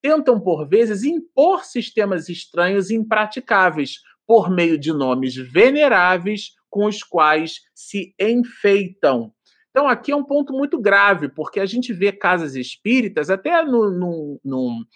tentam 0.00 0.40
por 0.40 0.66
vezes 0.66 1.04
impor 1.04 1.64
sistemas 1.64 2.28
estranhos 2.28 2.90
e 2.90 2.94
impraticáveis 2.94 3.96
por 4.26 4.50
meio 4.50 4.78
de 4.78 4.92
nomes 4.92 5.36
veneráveis 5.36 6.52
com 6.70 6.86
os 6.86 7.02
quais 7.02 7.60
se 7.74 8.14
enfeitam. 8.18 9.30
Então, 9.70 9.86
aqui 9.86 10.10
é 10.10 10.16
um 10.16 10.24
ponto 10.24 10.54
muito 10.54 10.80
grave, 10.80 11.28
porque 11.28 11.60
a 11.60 11.66
gente 11.66 11.92
vê 11.92 12.10
casas 12.10 12.54
espíritas, 12.54 13.28
até 13.28 13.62
no, 13.62 13.90
no, 13.90 14.40
no 14.42 14.86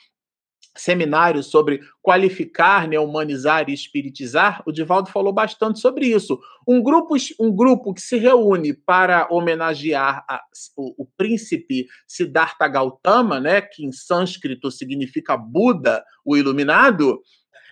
seminário 0.76 1.42
sobre 1.42 1.80
qualificar, 2.00 2.88
né, 2.88 2.98
humanizar 2.98 3.68
e 3.68 3.74
espiritizar, 3.74 4.62
o 4.66 4.72
Divaldo 4.72 5.10
falou 5.10 5.32
bastante 5.32 5.80
sobre 5.80 6.06
isso. 6.06 6.38
Um 6.66 6.82
grupo, 6.82 7.16
um 7.40 7.54
grupo 7.54 7.92
que 7.92 8.00
se 8.00 8.16
reúne 8.16 8.72
para 8.72 9.26
homenagear 9.30 10.24
a, 10.28 10.40
o, 10.76 11.02
o, 11.02 11.06
príncipe 11.16 11.86
Siddhartha 12.06 12.68
Gautama, 12.68 13.40
né, 13.40 13.60
que 13.60 13.84
em 13.84 13.92
sânscrito 13.92 14.70
significa 14.70 15.36
Buda, 15.36 16.04
o 16.24 16.36
iluminado, 16.36 17.20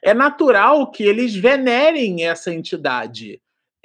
é 0.03 0.13
natural 0.13 0.91
que 0.91 1.03
eles 1.03 1.35
venerem 1.35 2.25
essa 2.25 2.53
entidade. 2.53 3.41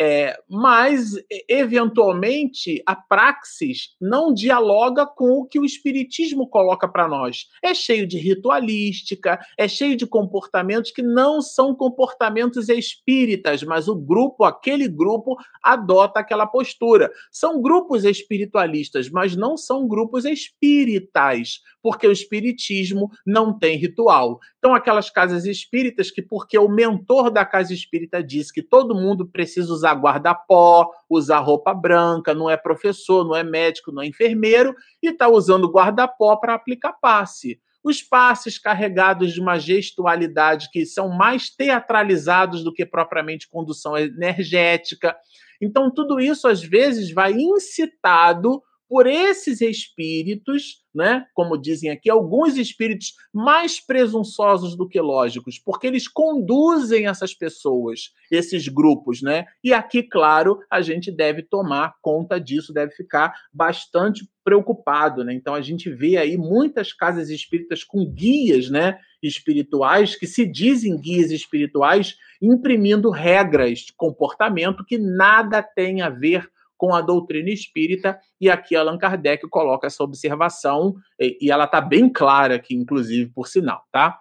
É, 0.06 0.38
mas, 0.50 1.13
eventualmente, 1.48 2.84
a 2.86 2.94
praxis 2.94 3.96
não 4.02 4.34
dialoga 4.34 5.06
com 5.06 5.39
o 5.39 5.46
que 5.46 5.58
o 5.58 5.63
Espiritismo 5.63 6.46
coloca 6.46 6.89
para 6.89 7.08
nós. 7.08 7.48
É 7.63 7.74
cheio 7.74 8.06
de 8.06 8.18
ritualística, 8.18 9.39
é 9.58 9.66
cheio 9.66 9.96
de 9.96 10.06
comportamentos 10.06 10.92
que 10.92 11.02
não 11.02 11.42
são 11.42 11.74
comportamentos 11.74 12.68
espíritas, 12.68 13.63
mas 13.63 13.88
o 13.88 13.96
grupo, 13.96 14.44
aquele 14.44 14.89
grupo, 14.89 15.38
adota 15.63 16.20
aquela 16.20 16.46
postura. 16.46 17.10
São 17.32 17.62
grupos 17.62 18.04
espiritualistas, 18.04 19.10
mas 19.10 19.38
não 19.38 19.56
são 19.56 19.88
grupos 19.88 20.26
espíritas, 20.26 21.62
porque 21.82 22.06
o 22.06 22.12
Espiritismo 22.12 23.10
não 23.26 23.58
tem 23.58 23.78
ritual. 23.78 24.38
Então, 24.63 24.73
aquelas 24.73 25.10
casas 25.10 25.43
espíritas 25.43 26.10
que, 26.10 26.21
porque 26.21 26.58
o 26.58 26.69
mentor 26.69 27.30
da 27.30 27.43
casa 27.43 27.73
espírita 27.73 28.23
disse 28.23 28.54
que 28.54 28.62
todo 28.62 28.95
mundo 28.95 29.28
precisa 29.28 29.73
usar 29.73 29.93
guarda-pó, 29.93 30.89
usar 31.10 31.39
roupa 31.39 31.73
branca, 31.73 32.34
não 32.34 32.49
é 32.49 32.56
professor, 32.56 33.26
não 33.26 33.36
é 33.36 33.43
médico, 33.43 33.91
não 33.91 34.02
é 34.02 34.08
enfermeiro, 34.08 34.73
e 35.02 35.10
está 35.10 35.28
usando 35.28 35.69
guarda-pó 35.69 36.38
para 36.38 36.54
aplicar 36.54 36.93
passe. 36.93 37.60
Os 37.84 38.02
passes 38.02 38.58
carregados 38.58 39.34
de 39.34 39.41
uma 39.41 39.60
gestualidade 39.60 40.69
que 40.71 40.86
são 40.86 41.10
mais 41.10 41.49
teatralizados 41.49 42.63
do 42.63 42.71
que 42.71 42.86
propriamente 42.86 43.49
condução 43.49 43.97
energética. 43.97 45.13
Então, 45.62 45.91
tudo 45.93 46.21
isso, 46.21 46.47
às 46.47 46.63
vezes, 46.63 47.12
vai 47.12 47.34
incitado 47.34 48.63
por 48.94 49.08
esses 49.08 49.60
espíritos 49.60 50.84
né? 50.94 51.26
Como 51.34 51.58
dizem 51.58 51.90
aqui, 51.90 52.10
alguns 52.10 52.56
espíritos 52.56 53.14
mais 53.34 53.84
presunçosos 53.84 54.76
do 54.76 54.88
que 54.88 55.00
lógicos, 55.02 55.58
porque 55.58 55.88
eles 55.88 56.08
conduzem 56.08 57.08
essas 57.08 57.34
pessoas, 57.34 58.12
esses 58.30 58.68
grupos, 58.68 59.22
né? 59.22 59.46
E 59.64 59.74
aqui, 59.74 60.04
claro, 60.04 60.60
a 60.70 60.82
gente 60.82 61.12
deve 61.12 61.42
tomar 61.42 61.96
conta 62.02 62.40
disso, 62.40 62.74
deve 62.74 62.92
ficar 62.92 63.34
bastante 63.52 64.28
preocupado, 64.44 65.24
né? 65.24 65.34
Então 65.34 65.56
a 65.56 65.62
gente 65.62 65.90
vê 65.90 66.18
aí 66.18 66.38
muitas 66.38 66.94
casas 66.94 67.30
espíritas 67.30 67.84
com 67.84 68.06
guias, 68.06 68.70
né? 68.70 69.00
Espirituais 69.22 70.16
que 70.16 70.28
se 70.28 70.46
dizem 70.46 71.00
guias 71.00 71.32
espirituais, 71.32 72.18
imprimindo 72.42 73.10
regras 73.10 73.80
de 73.80 73.94
comportamento 73.94 74.86
que 74.86 74.98
nada 74.98 75.64
tem 75.64 76.02
a 76.02 76.10
ver 76.10 76.52
com 76.84 76.93
a 76.93 77.00
doutrina 77.00 77.50
espírita, 77.50 78.19
e 78.41 78.50
aqui 78.50 78.76
Allan 78.76 78.98
Kardec 78.98 79.48
coloca 79.48 79.88
essa 79.88 80.04
observação, 80.04 80.93
e 81.17 81.50
ela 81.50 81.63
está 81.63 81.80
bem 81.80 82.10
clara 82.12 82.56
aqui, 82.56 82.76
inclusive, 82.76 83.32
por 83.32 83.48
sinal, 83.48 83.86
tá? 83.89 84.19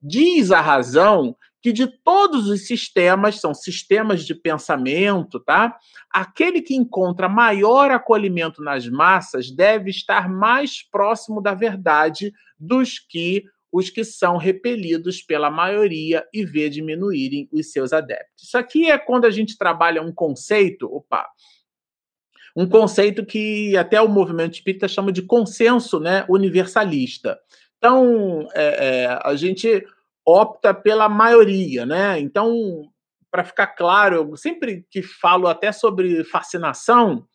Diz 0.00 0.52
a 0.52 0.60
razão 0.60 1.36
que 1.60 1.72
de 1.72 1.88
todos 1.88 2.46
os 2.46 2.68
sistemas, 2.68 3.40
são 3.40 3.52
sistemas 3.52 4.24
de 4.24 4.32
pensamento, 4.32 5.40
tá? 5.40 5.76
Aquele 6.08 6.62
que 6.62 6.76
encontra 6.76 7.28
maior 7.28 7.90
acolhimento 7.90 8.62
nas 8.62 8.88
massas 8.88 9.50
deve 9.50 9.90
estar 9.90 10.28
mais 10.28 10.88
próximo 10.88 11.42
da 11.42 11.52
verdade 11.52 12.32
dos 12.56 13.00
que 13.00 13.42
os 13.72 13.90
que 13.90 14.04
são 14.04 14.36
repelidos 14.36 15.20
pela 15.20 15.50
maioria 15.50 16.24
e 16.32 16.44
vê 16.44 16.70
diminuírem 16.70 17.48
os 17.50 17.72
seus 17.72 17.92
adeptos. 17.92 18.44
Isso 18.44 18.56
aqui 18.56 18.88
é 18.88 18.96
quando 18.96 19.24
a 19.24 19.32
gente 19.32 19.58
trabalha 19.58 20.00
um 20.00 20.12
conceito, 20.12 20.86
opa, 20.86 21.26
um 22.56 22.68
conceito 22.68 23.24
que 23.26 23.76
até 23.76 24.00
o 24.00 24.08
movimento 24.08 24.54
espírita 24.54 24.86
chama 24.86 25.10
de 25.10 25.22
consenso 25.22 25.98
né, 25.98 26.24
universalista. 26.28 27.38
Então, 27.78 28.46
é, 28.54 29.04
é, 29.04 29.18
a 29.22 29.34
gente 29.34 29.84
opta 30.26 30.72
pela 30.72 31.08
maioria, 31.08 31.84
né? 31.84 32.18
Então, 32.18 32.88
para 33.30 33.44
ficar 33.44 33.66
claro, 33.66 34.16
eu 34.16 34.36
sempre 34.36 34.86
que 34.90 35.02
falo 35.02 35.48
até 35.48 35.72
sobre 35.72 36.22
fascinação, 36.24 37.26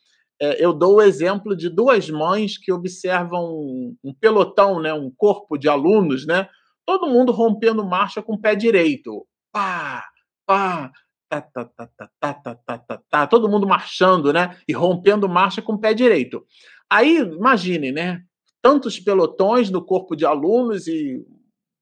é, 0.42 0.64
eu 0.64 0.74
dou 0.74 0.96
o 0.96 1.02
exemplo 1.02 1.56
de 1.56 1.70
duas 1.70 2.10
mães 2.10 2.58
que 2.58 2.72
observam 2.72 3.44
um, 3.44 3.96
um 4.04 4.14
pelotão, 4.14 4.82
né, 4.82 4.94
um 4.94 5.12
corpo 5.12 5.58
de 5.58 5.68
alunos, 5.68 6.26
né? 6.26 6.48
Todo 6.86 7.10
mundo 7.10 7.32
rompendo 7.32 7.86
marcha 7.86 8.22
com 8.24 8.34
o 8.34 8.42
pé 8.42 8.56
direito. 8.56 9.28
Pá, 9.52 10.08
pá, 10.48 10.92
tá, 11.30 11.42
tá, 11.42 11.66
tá, 11.66 11.88
tá, 11.88 12.10
tá, 12.20 12.34
tá, 12.34 12.56
tá, 12.56 12.78
tá, 12.78 13.02
tá, 13.10 13.28
todo 13.28 13.48
mundo 13.48 13.68
marchando, 13.68 14.34
né? 14.34 14.58
E 14.68 14.74
rompendo 14.74 15.30
marcha 15.30 15.62
com 15.62 15.74
o 15.74 15.80
pé 15.80 15.94
direito. 15.94 16.46
Aí, 16.90 17.18
imaginem, 17.18 17.92
né? 17.92 18.24
Tantos 18.62 19.00
pelotões 19.00 19.70
no 19.70 19.86
corpo 19.86 20.16
de 20.16 20.26
alunos 20.26 20.88
e 20.88 21.24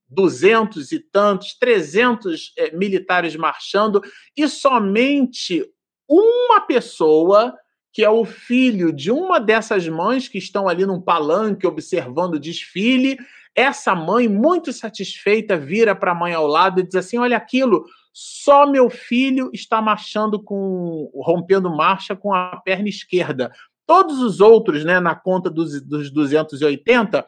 duzentos 0.10 0.92
e 0.92 1.00
tantos, 1.00 1.58
trezentos 1.58 2.54
é, 2.58 2.76
militares 2.76 3.36
marchando 3.36 4.02
e 4.36 4.48
somente 4.48 5.66
uma 6.08 6.62
pessoa 6.62 7.54
que 7.92 8.04
é 8.04 8.10
o 8.10 8.24
filho 8.24 8.94
de 8.94 9.12
uma 9.12 9.40
dessas 9.40 9.88
mães 9.88 10.28
que 10.28 10.38
estão 10.38 10.68
ali 10.68 10.86
num 10.86 11.02
palanque 11.02 11.66
observando 11.66 12.36
o 12.36 12.40
desfile. 12.40 13.18
Essa 13.56 13.96
mãe, 13.96 14.28
muito 14.28 14.72
satisfeita, 14.72 15.58
vira 15.58 15.96
para 15.96 16.12
a 16.12 16.16
mãe 16.16 16.34
ao 16.34 16.46
lado 16.46 16.80
e 16.80 16.84
diz 16.84 16.94
assim: 16.94 17.18
Olha 17.18 17.36
aquilo, 17.36 17.86
só 18.20 18.66
meu 18.66 18.90
filho 18.90 19.52
está 19.54 19.82
marchando 19.82 20.42
com. 20.42 21.12
rompendo 21.16 21.70
marcha 21.70 22.16
com 22.16 22.34
a 22.34 22.58
perna 22.58 22.90
esquerda. 22.90 23.52
Todos 23.86 24.20
os 24.20 24.42
outros, 24.42 24.84
né, 24.84 25.00
na 25.00 25.16
conta 25.16 25.50
dos, 25.50 25.82
dos 25.82 26.12
280, 26.12 27.26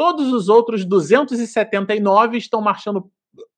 Todos 0.00 0.32
os 0.32 0.48
outros 0.48 0.82
279 0.86 2.38
estão 2.38 2.62
marchando 2.62 3.12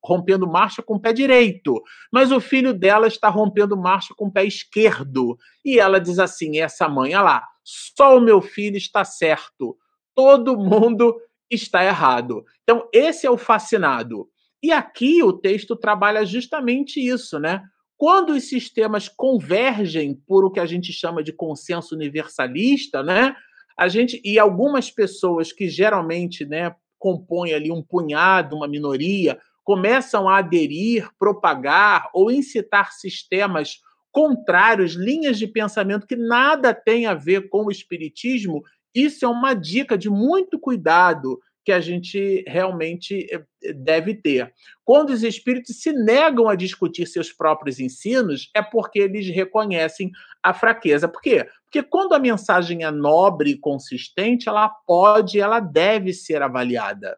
rompendo 0.05 0.45
marcha 0.45 0.83
com 0.83 0.97
o 0.97 1.01
pé 1.01 1.13
direito, 1.13 1.81
mas 2.13 2.33
o 2.33 2.41
filho 2.41 2.75
dela 2.75 3.07
está 3.07 3.29
rompendo 3.29 3.77
marcha 3.77 4.13
com 4.13 4.27
o 4.27 4.33
pé 4.33 4.45
esquerdo. 4.45 5.39
E 5.65 5.79
ela 5.79 6.01
diz 6.01 6.19
assim: 6.19 6.59
essa 6.59 6.89
mãe, 6.89 7.15
olha 7.15 7.23
lá, 7.23 7.49
só 7.63 8.17
o 8.17 8.21
meu 8.21 8.41
filho 8.41 8.77
está 8.77 9.05
certo, 9.05 9.77
todo 10.17 10.59
mundo 10.59 11.17
está 11.49 11.85
errado. 11.85 12.45
Então, 12.65 12.89
esse 12.93 13.25
é 13.25 13.31
o 13.31 13.39
fascinado. 13.39 14.29
E 14.63 14.71
aqui 14.71 15.23
o 15.23 15.33
texto 15.33 15.75
trabalha 15.75 16.25
justamente 16.25 17.01
isso, 17.01 17.39
né? 17.39 17.63
Quando 17.97 18.31
os 18.31 18.49
sistemas 18.49 19.09
convergem 19.09 20.15
por 20.27 20.45
o 20.45 20.51
que 20.51 20.61
a 20.61 20.67
gente 20.67 20.93
chama 20.93 21.23
de 21.23 21.33
consenso 21.33 21.95
universalista, 21.95 23.03
né? 23.03 23.35
A 23.77 23.89
gente 23.89 24.21
e 24.25 24.39
algumas 24.39 24.91
pessoas 24.91 25.53
que 25.53 25.69
geralmente, 25.69 26.45
né, 26.45 26.75
compõem 26.99 27.53
ali 27.53 27.73
um 27.73 27.83
punhado, 27.83 28.55
uma 28.57 28.69
minoria, 28.69 29.39
começam 29.65 30.29
a 30.29 30.39
aderir, 30.39 31.09
propagar 31.19 32.09
ou 32.15 32.31
incitar 32.31 32.93
sistemas 32.93 33.79
contrários, 34.13 34.93
linhas 34.93 35.39
de 35.39 35.47
pensamento 35.49 36.07
que 36.07 36.17
nada 36.17 36.75
tem 36.75 37.07
a 37.07 37.15
ver 37.15 37.49
com 37.49 37.65
o 37.65 37.71
espiritismo, 37.71 38.63
isso 38.95 39.25
é 39.25 39.29
uma 39.29 39.55
dica 39.55 39.97
de 39.97 40.11
muito 40.11 40.59
cuidado 40.59 41.41
que 41.65 41.73
a 41.73 41.81
gente 41.81 42.45
realmente 42.47 43.27
eh, 43.31 43.73
deve 43.73 44.15
ter. 44.15 44.53
Quando 44.85 45.11
os 45.11 45.23
espíritos 45.23 45.81
se 45.81 45.93
negam 45.93 46.49
a 46.49 46.55
discutir 46.55 47.07
seus 47.07 47.33
próprios 47.33 47.79
ensinos, 47.79 48.51
é 48.55 48.63
porque 48.63 48.99
eles 48.99 49.29
reconhecem 49.29 50.11
a 50.43 50.53
fraqueza. 50.53 51.09
Por 51.09 51.21
quê? 51.21 51.49
Porque 51.65 51.83
quando 51.83 52.15
a 52.15 52.19
mensagem 52.19 52.85
é 52.85 52.91
nobre 52.91 53.51
e 53.51 53.59
consistente, 53.59 54.49
ela 54.49 54.69
pode, 54.69 55.41
ela 55.41 55.61
deve 55.61 56.13
ser 56.13 56.43
avaliada. 56.43 57.17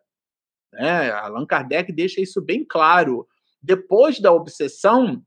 Né? 0.72 1.10
Allan 1.10 1.46
Kardec 1.46 1.92
deixa 1.92 2.20
isso 2.20 2.40
bem 2.42 2.64
claro. 2.64 3.26
Depois 3.62 4.20
da 4.20 4.30
obsessão, 4.30 5.22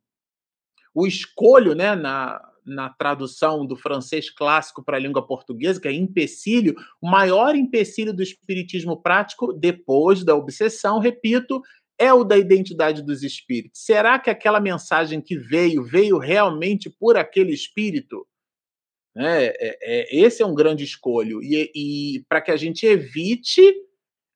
o 0.93 1.07
escolho, 1.07 1.73
né, 1.73 1.95
na, 1.95 2.41
na 2.67 2.89
tradução 2.89 3.65
do 3.65 3.75
francês 3.75 4.29
clássico 4.29 4.83
para 4.83 4.97
a 4.97 4.99
língua 4.99 5.25
portuguesa, 5.25 5.79
que 5.79 5.87
é 5.87 5.93
empecilho, 5.93 6.75
o 7.01 7.09
maior 7.09 7.55
empecilho 7.55 8.13
do 8.13 8.21
espiritismo 8.21 9.01
prático, 9.01 9.53
depois 9.53 10.23
da 10.23 10.35
obsessão, 10.35 10.99
repito, 10.99 11.61
é 11.97 12.13
o 12.13 12.23
da 12.23 12.37
identidade 12.37 13.01
dos 13.01 13.23
espíritos. 13.23 13.83
Será 13.83 14.19
que 14.19 14.29
aquela 14.29 14.59
mensagem 14.59 15.19
que 15.19 15.37
veio, 15.37 15.83
veio 15.83 16.17
realmente 16.17 16.89
por 16.89 17.17
aquele 17.17 17.53
espírito? 17.53 18.27
É, 19.15 19.45
é, 19.45 19.77
é, 19.81 20.15
esse 20.15 20.43
é 20.43 20.45
um 20.45 20.53
grande 20.53 20.83
escolho. 20.83 21.41
E, 21.41 21.71
e 21.73 22.25
para 22.29 22.39
que 22.39 22.51
a 22.51 22.57
gente 22.57 22.85
evite 22.85 23.61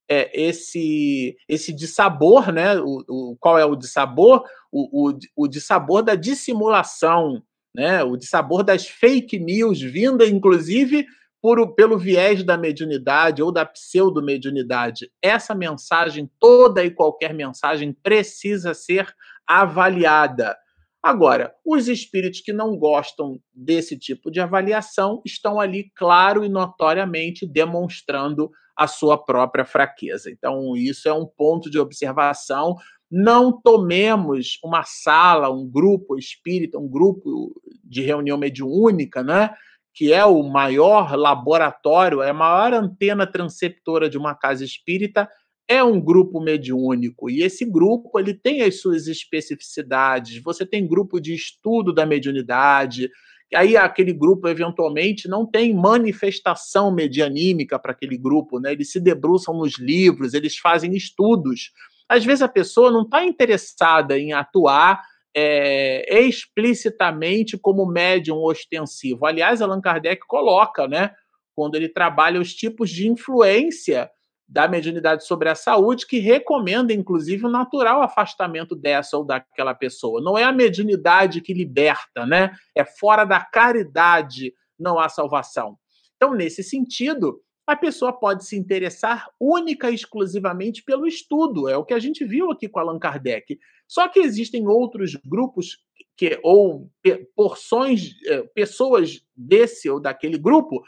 é, 0.10 0.30
esse 0.34 1.38
esse 1.48 1.72
dissabor, 1.72 2.52
né? 2.52 2.80
O, 2.80 3.04
o, 3.08 3.38
qual 3.40 3.60
é 3.60 3.66
o 3.66 3.76
dissabor? 3.76 4.44
O, 4.72 5.10
o, 5.10 5.20
o 5.36 5.48
dissabor 5.48 6.02
da 6.02 6.16
dissimulação, 6.16 7.44
né? 7.74 8.04
O 8.04 8.16
dissabor 8.18 8.64
das 8.64 8.88
fake 8.88 9.40
news, 9.40 9.82
vinda 9.82 10.26
inclusive 10.26 11.06
por, 11.42 11.74
pelo 11.74 11.98
viés 11.98 12.44
da 12.44 12.58
mediunidade 12.58 13.42
ou 13.42 13.52
da 13.52 13.66
pseudo-mediunidade. 13.66 15.12
Essa 15.22 15.56
mensagem, 15.56 16.30
toda 16.40 16.84
e 16.84 16.92
qualquer 16.92 17.34
mensagem, 17.34 17.92
precisa 17.92 18.74
ser 18.74 19.14
avaliada. 19.48 20.56
Agora, 21.02 21.52
os 21.66 21.88
espíritos 21.88 22.42
que 22.42 22.54
não 22.54 22.78
gostam 22.78 23.40
desse 23.52 23.98
tipo 23.98 24.30
de 24.30 24.40
avaliação 24.40 25.20
estão 25.26 25.60
ali, 25.60 25.92
claro 25.96 26.46
e 26.46 26.50
notoriamente, 26.50 27.48
demonstrando 27.48 28.52
a 28.78 28.86
sua 28.86 29.18
própria 29.18 29.66
fraqueza. 29.66 30.30
Então, 30.30 30.78
isso 30.78 31.10
é 31.10 31.14
um 31.14 31.26
ponto 31.26 31.72
de 31.72 31.80
observação. 31.80 32.76
Não 33.12 33.52
tomemos 33.52 34.58
uma 34.64 34.84
sala, 34.84 35.50
um 35.50 35.70
grupo 35.70 36.18
espírita, 36.18 36.80
um 36.80 36.88
grupo 36.88 37.54
de 37.84 38.02
reunião 38.02 38.38
mediúnica, 38.38 39.22
né? 39.22 39.54
que 39.94 40.14
é 40.14 40.24
o 40.24 40.42
maior 40.44 41.16
laboratório, 41.16 42.22
é 42.22 42.30
a 42.30 42.34
maior 42.34 42.74
antena 42.74 43.28
transceptora 43.28 44.10
de 44.10 44.18
uma 44.18 44.34
casa 44.34 44.64
espírita, 44.64 45.30
é 45.68 45.84
um 45.84 46.00
grupo 46.00 46.42
mediúnico 46.42 47.30
e 47.30 47.44
esse 47.44 47.66
grupo 47.66 48.20
ele 48.20 48.34
tem 48.34 48.62
as 48.62 48.82
suas 48.82 49.08
especificidades. 49.08 50.42
Você 50.44 50.66
tem 50.66 50.88
grupo 50.88 51.20
de 51.20 51.34
estudo 51.34 51.94
da 51.94 52.06
mediunidade, 52.06 53.10
aí 53.54 53.78
aquele 53.78 54.14
grupo 54.14 54.48
eventualmente 54.48 55.28
não 55.28 55.46
tem 55.46 55.74
manifestação 55.74 56.94
medianímica 56.94 57.78
para 57.78 57.92
aquele 57.92 58.18
grupo, 58.18 58.60
né? 58.60 58.72
Eles 58.72 58.92
se 58.92 59.00
debruçam 59.00 59.58
nos 59.58 59.78
livros, 59.78 60.34
eles 60.34 60.58
fazem 60.58 60.96
estudos. 60.96 61.72
Às 62.12 62.26
vezes 62.26 62.42
a 62.42 62.50
pessoa 62.50 62.92
não 62.92 63.04
está 63.04 63.24
interessada 63.24 64.20
em 64.20 64.34
atuar 64.34 65.02
é, 65.34 66.20
explicitamente 66.26 67.58
como 67.58 67.86
médium 67.86 68.44
ostensivo. 68.44 69.26
Aliás, 69.26 69.62
Allan 69.62 69.80
Kardec 69.80 70.28
coloca, 70.28 70.90
né? 70.90 71.16
Quando 71.56 71.76
ele 71.76 71.88
trabalha 71.88 72.42
os 72.42 72.54
tipos 72.54 72.90
de 72.90 73.08
influência 73.08 74.12
da 74.46 74.68
mediunidade 74.68 75.26
sobre 75.26 75.48
a 75.48 75.56
saúde, 75.56 76.06
que 76.06 76.20
recomenda, 76.20 76.92
inclusive, 76.92 77.46
o 77.46 77.50
natural 77.50 78.02
afastamento 78.02 78.76
dessa 78.76 79.16
ou 79.16 79.24
daquela 79.24 79.74
pessoa. 79.74 80.22
Não 80.22 80.38
é 80.38 80.44
a 80.44 80.52
mediunidade 80.52 81.40
que 81.40 81.54
liberta, 81.54 82.26
né? 82.26 82.52
É 82.76 82.84
fora 82.84 83.24
da 83.24 83.40
caridade 83.40 84.54
não 84.78 85.00
há 85.00 85.08
salvação. 85.08 85.78
Então, 86.18 86.34
nesse 86.34 86.62
sentido, 86.62 87.40
a 87.72 87.76
pessoa 87.78 88.12
pode 88.12 88.46
se 88.46 88.58
interessar 88.58 89.30
única 89.40 89.90
e 89.90 89.96
exclusivamente 89.96 90.84
pelo 90.84 91.08
estudo. 91.08 91.70
É 91.70 91.78
o 91.78 91.86
que 91.86 91.94
a 91.94 92.00
gente 92.00 92.26
viu 92.26 92.52
aqui 92.52 92.68
com 92.68 92.80
Allan 92.80 93.00
Kardec. 93.00 93.58
Só 93.88 94.10
que 94.10 94.20
existem 94.20 94.68
outros 94.68 95.16
grupos 95.26 95.78
que 96.18 96.38
ou 96.44 96.90
porções, 97.36 98.12
eh, 98.28 98.44
pessoas 98.54 99.22
desse 99.36 99.90
ou 99.90 100.02
daquele 100.02 100.38
grupo 100.38 100.84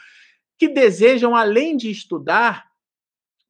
que 0.60 0.68
desejam, 0.68 1.34
além 1.36 1.78
de 1.78 1.90
estudar, 1.90 2.66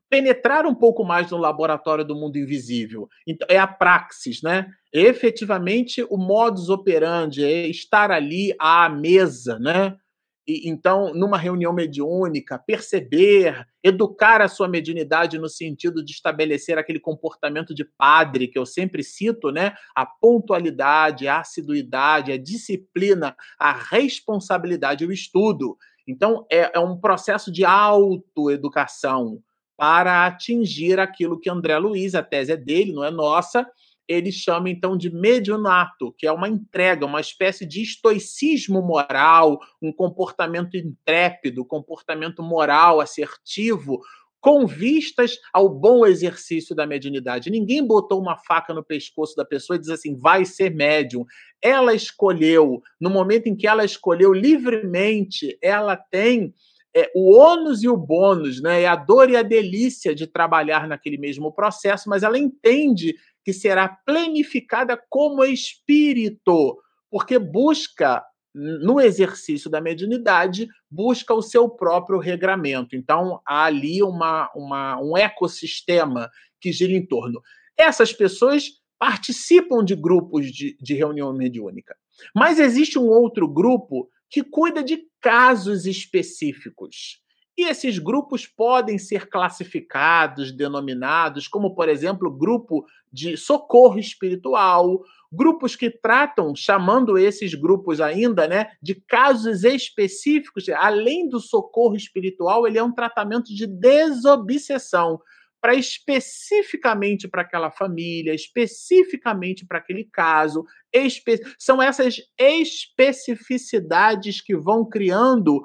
penetrar 0.10 0.68
um 0.68 0.76
pouco 0.76 1.04
mais 1.04 1.32
no 1.32 1.38
laboratório 1.38 2.06
do 2.06 2.16
mundo 2.16 2.38
invisível. 2.38 3.10
Então, 3.28 3.48
é 3.50 3.58
a 3.58 3.66
praxis, 3.66 4.44
né? 4.44 4.68
Efetivamente, 4.94 6.06
o 6.08 6.18
modus 6.18 6.70
operandi 6.70 7.44
é 7.44 7.68
estar 7.68 8.12
ali 8.12 8.56
à 8.60 8.88
mesa, 8.90 9.58
né? 9.58 9.98
E, 10.48 10.70
então, 10.70 11.14
numa 11.14 11.38
reunião 11.38 11.72
mediúnica, 11.72 12.60
perceber, 12.60 13.66
educar 13.82 14.42
a 14.42 14.48
sua 14.48 14.68
mediunidade 14.68 15.38
no 15.38 15.48
sentido 15.48 16.04
de 16.04 16.12
estabelecer 16.12 16.78
aquele 16.78 17.00
comportamento 17.00 17.74
de 17.74 17.86
padre 17.98 18.48
que 18.48 18.60
eu 18.60 18.66
sempre 18.66 19.04
cito, 19.04 19.52
né? 19.52 19.74
A 19.96 20.06
pontualidade, 20.06 21.28
a 21.28 21.40
assiduidade, 21.40 22.32
a 22.32 22.38
disciplina, 22.38 23.36
a 23.58 23.72
responsabilidade, 23.72 25.06
o 25.06 25.12
estudo. 25.12 25.78
Então, 26.08 26.46
é, 26.52 26.72
é 26.74 26.80
um 26.80 26.98
processo 26.98 27.52
de 27.52 27.64
autoeducação 27.64 29.42
para 29.78 30.26
atingir 30.26 31.00
aquilo 31.00 31.40
que 31.40 31.50
André 31.50 31.78
Luiz, 31.78 32.16
a 32.16 32.22
tese 32.22 32.52
é 32.52 32.58
dele, 32.58 32.94
não 32.94 33.04
é 33.04 33.12
nossa, 33.12 33.68
ele 34.08 34.32
chama 34.32 34.70
então 34.70 34.98
de 34.98 35.10
mediunato, 35.10 36.14
que 36.18 36.28
é 36.28 36.32
uma 36.32 36.50
entrega, 36.50 37.06
uma 37.06 37.22
espécie 37.22 37.66
de 37.66 37.82
estoicismo 37.82 38.82
moral, 38.82 39.60
um 39.82 39.92
comportamento 39.92 40.76
intrépido, 40.76 41.66
comportamento 41.66 42.44
moral 42.44 43.00
assertivo, 43.00 44.02
com 44.44 44.68
vistas 44.68 45.40
ao 45.54 45.70
bom 45.70 46.06
exercício 46.06 46.76
da 46.76 46.86
mediunidade. 46.86 47.50
Ninguém 47.50 47.86
botou 47.86 48.20
uma 48.20 48.36
faca 48.36 48.74
no 48.74 48.84
pescoço 48.84 49.38
da 49.38 49.46
pessoa 49.46 49.78
e 49.78 49.80
diz 49.80 49.90
assim, 49.90 50.18
vai 50.18 50.44
ser 50.44 50.70
médium. 50.70 51.26
Ela 51.62 51.94
escolheu, 51.94 52.82
no 53.00 53.10
momento 53.10 53.48
em 53.48 53.56
que 53.56 53.66
ela 53.66 53.86
escolheu 53.86 54.34
livremente, 54.34 55.58
ela 55.62 55.96
tem 55.96 56.54
é, 56.94 57.10
o 57.16 57.36
ônus 57.36 57.84
e 57.84 57.90
o 57.90 57.98
bônus, 57.98 58.62
né? 58.62 58.84
É 58.84 58.88
a 58.88 58.96
dor 58.96 59.30
e 59.30 59.36
a 59.36 59.42
delícia 59.42 60.14
de 60.14 60.28
trabalhar 60.28 60.88
naquele 60.88 61.18
mesmo 61.18 61.52
processo, 61.52 62.10
mas 62.10 62.22
ela 62.22 62.38
entende 62.38 63.16
que 63.44 63.54
será 63.54 63.88
planificada 63.88 65.02
como 65.10 65.44
espírito, 65.44 66.78
porque 67.10 67.38
busca 67.38 68.24
no 68.54 69.02
exercício 69.02 69.70
da 69.70 69.82
mediunidade, 69.82 70.68
busca 70.90 71.34
o 71.34 71.42
seu 71.42 71.68
próprio 71.68 72.20
regramento. 72.20 72.96
Então, 72.96 73.42
há 73.46 73.66
ali 73.66 74.04
uma, 74.04 74.52
uma, 74.56 75.02
um 75.02 75.18
ecossistema 75.18 76.30
que 76.62 76.72
gira 76.72 76.94
em 76.94 77.06
torno. 77.06 77.42
Essas 77.76 78.14
pessoas 78.14 78.66
participam 79.00 79.84
de 79.84 79.96
grupos 79.96 80.52
de, 80.52 80.78
de 80.80 80.94
reunião 80.94 81.34
mediúnica. 81.34 81.96
Mas 82.34 82.60
existe 82.60 83.00
um 83.00 83.08
outro 83.08 83.48
grupo 83.48 84.08
que 84.30 84.44
cuida 84.44 84.84
de 84.84 85.00
casos 85.20 85.86
específicos. 85.86 87.22
E 87.58 87.66
esses 87.66 88.00
grupos 88.00 88.48
podem 88.48 88.98
ser 88.98 89.30
classificados, 89.30 90.52
denominados, 90.52 91.48
como, 91.48 91.76
por 91.76 91.88
exemplo, 91.88 92.32
grupo 92.32 92.84
de 93.12 93.38
socorro 93.38 94.00
espiritual, 94.00 95.00
grupos 95.32 95.76
que 95.76 95.92
tratam, 95.92 96.56
chamando 96.56 97.18
esses 97.18 97.54
grupos 97.54 98.02
ainda, 98.02 98.48
né, 98.48 98.72
de 98.82 98.96
casos 98.96 99.64
específicos, 99.64 100.68
além 100.70 101.30
do 101.30 101.40
socorro 101.40 101.96
espiritual, 101.96 102.68
ele 102.68 102.80
é 102.80 102.84
um 102.84 102.94
tratamento 102.94 103.54
de 103.54 103.68
desobsessão 103.68 105.20
para 105.62 105.76
especificamente 105.76 107.26
para 107.26 107.42
aquela 107.42 107.72
família, 107.72 108.34
especificamente 108.34 109.66
para 109.66 109.78
aquele 109.78 110.04
caso. 110.04 110.66
Espe 110.92 111.40
são 111.58 111.82
essas 111.82 112.18
especificidades 112.38 114.42
que 114.42 114.58
vão 114.58 114.86
criando 114.86 115.64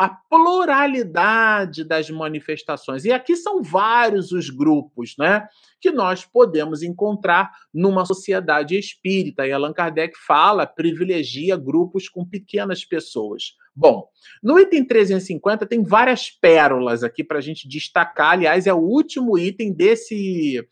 a 0.00 0.08
pluralidade 0.08 1.84
das 1.84 2.08
manifestações. 2.08 3.04
E 3.04 3.12
aqui 3.12 3.36
são 3.36 3.62
vários 3.62 4.32
os 4.32 4.48
grupos, 4.48 5.14
né? 5.18 5.46
Que 5.78 5.90
nós 5.90 6.24
podemos 6.24 6.82
encontrar 6.82 7.50
numa 7.72 8.06
sociedade 8.06 8.78
espírita. 8.78 9.46
E 9.46 9.52
Allan 9.52 9.74
Kardec 9.74 10.16
fala, 10.16 10.66
privilegia 10.66 11.54
grupos 11.54 12.08
com 12.08 12.24
pequenas 12.24 12.82
pessoas. 12.82 13.56
Bom, 13.76 14.08
no 14.42 14.58
item 14.58 14.86
350 14.86 15.66
tem 15.66 15.84
várias 15.84 16.30
pérolas 16.30 17.04
aqui 17.04 17.22
para 17.22 17.36
a 17.36 17.42
gente 17.42 17.68
destacar. 17.68 18.30
Aliás, 18.30 18.66
é 18.66 18.72
o 18.72 18.78
último 18.78 19.36
item 19.36 19.70
desse 19.70 20.66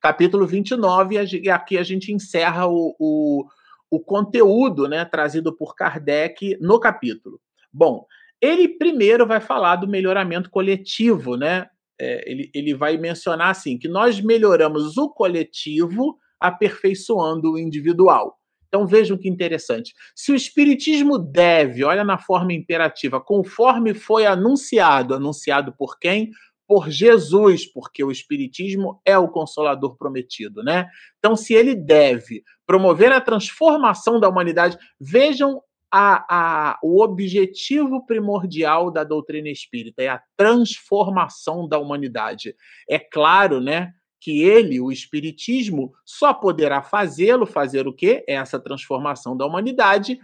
capítulo 0.00 0.48
29, 0.48 1.14
e 1.44 1.48
aqui 1.48 1.78
a 1.78 1.84
gente 1.84 2.12
encerra 2.12 2.66
o, 2.66 2.96
o, 2.98 3.44
o 3.88 4.00
conteúdo 4.00 4.88
né, 4.88 5.04
trazido 5.04 5.56
por 5.56 5.76
Kardec 5.76 6.58
no 6.60 6.80
capítulo. 6.80 7.40
Bom, 7.72 8.04
ele 8.42 8.68
primeiro 8.68 9.24
vai 9.24 9.40
falar 9.40 9.76
do 9.76 9.86
melhoramento 9.86 10.50
coletivo, 10.50 11.36
né? 11.36 11.68
É, 12.00 12.28
ele, 12.28 12.50
ele 12.52 12.74
vai 12.74 12.96
mencionar 12.96 13.50
assim 13.50 13.78
que 13.78 13.86
nós 13.86 14.20
melhoramos 14.20 14.96
o 14.98 15.08
coletivo 15.08 16.18
aperfeiçoando 16.40 17.52
o 17.52 17.58
individual. 17.58 18.36
Então 18.66 18.86
vejam 18.86 19.16
que 19.16 19.28
interessante. 19.28 19.94
Se 20.16 20.32
o 20.32 20.34
Espiritismo 20.34 21.18
deve, 21.18 21.84
olha 21.84 22.02
na 22.02 22.18
forma 22.18 22.52
imperativa, 22.52 23.20
conforme 23.20 23.94
foi 23.94 24.26
anunciado, 24.26 25.14
anunciado 25.14 25.72
por 25.76 25.98
quem? 25.98 26.30
Por 26.66 26.90
Jesus, 26.90 27.70
porque 27.70 28.02
o 28.02 28.10
Espiritismo 28.10 29.00
é 29.04 29.16
o 29.16 29.28
consolador 29.28 29.96
prometido, 29.96 30.64
né? 30.64 30.88
Então, 31.18 31.36
se 31.36 31.52
ele 31.52 31.74
deve 31.74 32.42
promover 32.66 33.12
a 33.12 33.20
transformação 33.20 34.18
da 34.18 34.28
humanidade, 34.28 34.78
vejam 34.98 35.60
a, 35.92 36.24
a, 36.70 36.78
o 36.82 37.02
objetivo 37.02 38.06
primordial 38.06 38.90
da 38.90 39.04
doutrina 39.04 39.50
espírita 39.50 40.02
é 40.02 40.08
a 40.08 40.22
transformação 40.34 41.68
da 41.68 41.78
humanidade. 41.78 42.56
É 42.88 42.98
claro, 42.98 43.60
né? 43.60 43.92
Que 44.18 44.42
ele, 44.42 44.80
o 44.80 44.90
Espiritismo, 44.90 45.92
só 46.02 46.32
poderá 46.32 46.80
fazê-lo, 46.82 47.44
fazer 47.44 47.86
o 47.86 47.92
quê? 47.92 48.24
Essa 48.26 48.58
transformação 48.58 49.36
da 49.36 49.44
humanidade 49.44 50.18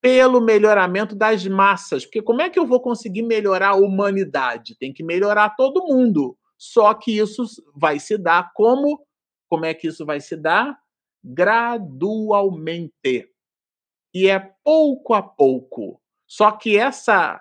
pelo 0.00 0.40
melhoramento 0.40 1.16
das 1.16 1.44
massas. 1.48 2.04
Porque 2.04 2.22
como 2.22 2.40
é 2.40 2.48
que 2.48 2.58
eu 2.58 2.66
vou 2.66 2.80
conseguir 2.80 3.22
melhorar 3.22 3.70
a 3.70 3.76
humanidade? 3.76 4.76
Tem 4.78 4.92
que 4.92 5.02
melhorar 5.02 5.56
todo 5.56 5.86
mundo. 5.86 6.38
Só 6.56 6.94
que 6.94 7.18
isso 7.18 7.44
vai 7.74 7.98
se 7.98 8.16
dar 8.16 8.52
como? 8.54 9.04
Como 9.48 9.64
é 9.64 9.74
que 9.74 9.88
isso 9.88 10.06
vai 10.06 10.20
se 10.20 10.36
dar? 10.36 10.78
Gradualmente 11.24 12.92
e 14.14 14.28
é 14.28 14.38
pouco 14.64 15.14
a 15.14 15.22
pouco. 15.22 16.00
Só 16.26 16.52
que 16.52 16.76
essa 16.76 17.40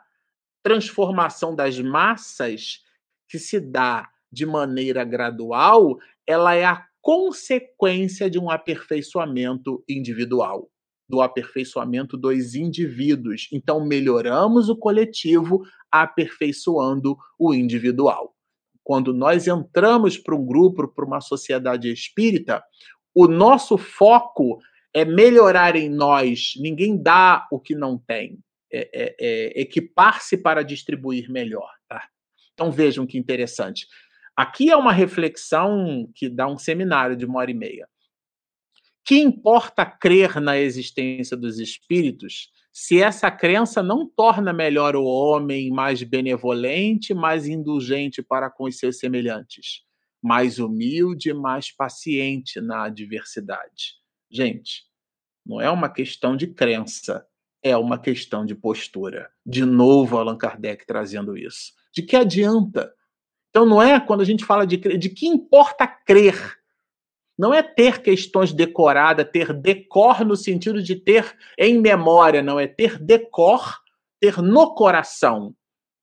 transformação 0.63 1.55
das 1.55 1.79
massas 1.79 2.81
que 3.29 3.39
se 3.39 3.59
dá 3.59 4.09
de 4.31 4.45
maneira 4.45 5.03
gradual, 5.03 5.97
ela 6.25 6.53
é 6.53 6.65
a 6.65 6.85
consequência 7.01 8.29
de 8.29 8.37
um 8.37 8.49
aperfeiçoamento 8.49 9.83
individual, 9.87 10.69
do 11.07 11.21
aperfeiçoamento 11.21 12.17
dos 12.17 12.53
indivíduos. 12.53 13.47
Então, 13.51 13.85
melhoramos 13.85 14.67
o 14.69 14.75
coletivo 14.75 15.63
aperfeiçoando 15.91 17.17
o 17.39 17.53
individual. 17.53 18.35
Quando 18.83 19.13
nós 19.13 19.47
entramos 19.47 20.17
para 20.17 20.35
um 20.35 20.45
grupo, 20.45 20.87
para 20.87 21.05
uma 21.05 21.21
sociedade 21.21 21.91
espírita, 21.91 22.63
o 23.15 23.27
nosso 23.27 23.77
foco 23.77 24.59
é 24.93 25.05
melhorar 25.05 25.75
em 25.75 25.89
nós. 25.89 26.53
Ninguém 26.57 27.01
dá 27.01 27.47
o 27.51 27.59
que 27.59 27.75
não 27.75 27.97
tem. 27.97 28.39
É, 28.71 28.89
é, 28.93 29.15
é 29.19 29.61
equipar-se 29.61 30.37
para 30.37 30.63
distribuir 30.63 31.31
melhor. 31.31 31.69
Tá? 31.87 32.07
Então 32.53 32.71
vejam 32.71 33.05
que 33.05 33.17
interessante. 33.17 33.87
Aqui 34.35 34.69
é 34.69 34.75
uma 34.75 34.91
reflexão 34.91 36.09
que 36.13 36.29
dá 36.29 36.47
um 36.47 36.57
seminário 36.57 37.15
de 37.15 37.25
uma 37.25 37.39
hora 37.39 37.49
e 37.49 37.53
meia. 37.53 37.87
Que 39.05 39.19
importa 39.19 39.85
crer 39.85 40.41
na 40.41 40.59
existência 40.59 41.37
dos 41.37 41.59
espíritos 41.59 42.51
se 42.79 43.01
essa 43.01 43.31
crença 43.31 43.81
não 43.81 44.07
torna 44.07 44.53
melhor 44.53 44.95
o 44.95 45.03
homem, 45.03 45.71
mais 45.71 46.03
benevolente, 46.03 47.11
mais 47.11 47.47
indulgente 47.47 48.21
para 48.21 48.51
com 48.51 48.65
os 48.65 48.77
seus 48.77 48.99
semelhantes, 48.99 49.81
mais 50.21 50.59
humilde, 50.59 51.33
mais 51.33 51.75
paciente 51.75 52.61
na 52.61 52.83
adversidade? 52.83 53.95
Gente, 54.29 54.83
não 55.45 55.61
é 55.61 55.69
uma 55.69 55.89
questão 55.89 56.35
de 56.35 56.47
crença, 56.47 57.25
é 57.63 57.75
uma 57.77 57.97
questão 57.97 58.45
de 58.45 58.53
postura. 58.53 59.29
De 59.45 59.63
novo, 59.63 60.17
Allan 60.17 60.37
Kardec 60.37 60.85
trazendo 60.85 61.37
isso. 61.37 61.73
De 61.93 62.01
que 62.01 62.15
adianta? 62.15 62.93
Então, 63.49 63.65
não 63.65 63.81
é 63.81 63.99
quando 63.99 64.21
a 64.21 64.25
gente 64.25 64.45
fala 64.45 64.67
de 64.67 64.77
de 64.77 65.09
que 65.09 65.25
importa 65.27 65.87
crer. 65.87 66.57
Não 67.37 67.53
é 67.53 67.61
ter 67.61 68.01
questões 68.01 68.51
decoradas, 68.51 69.29
ter 69.31 69.53
decor 69.53 70.25
no 70.25 70.35
sentido 70.35 70.81
de 70.81 70.95
ter 70.95 71.37
em 71.57 71.79
memória, 71.79 72.41
não 72.41 72.59
é 72.59 72.67
ter 72.67 72.97
decor, 72.97 73.79
ter 74.19 74.41
no 74.41 74.73
coração. 74.73 75.55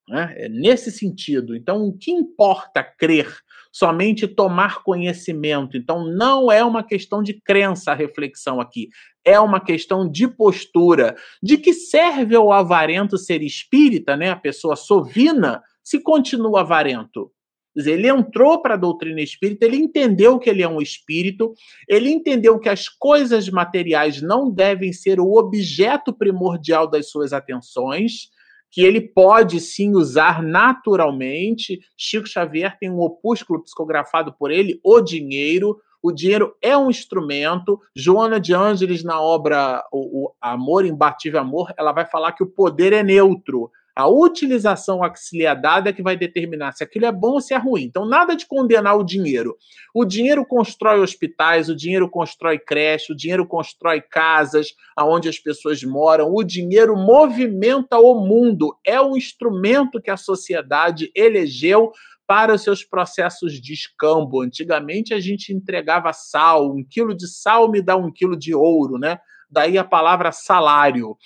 Né? 0.09 0.35
É 0.37 0.49
nesse 0.49 0.93
sentido. 0.93 1.57
Então, 1.57 1.87
o 1.87 1.97
que 1.97 2.13
importa 2.13 2.83
crer? 2.85 3.35
Somente 3.77 4.29
tomar 4.29 4.85
conhecimento. 4.85 5.77
Então, 5.77 6.05
não 6.05 6.53
é 6.53 6.63
uma 6.63 6.85
questão 6.85 7.21
de 7.21 7.35
crença 7.35 7.91
a 7.91 7.95
reflexão 7.95 8.61
aqui. 8.61 8.89
É 9.25 9.41
uma 9.41 9.59
questão 9.59 10.09
de 10.09 10.29
postura. 10.29 11.17
De 11.43 11.59
que 11.59 11.73
serve 11.73 12.37
ao 12.37 12.53
avarento 12.53 13.19
ser 13.19 13.43
espírita, 13.43 14.17
né? 14.17 14.31
a 14.31 14.37
pessoa 14.37 14.77
sovina, 14.77 15.61
se 15.83 15.99
continua 15.99 16.61
avarento? 16.61 17.33
Ele 17.75 18.07
entrou 18.07 18.63
para 18.63 18.75
a 18.75 18.77
doutrina 18.77 19.21
espírita, 19.21 19.67
ele 19.67 19.77
entendeu 19.77 20.39
que 20.39 20.49
ele 20.49 20.63
é 20.63 20.69
um 20.69 20.81
espírito, 20.81 21.53
ele 21.89 22.11
entendeu 22.11 22.61
que 22.61 22.69
as 22.69 22.89
coisas 22.89 23.49
materiais 23.49 24.23
não 24.23 24.49
devem 24.49 24.93
ser 24.93 25.19
o 25.19 25.33
objeto 25.33 26.13
primordial 26.13 26.89
das 26.89 27.11
suas 27.11 27.33
atenções, 27.33 28.29
que 28.75 28.83
ele 28.83 29.01
pode 29.01 29.61
sim 29.61 29.93
usar 29.95 30.43
naturalmente. 30.43 31.79
Chico 31.97 32.27
Xavier 32.27 32.77
tem 32.77 32.91
um 32.91 32.99
opúsculo 32.99 33.63
psicografado 33.63 34.35
por 34.37 34.51
ele, 34.51 34.81
O 34.83 35.01
Dinheiro. 35.01 35.81
O 36.03 36.13
dinheiro 36.13 36.55
é 36.61 36.77
um 36.77 36.91
instrumento. 36.91 37.81
Joana 37.97 38.39
de 38.39 38.53
Ângeles, 38.53 39.03
na 39.03 39.19
obra 39.23 39.83
o, 39.91 40.25
o 40.27 40.35
Amor, 40.39 40.85
Imbatível 40.85 41.41
Amor, 41.41 41.73
ela 41.79 41.93
vai 41.93 42.05
falar 42.05 42.33
que 42.33 42.43
o 42.43 42.51
poder 42.51 42.93
é 42.93 43.03
neutro. 43.03 43.71
A 43.97 44.09
utilização 44.09 45.05
auxiliadada 45.05 45.91
é 45.91 45.93
que 45.93 46.03
vai 46.03 46.17
determinar 46.17 46.73
se 46.73 46.83
aquilo 46.83 47.07
é 47.07 47.13
bom 47.13 47.35
ou 47.35 47.41
se 47.41 47.55
é 47.55 47.57
ruim. 47.57 47.85
Então, 47.85 48.05
nada 48.05 48.35
de 48.35 48.45
condenar 48.45 48.99
o 48.99 49.05
dinheiro. 49.05 49.57
O 49.95 50.05
dinheiro 50.05 50.45
constrói 50.45 50.99
hospitais, 50.99 51.69
o 51.69 51.77
dinheiro 51.77 52.11
constrói 52.11 52.59
creche, 52.59 53.13
o 53.13 53.17
dinheiro 53.17 53.47
constrói 53.47 54.01
casas 54.01 54.75
aonde 54.97 55.29
as 55.29 55.39
pessoas 55.39 55.83
moram, 55.85 56.35
o 56.35 56.43
dinheiro 56.43 56.97
movimenta 56.97 57.97
o 57.99 58.17
mundo. 58.17 58.77
É 58.85 59.01
o 59.01 59.17
instrumento 59.17 60.03
que 60.03 60.11
a 60.11 60.17
sociedade 60.17 61.13
elegeu 61.15 61.93
para 62.27 62.55
os 62.55 62.63
seus 62.63 62.83
processos 62.83 63.61
de 63.61 63.73
escambo. 63.73 64.41
Antigamente 64.41 65.15
a 65.15 65.21
gente 65.21 65.53
entregava 65.53 66.13
sal, 66.13 66.73
um 66.75 66.83
quilo 66.83 67.15
de 67.15 67.29
sal 67.29 67.71
me 67.71 67.81
dá 67.81 67.97
um 67.97 68.11
quilo 68.11 68.37
de 68.37 68.55
ouro, 68.55 68.99
né? 68.99 69.19
Daí 69.51 69.79
a 69.79 69.85
palavra 69.85 70.33
salário. 70.33 71.17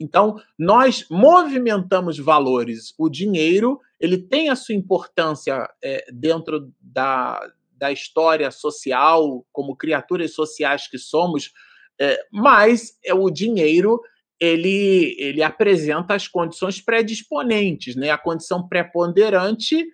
Então, 0.00 0.40
nós 0.58 1.04
movimentamos 1.10 2.18
valores. 2.18 2.94
O 2.98 3.10
dinheiro 3.10 3.78
ele 4.00 4.16
tem 4.16 4.48
a 4.48 4.56
sua 4.56 4.74
importância 4.74 5.68
é, 5.84 6.06
dentro 6.10 6.72
da, 6.80 7.38
da 7.76 7.92
história 7.92 8.50
social, 8.50 9.44
como 9.52 9.76
criaturas 9.76 10.32
sociais 10.32 10.88
que 10.88 10.96
somos, 10.96 11.52
é, 12.00 12.18
mas 12.32 12.98
é, 13.04 13.12
o 13.12 13.28
dinheiro 13.28 14.00
ele, 14.40 15.14
ele 15.18 15.42
apresenta 15.42 16.14
as 16.14 16.26
condições 16.26 16.80
predisponentes, 16.80 17.94
né? 17.94 18.08
A 18.08 18.16
condição 18.16 18.66
preponderante 18.66 19.84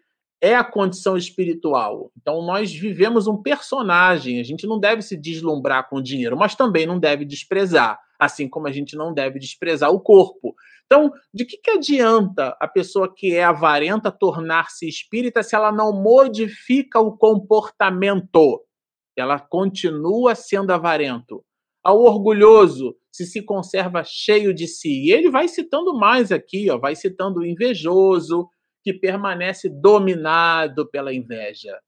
é 0.40 0.54
a 0.54 0.62
condição 0.62 1.16
espiritual. 1.16 2.12
Então 2.16 2.42
nós 2.42 2.72
vivemos 2.72 3.26
um 3.26 3.42
personagem, 3.42 4.38
a 4.38 4.44
gente 4.44 4.64
não 4.68 4.78
deve 4.78 5.02
se 5.02 5.16
deslumbrar 5.16 5.88
com 5.88 5.96
o 5.96 6.02
dinheiro, 6.02 6.36
mas 6.36 6.54
também 6.54 6.86
não 6.86 7.00
deve 7.00 7.24
desprezar 7.24 7.98
assim 8.18 8.48
como 8.48 8.66
a 8.66 8.72
gente 8.72 8.96
não 8.96 9.12
deve 9.12 9.38
desprezar 9.38 9.90
o 9.90 10.00
corpo. 10.00 10.54
Então, 10.86 11.12
de 11.34 11.44
que, 11.44 11.56
que 11.58 11.70
adianta 11.70 12.56
a 12.60 12.68
pessoa 12.68 13.12
que 13.12 13.34
é 13.34 13.44
avarenta 13.44 14.10
tornar-se 14.10 14.88
espírita 14.88 15.42
se 15.42 15.54
ela 15.56 15.72
não 15.72 15.92
modifica 15.92 17.00
o 17.00 17.16
comportamento? 17.16 18.62
ela 19.16 19.40
continua 19.40 20.34
sendo 20.34 20.70
avarento. 20.72 21.42
Ao 21.82 22.00
orgulhoso, 22.00 22.96
se 23.10 23.24
se 23.24 23.42
conserva 23.42 24.04
cheio 24.04 24.52
de 24.52 24.66
si. 24.66 25.06
E 25.06 25.12
ele 25.12 25.30
vai 25.30 25.48
citando 25.48 25.96
mais 25.96 26.30
aqui, 26.30 26.68
ó, 26.70 26.78
vai 26.78 26.94
citando 26.94 27.40
o 27.40 27.46
invejoso, 27.46 28.48
que 28.82 28.92
permanece 28.92 29.68
dominado 29.68 30.88
pela 30.90 31.14
inveja. 31.14 31.80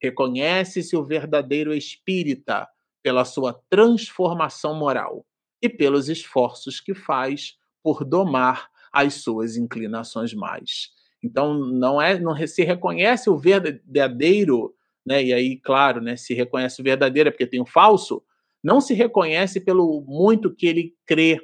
Reconhece-se 0.00 0.96
o 0.96 1.04
verdadeiro 1.04 1.74
espírita 1.74 2.68
pela 3.02 3.24
sua 3.24 3.60
transformação 3.68 4.74
moral 4.74 5.24
e 5.62 5.68
pelos 5.68 6.08
esforços 6.08 6.80
que 6.80 6.94
faz 6.94 7.56
por 7.82 8.04
domar 8.04 8.68
as 8.92 9.14
suas 9.14 9.56
inclinações 9.56 10.34
mais. 10.34 10.90
Então 11.22 11.54
não 11.54 12.02
é, 12.02 12.18
não 12.18 12.36
se 12.46 12.64
reconhece 12.64 13.30
o 13.30 13.38
verdadeiro, 13.38 14.74
né? 15.06 15.22
E 15.22 15.32
aí, 15.32 15.56
claro, 15.56 16.00
né, 16.00 16.16
se 16.16 16.34
reconhece 16.34 16.80
o 16.80 16.84
verdadeiro 16.84 17.28
é 17.28 17.30
porque 17.30 17.46
tem 17.46 17.60
o 17.60 17.66
falso, 17.66 18.22
não 18.62 18.80
se 18.80 18.92
reconhece 18.92 19.60
pelo 19.60 20.02
muito 20.06 20.54
que 20.54 20.66
ele 20.66 20.94
crê, 21.06 21.40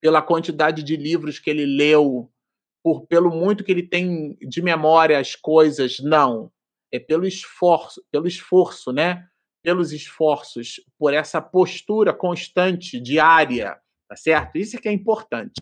pela 0.00 0.22
quantidade 0.22 0.82
de 0.82 0.96
livros 0.96 1.38
que 1.38 1.50
ele 1.50 1.66
leu, 1.66 2.30
por 2.82 3.06
pelo 3.06 3.30
muito 3.30 3.64
que 3.64 3.72
ele 3.72 3.82
tem 3.82 4.36
de 4.40 4.62
memória 4.62 5.18
as 5.18 5.34
coisas, 5.34 5.98
não. 6.00 6.50
É 6.92 6.98
pelo 6.98 7.26
esforço, 7.26 8.02
pelo 8.10 8.26
esforço, 8.26 8.92
né? 8.92 9.26
Pelos 9.62 9.92
esforços, 9.92 10.80
por 10.98 11.12
essa 11.12 11.40
postura 11.40 12.12
constante, 12.12 13.00
diária, 13.00 13.78
tá 14.08 14.16
certo? 14.16 14.56
Isso 14.56 14.76
é 14.76 14.80
que 14.80 14.88
é 14.88 14.92
importante. 14.92 15.60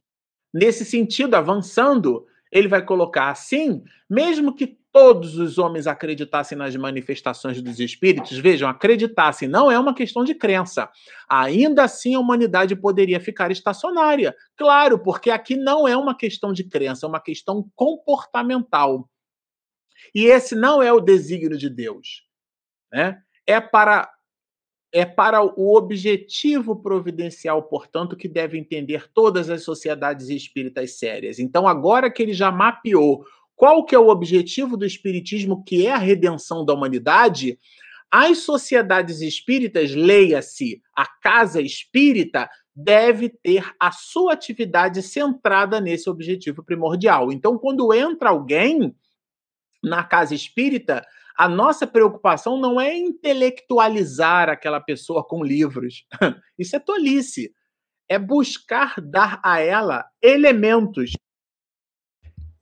Nesse 0.52 0.84
sentido, 0.84 1.34
avançando, 1.34 2.26
ele 2.50 2.68
vai 2.68 2.84
colocar 2.84 3.30
assim, 3.30 3.82
mesmo 4.08 4.54
que 4.54 4.78
todos 4.96 5.36
os 5.36 5.58
homens 5.58 5.86
acreditassem 5.86 6.56
nas 6.56 6.74
manifestações 6.74 7.60
dos 7.60 7.78
espíritos, 7.80 8.38
vejam, 8.38 8.66
acreditassem 8.66 9.46
não 9.46 9.70
é 9.70 9.78
uma 9.78 9.92
questão 9.92 10.24
de 10.24 10.34
crença. 10.34 10.90
Ainda 11.28 11.84
assim, 11.84 12.14
a 12.14 12.18
humanidade 12.18 12.74
poderia 12.74 13.20
ficar 13.20 13.50
estacionária. 13.50 14.34
Claro, 14.56 14.98
porque 14.98 15.30
aqui 15.30 15.54
não 15.54 15.86
é 15.86 15.94
uma 15.94 16.16
questão 16.16 16.50
de 16.50 16.64
crença, 16.64 17.04
é 17.04 17.08
uma 17.10 17.20
questão 17.20 17.70
comportamental. 17.74 19.06
E 20.14 20.24
esse 20.24 20.54
não 20.54 20.82
é 20.82 20.90
o 20.90 21.00
desígnio 21.00 21.58
de 21.58 21.68
Deus. 21.68 22.26
Né? 22.90 23.22
É 23.46 23.60
para 23.60 24.10
é 24.92 25.04
para 25.04 25.42
o 25.42 25.76
objetivo 25.76 26.74
providencial, 26.76 27.62
portanto, 27.64 28.16
que 28.16 28.28
deve 28.28 28.56
entender 28.56 29.10
todas 29.12 29.50
as 29.50 29.62
sociedades 29.62 30.30
espíritas 30.30 30.98
sérias. 30.98 31.38
Então, 31.38 31.68
agora 31.68 32.10
que 32.10 32.22
ele 32.22 32.32
já 32.32 32.50
mapeou 32.50 33.22
qual 33.54 33.84
que 33.84 33.94
é 33.94 33.98
o 33.98 34.08
objetivo 34.08 34.76
do 34.76 34.86
espiritismo, 34.86 35.62
que 35.64 35.86
é 35.86 35.92
a 35.92 35.98
redenção 35.98 36.64
da 36.64 36.72
humanidade, 36.72 37.58
as 38.10 38.38
sociedades 38.38 39.20
espíritas, 39.20 39.94
leia-se, 39.94 40.80
a 40.96 41.06
casa 41.06 41.60
espírita, 41.60 42.48
deve 42.74 43.28
ter 43.28 43.70
a 43.80 43.90
sua 43.90 44.34
atividade 44.34 45.02
centrada 45.02 45.80
nesse 45.80 46.08
objetivo 46.08 46.62
primordial. 46.62 47.32
Então, 47.32 47.58
quando 47.58 47.92
entra 47.92 48.28
alguém 48.28 48.94
na 49.82 50.04
casa 50.04 50.34
espírita, 50.34 51.04
a 51.36 51.48
nossa 51.48 51.86
preocupação 51.86 52.58
não 52.58 52.80
é 52.80 52.96
intelectualizar 52.96 54.48
aquela 54.48 54.80
pessoa 54.80 55.22
com 55.22 55.44
livros. 55.44 56.06
Isso 56.58 56.76
é 56.76 56.78
tolice. 56.78 57.52
É 58.08 58.18
buscar 58.18 59.00
dar 59.00 59.40
a 59.42 59.60
ela 59.60 60.06
elementos 60.22 61.12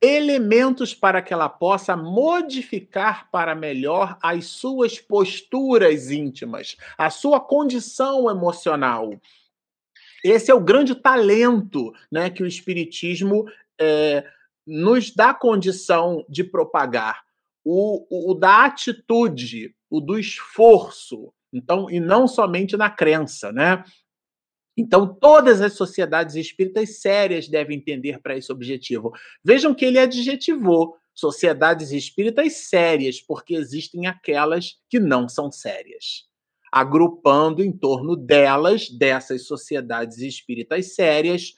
elementos 0.04 0.92
para 0.94 1.22
que 1.22 1.32
ela 1.32 1.48
possa 1.48 1.96
modificar 1.96 3.30
para 3.30 3.54
melhor 3.54 4.18
as 4.22 4.44
suas 4.44 5.00
posturas 5.00 6.10
íntimas, 6.10 6.76
a 6.98 7.08
sua 7.08 7.40
condição 7.40 8.30
emocional. 8.30 9.18
Esse 10.22 10.50
é 10.50 10.54
o 10.54 10.60
grande 10.60 10.94
talento 10.94 11.94
né, 12.12 12.28
que 12.28 12.42
o 12.42 12.46
Espiritismo 12.46 13.46
é, 13.80 14.26
nos 14.66 15.10
dá 15.10 15.32
condição 15.32 16.24
de 16.28 16.44
propagar. 16.44 17.23
O, 17.64 18.30
o 18.30 18.34
da 18.34 18.66
atitude, 18.66 19.74
o 19.88 20.00
do 20.00 20.18
esforço, 20.18 21.32
então, 21.52 21.88
e 21.88 22.00
não 22.00 22.26
somente 22.26 22.76
na 22.76 22.90
crença, 22.90 23.52
né? 23.52 23.84
Então, 24.76 25.06
todas 25.06 25.60
as 25.60 25.74
sociedades 25.74 26.34
espíritas 26.34 27.00
sérias 27.00 27.48
devem 27.48 27.78
entender 27.78 28.20
para 28.20 28.36
esse 28.36 28.50
objetivo. 28.50 29.12
Vejam 29.42 29.72
que 29.72 29.84
ele 29.84 30.00
adjetivou 30.00 30.96
sociedades 31.14 31.92
espíritas 31.92 32.54
sérias, 32.68 33.20
porque 33.20 33.54
existem 33.54 34.08
aquelas 34.08 34.76
que 34.90 34.98
não 34.98 35.28
são 35.28 35.50
sérias. 35.50 36.24
Agrupando 36.72 37.62
em 37.62 37.70
torno 37.70 38.16
delas, 38.16 38.90
dessas 38.90 39.46
sociedades 39.46 40.18
espíritas 40.18 40.94
sérias, 40.94 41.54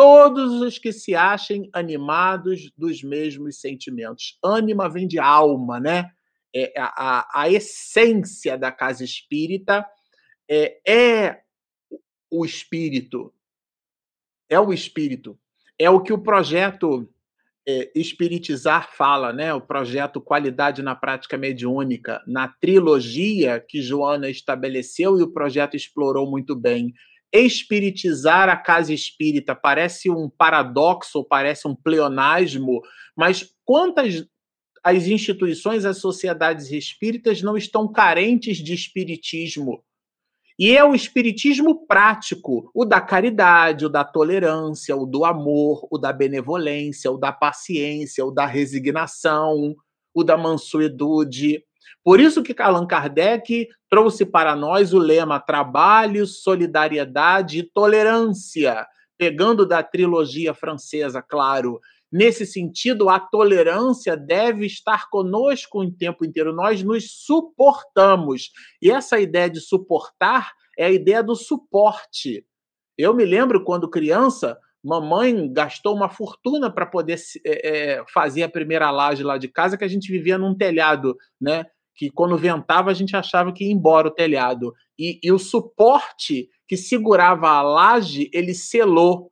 todos 0.00 0.62
os 0.62 0.78
que 0.78 0.94
se 0.94 1.14
achem 1.14 1.68
animados 1.74 2.72
dos 2.74 3.02
mesmos 3.02 3.60
sentimentos. 3.60 4.38
Ânima 4.42 4.88
vem 4.88 5.06
de 5.06 5.18
alma, 5.18 5.78
né? 5.78 6.10
É, 6.56 6.72
a, 6.78 7.42
a, 7.42 7.50
essência 7.50 8.56
da 8.56 8.72
casa 8.72 9.04
espírita 9.04 9.86
é, 10.50 10.80
é 10.90 11.40
o 12.30 12.46
espírito. 12.46 13.30
É 14.48 14.58
o 14.58 14.72
espírito. 14.72 15.38
É 15.78 15.90
o 15.90 16.00
que 16.00 16.14
o 16.14 16.22
projeto 16.22 17.06
é, 17.68 17.92
Espiritizar 17.94 18.90
fala, 18.96 19.34
né? 19.34 19.52
O 19.52 19.60
projeto 19.60 20.18
Qualidade 20.18 20.82
na 20.82 20.96
Prática 20.96 21.36
Mediúnica, 21.36 22.22
na 22.26 22.48
trilogia 22.48 23.60
que 23.60 23.82
Joana 23.82 24.30
estabeleceu 24.30 25.18
e 25.18 25.22
o 25.22 25.30
projeto 25.30 25.76
explorou 25.76 26.28
muito 26.28 26.56
bem. 26.56 26.94
Espiritizar 27.32 28.48
a 28.48 28.56
casa 28.56 28.92
espírita 28.92 29.54
parece 29.54 30.10
um 30.10 30.28
paradoxo, 30.28 31.24
parece 31.24 31.68
um 31.68 31.74
pleonasmo, 31.74 32.82
mas 33.16 33.54
quantas 33.64 34.26
as 34.82 35.06
instituições, 35.06 35.84
as 35.84 35.98
sociedades 35.98 36.72
espíritas 36.72 37.42
não 37.42 37.56
estão 37.56 37.86
carentes 37.86 38.56
de 38.56 38.74
espiritismo? 38.74 39.84
E 40.58 40.76
é 40.76 40.84
o 40.84 40.94
espiritismo 40.94 41.86
prático, 41.86 42.70
o 42.74 42.84
da 42.84 43.00
caridade, 43.00 43.86
o 43.86 43.88
da 43.88 44.04
tolerância, 44.04 44.94
o 44.94 45.06
do 45.06 45.24
amor, 45.24 45.88
o 45.90 45.96
da 45.96 46.12
benevolência, 46.12 47.10
o 47.10 47.16
da 47.16 47.32
paciência, 47.32 48.22
o 48.26 48.30
da 48.30 48.44
resignação, 48.44 49.74
o 50.12 50.22
da 50.22 50.36
mansuetude. 50.36 51.64
Por 52.02 52.20
isso 52.20 52.42
que 52.42 52.54
Allan 52.60 52.86
Kardec 52.86 53.68
trouxe 53.88 54.24
para 54.24 54.54
nós 54.56 54.92
o 54.92 54.98
lema 54.98 55.40
trabalho, 55.40 56.26
solidariedade 56.26 57.58
e 57.58 57.62
tolerância, 57.62 58.86
pegando 59.18 59.66
da 59.66 59.82
trilogia 59.82 60.54
francesa, 60.54 61.20
claro. 61.20 61.80
Nesse 62.12 62.44
sentido, 62.44 63.08
a 63.08 63.20
tolerância 63.20 64.16
deve 64.16 64.66
estar 64.66 65.08
conosco 65.08 65.80
o 65.80 65.90
tempo 65.92 66.24
inteiro. 66.24 66.52
Nós 66.52 66.82
nos 66.82 67.08
suportamos. 67.24 68.50
E 68.82 68.90
essa 68.90 69.20
ideia 69.20 69.48
de 69.48 69.60
suportar 69.60 70.52
é 70.76 70.86
a 70.86 70.90
ideia 70.90 71.22
do 71.22 71.36
suporte. 71.36 72.44
Eu 72.98 73.14
me 73.14 73.24
lembro 73.24 73.62
quando 73.62 73.88
criança, 73.88 74.58
mamãe 74.82 75.52
gastou 75.52 75.94
uma 75.94 76.08
fortuna 76.08 76.70
para 76.70 76.86
poder 76.86 77.18
é, 77.46 78.02
fazer 78.12 78.42
a 78.42 78.48
primeira 78.48 78.90
laje 78.90 79.22
lá 79.22 79.38
de 79.38 79.48
casa, 79.48 79.76
que 79.76 79.84
a 79.84 79.88
gente 79.88 80.10
vivia 80.10 80.36
num 80.36 80.54
telhado, 80.54 81.16
né? 81.40 81.64
Que 81.94 82.10
quando 82.10 82.36
ventava 82.38 82.90
a 82.90 82.94
gente 82.94 83.16
achava 83.16 83.52
que 83.52 83.64
ia 83.64 83.72
embora 83.72 84.08
o 84.08 84.14
telhado. 84.14 84.72
E, 84.98 85.18
e 85.22 85.32
o 85.32 85.38
suporte 85.38 86.48
que 86.66 86.76
segurava 86.76 87.48
a 87.48 87.62
laje, 87.62 88.30
ele 88.32 88.54
selou 88.54 89.30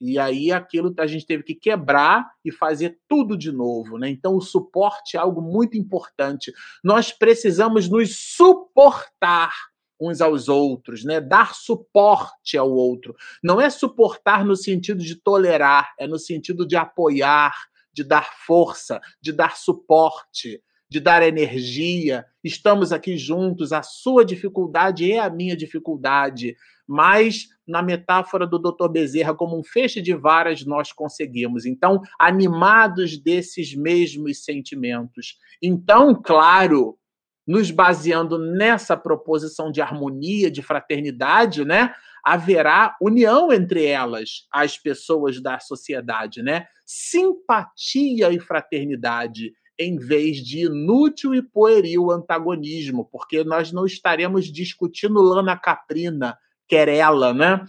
e 0.00 0.18
aí 0.18 0.52
aquilo 0.52 0.94
a 0.98 1.06
gente 1.06 1.26
teve 1.26 1.42
que 1.42 1.54
quebrar 1.54 2.30
e 2.44 2.52
fazer 2.52 2.98
tudo 3.08 3.36
de 3.36 3.50
novo, 3.50 3.98
né? 3.98 4.08
Então 4.08 4.36
o 4.36 4.40
suporte 4.40 5.16
é 5.16 5.20
algo 5.20 5.42
muito 5.42 5.76
importante. 5.76 6.52
Nós 6.84 7.10
precisamos 7.10 7.88
nos 7.88 8.16
suportar 8.16 9.52
uns 10.00 10.20
aos 10.20 10.48
outros, 10.48 11.04
né? 11.04 11.20
Dar 11.20 11.52
suporte 11.54 12.56
ao 12.56 12.70
outro. 12.70 13.16
Não 13.42 13.60
é 13.60 13.68
suportar 13.68 14.44
no 14.44 14.54
sentido 14.54 15.02
de 15.02 15.16
tolerar, 15.16 15.92
é 15.98 16.06
no 16.06 16.18
sentido 16.18 16.64
de 16.64 16.76
apoiar, 16.76 17.52
de 17.92 18.04
dar 18.04 18.32
força, 18.46 19.00
de 19.20 19.32
dar 19.32 19.56
suporte, 19.56 20.62
de 20.90 21.00
dar 21.00 21.22
energia. 21.22 22.24
Estamos 22.42 22.92
aqui 22.92 23.16
juntos, 23.16 23.72
a 23.72 23.82
sua 23.82 24.24
dificuldade 24.24 25.10
é 25.10 25.18
a 25.18 25.30
minha 25.30 25.56
dificuldade 25.56 26.56
mas 26.88 27.48
na 27.66 27.82
metáfora 27.82 28.46
do 28.46 28.58
Dr. 28.58 28.88
Bezerra, 28.88 29.34
como 29.34 29.58
um 29.58 29.62
feixe 29.62 30.00
de 30.00 30.14
varas, 30.14 30.64
nós 30.64 30.90
conseguimos. 30.90 31.66
Então, 31.66 32.00
animados 32.18 33.18
desses 33.18 33.74
mesmos 33.74 34.42
sentimentos. 34.42 35.36
Então, 35.62 36.14
claro, 36.14 36.98
nos 37.46 37.70
baseando 37.70 38.38
nessa 38.38 38.96
proposição 38.96 39.70
de 39.70 39.82
harmonia, 39.82 40.50
de 40.50 40.62
fraternidade, 40.62 41.62
né? 41.62 41.94
Haverá 42.24 42.96
união 43.00 43.52
entre 43.52 43.84
elas, 43.84 44.46
as 44.50 44.78
pessoas 44.78 45.42
da 45.42 45.60
sociedade, 45.60 46.42
né? 46.42 46.66
Simpatia 46.86 48.32
e 48.32 48.40
fraternidade 48.40 49.52
em 49.78 49.96
vez 49.96 50.38
de 50.38 50.66
inútil 50.66 51.34
e 51.34 51.42
pueril 51.42 52.10
antagonismo, 52.10 53.04
porque 53.04 53.44
nós 53.44 53.70
não 53.70 53.86
estaremos 53.86 54.46
discutindo 54.46 55.22
lana 55.22 55.56
caprina, 55.56 56.36
querela, 56.66 57.32
né? 57.32 57.64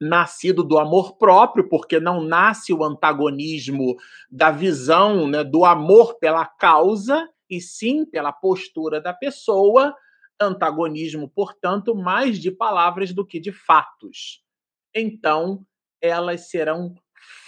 Nascido 0.00 0.64
do 0.64 0.78
amor 0.78 1.18
próprio, 1.18 1.68
porque 1.68 2.00
não 2.00 2.22
nasce 2.22 2.72
o 2.72 2.82
antagonismo 2.82 3.96
da 4.30 4.50
visão 4.50 5.26
né, 5.26 5.44
do 5.44 5.64
amor 5.66 6.18
pela 6.18 6.46
causa, 6.46 7.28
e 7.50 7.60
sim 7.60 8.06
pela 8.06 8.32
postura 8.32 9.00
da 9.00 9.12
pessoa, 9.12 9.94
antagonismo, 10.40 11.28
portanto, 11.28 11.94
mais 11.94 12.38
de 12.38 12.50
palavras 12.50 13.12
do 13.12 13.26
que 13.26 13.38
de 13.38 13.52
fatos. 13.52 14.42
Então, 14.94 15.66
elas 16.00 16.48
serão 16.48 16.94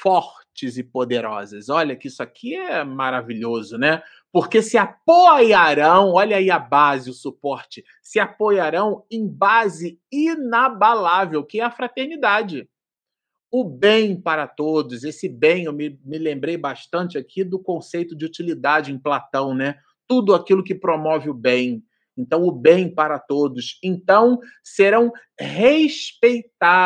fortes 0.00 0.41
e 0.60 0.82
poderosas. 0.82 1.68
Olha 1.68 1.96
que 1.96 2.08
isso 2.08 2.22
aqui 2.22 2.54
é 2.54 2.84
maravilhoso, 2.84 3.76
né? 3.78 4.02
Porque 4.30 4.62
se 4.62 4.78
apoiarão, 4.78 6.12
olha 6.12 6.36
aí 6.36 6.50
a 6.50 6.58
base, 6.58 7.10
o 7.10 7.14
suporte, 7.14 7.84
se 8.02 8.20
apoiarão 8.20 9.04
em 9.10 9.26
base 9.26 9.98
inabalável, 10.10 11.44
que 11.44 11.60
é 11.60 11.64
a 11.64 11.70
fraternidade. 11.70 12.68
O 13.50 13.64
bem 13.64 14.18
para 14.20 14.46
todos, 14.46 15.04
esse 15.04 15.28
bem, 15.28 15.64
eu 15.64 15.72
me, 15.72 15.98
me 16.04 16.18
lembrei 16.18 16.56
bastante 16.56 17.18
aqui 17.18 17.42
do 17.44 17.58
conceito 17.58 18.16
de 18.16 18.24
utilidade 18.24 18.92
em 18.92 18.98
Platão, 18.98 19.54
né? 19.54 19.76
Tudo 20.06 20.34
aquilo 20.34 20.64
que 20.64 20.74
promove 20.74 21.28
o 21.28 21.34
bem, 21.34 21.82
então, 22.16 22.44
o 22.44 22.52
bem 22.52 22.94
para 22.94 23.18
todos. 23.18 23.78
Então, 23.82 24.38
serão 24.62 25.10
respeitadas 25.38 26.80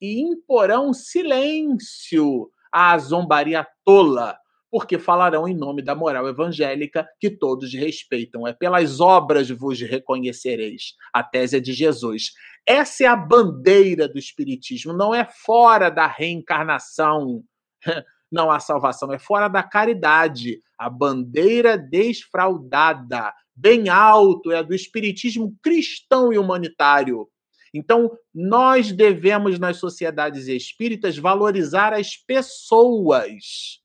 e 0.00 0.20
imporão 0.20 0.92
silêncio 0.92 2.50
à 2.72 2.96
zombaria 2.98 3.66
tola, 3.84 4.38
porque 4.70 4.98
falarão 4.98 5.48
em 5.48 5.54
nome 5.54 5.82
da 5.82 5.94
moral 5.94 6.28
evangélica 6.28 7.08
que 7.20 7.30
todos 7.30 7.72
respeitam. 7.72 8.46
É 8.46 8.52
pelas 8.52 9.00
obras 9.00 9.48
vos 9.50 9.80
reconhecereis. 9.80 10.94
A 11.12 11.22
tese 11.22 11.56
é 11.56 11.60
de 11.60 11.72
Jesus. 11.72 12.32
Essa 12.66 13.04
é 13.04 13.06
a 13.06 13.16
bandeira 13.16 14.08
do 14.08 14.18
Espiritismo, 14.18 14.92
não 14.92 15.14
é 15.14 15.24
fora 15.24 15.90
da 15.90 16.06
reencarnação. 16.06 17.42
Não 18.30 18.50
há 18.50 18.60
salvação, 18.60 19.10
é 19.10 19.18
fora 19.18 19.48
da 19.48 19.62
caridade. 19.62 20.60
A 20.76 20.90
bandeira 20.90 21.78
desfraudada 21.78 23.32
bem 23.58 23.88
alto, 23.88 24.52
é 24.52 24.58
a 24.58 24.62
do 24.62 24.72
espiritismo 24.72 25.56
cristão 25.60 26.32
e 26.32 26.38
humanitário. 26.38 27.28
Então, 27.74 28.10
nós 28.34 28.92
devemos, 28.92 29.58
nas 29.58 29.76
sociedades 29.76 30.48
espíritas, 30.48 31.18
valorizar 31.18 31.92
as 31.92 32.16
pessoas. 32.16 33.80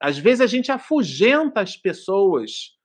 Às 0.00 0.18
vezes 0.18 0.40
a 0.40 0.46
gente 0.46 0.70
afugenta 0.70 1.60
as 1.60 1.76
pessoas 1.76 2.76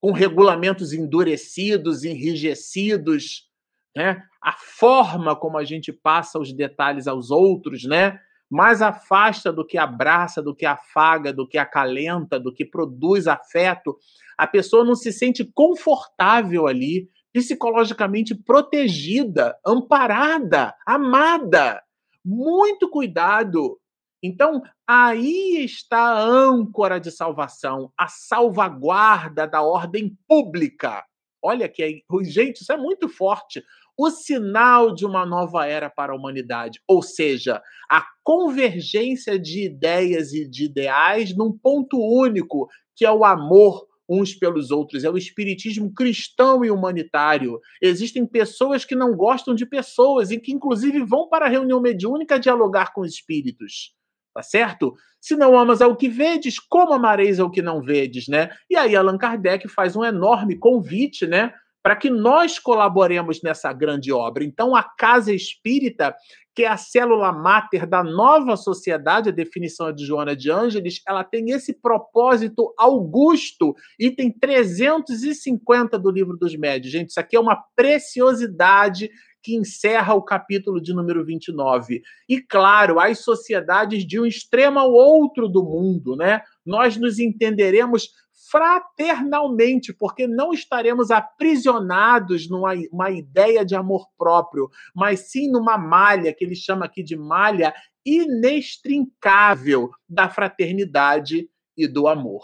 com 0.00 0.12
regulamentos 0.12 0.92
endurecidos, 0.92 2.04
enrijecidos, 2.04 3.48
né? 3.94 4.22
A 4.42 4.52
forma 4.52 5.36
como 5.36 5.58
a 5.58 5.64
gente 5.64 5.92
passa 5.92 6.38
os 6.38 6.52
detalhes 6.52 7.06
aos 7.06 7.30
outros, 7.30 7.84
né? 7.84 8.18
mais 8.52 8.82
afasta 8.82 9.50
do 9.50 9.66
que 9.66 9.78
abraça, 9.78 10.42
do 10.42 10.54
que 10.54 10.66
afaga, 10.66 11.32
do 11.32 11.48
que 11.48 11.56
acalenta, 11.56 12.38
do 12.38 12.52
que 12.52 12.66
produz 12.66 13.26
afeto. 13.26 13.96
A 14.36 14.46
pessoa 14.46 14.84
não 14.84 14.94
se 14.94 15.10
sente 15.10 15.42
confortável 15.42 16.66
ali, 16.66 17.08
psicologicamente 17.32 18.34
protegida, 18.34 19.56
amparada, 19.66 20.74
amada. 20.86 21.82
Muito 22.24 22.88
cuidado. 22.88 23.78
Então, 24.22 24.62
aí 24.86 25.64
está 25.64 25.98
a 25.98 26.22
âncora 26.22 27.00
de 27.00 27.10
salvação, 27.10 27.92
a 27.98 28.06
salvaguarda 28.06 29.46
da 29.46 29.62
ordem 29.62 30.16
pública. 30.28 31.04
Olha 31.42 31.68
que, 31.68 32.04
gente, 32.24 32.62
isso 32.62 32.72
é 32.72 32.76
muito 32.76 33.08
forte 33.08 33.62
o 33.96 34.10
sinal 34.10 34.94
de 34.94 35.04
uma 35.04 35.26
nova 35.26 35.66
era 35.66 35.90
para 35.90 36.12
a 36.12 36.16
humanidade, 36.16 36.80
ou 36.88 37.02
seja, 37.02 37.62
a 37.90 38.04
convergência 38.24 39.38
de 39.38 39.66
ideias 39.66 40.32
e 40.32 40.48
de 40.48 40.64
ideais 40.64 41.36
num 41.36 41.56
ponto 41.56 41.98
único, 41.98 42.68
que 42.96 43.04
é 43.04 43.12
o 43.12 43.24
amor 43.24 43.86
uns 44.08 44.34
pelos 44.34 44.70
outros, 44.70 45.04
é 45.04 45.10
o 45.10 45.16
espiritismo 45.16 45.92
cristão 45.92 46.64
e 46.64 46.70
humanitário. 46.70 47.58
Existem 47.80 48.26
pessoas 48.26 48.84
que 48.84 48.94
não 48.94 49.16
gostam 49.16 49.54
de 49.54 49.64
pessoas 49.64 50.30
e 50.30 50.38
que 50.38 50.52
inclusive 50.52 51.04
vão 51.04 51.28
para 51.28 51.46
a 51.46 51.48
reunião 51.48 51.80
mediúnica 51.80 52.38
dialogar 52.38 52.92
com 52.92 53.04
espíritos. 53.04 53.94
Tá 54.34 54.42
certo? 54.42 54.94
Se 55.20 55.36
não 55.36 55.56
amas 55.58 55.82
ao 55.82 55.94
que 55.94 56.08
vedes, 56.08 56.58
como 56.58 56.94
amareis 56.94 57.38
ao 57.38 57.50
que 57.50 57.60
não 57.60 57.82
vedes, 57.82 58.28
né? 58.28 58.50
E 58.68 58.76
aí 58.76 58.96
Allan 58.96 59.18
Kardec 59.18 59.68
faz 59.68 59.94
um 59.94 60.04
enorme 60.04 60.58
convite, 60.58 61.26
né, 61.26 61.52
para 61.82 61.96
que 61.96 62.08
nós 62.08 62.58
colaboremos 62.58 63.42
nessa 63.42 63.72
grande 63.72 64.12
obra. 64.12 64.44
Então, 64.44 64.76
a 64.76 64.82
Casa 64.82 65.34
Espírita, 65.34 66.14
que 66.54 66.62
é 66.62 66.68
a 66.68 66.76
célula 66.76 67.32
máter 67.32 67.86
da 67.86 68.04
nova 68.04 68.56
sociedade, 68.56 69.30
a 69.30 69.32
definição 69.32 69.88
é 69.88 69.92
de 69.92 70.04
Joana 70.04 70.36
de 70.36 70.50
Ângeles, 70.50 71.00
ela 71.06 71.24
tem 71.24 71.50
esse 71.50 71.72
propósito 71.72 72.72
augusto, 72.78 73.74
item 73.98 74.30
350 74.30 75.98
do 75.98 76.10
Livro 76.10 76.36
dos 76.36 76.54
Médios. 76.54 76.92
Gente, 76.92 77.10
isso 77.10 77.20
aqui 77.20 77.36
é 77.36 77.40
uma 77.40 77.60
preciosidade 77.74 79.10
que 79.42 79.56
encerra 79.56 80.14
o 80.14 80.22
capítulo 80.22 80.80
de 80.80 80.94
número 80.94 81.24
29. 81.24 82.00
E, 82.28 82.40
claro, 82.40 83.00
as 83.00 83.18
sociedades 83.18 84.06
de 84.06 84.20
um 84.20 84.24
extremo 84.24 84.78
ao 84.78 84.92
outro 84.92 85.48
do 85.48 85.64
mundo, 85.64 86.14
né? 86.14 86.42
Nós 86.64 86.96
nos 86.96 87.18
entenderemos 87.18 88.08
fraternalmente, 88.52 89.94
porque 89.94 90.26
não 90.26 90.52
estaremos 90.52 91.10
aprisionados 91.10 92.50
numa 92.50 92.74
uma 92.92 93.10
ideia 93.10 93.64
de 93.64 93.74
amor 93.74 94.06
próprio, 94.18 94.68
mas 94.94 95.30
sim 95.30 95.50
numa 95.50 95.78
malha, 95.78 96.34
que 96.34 96.44
ele 96.44 96.54
chama 96.54 96.84
aqui 96.84 97.02
de 97.02 97.16
malha 97.16 97.72
inextrincável 98.04 99.90
da 100.06 100.28
fraternidade 100.28 101.48
e 101.74 101.88
do 101.88 102.06
amor. 102.06 102.42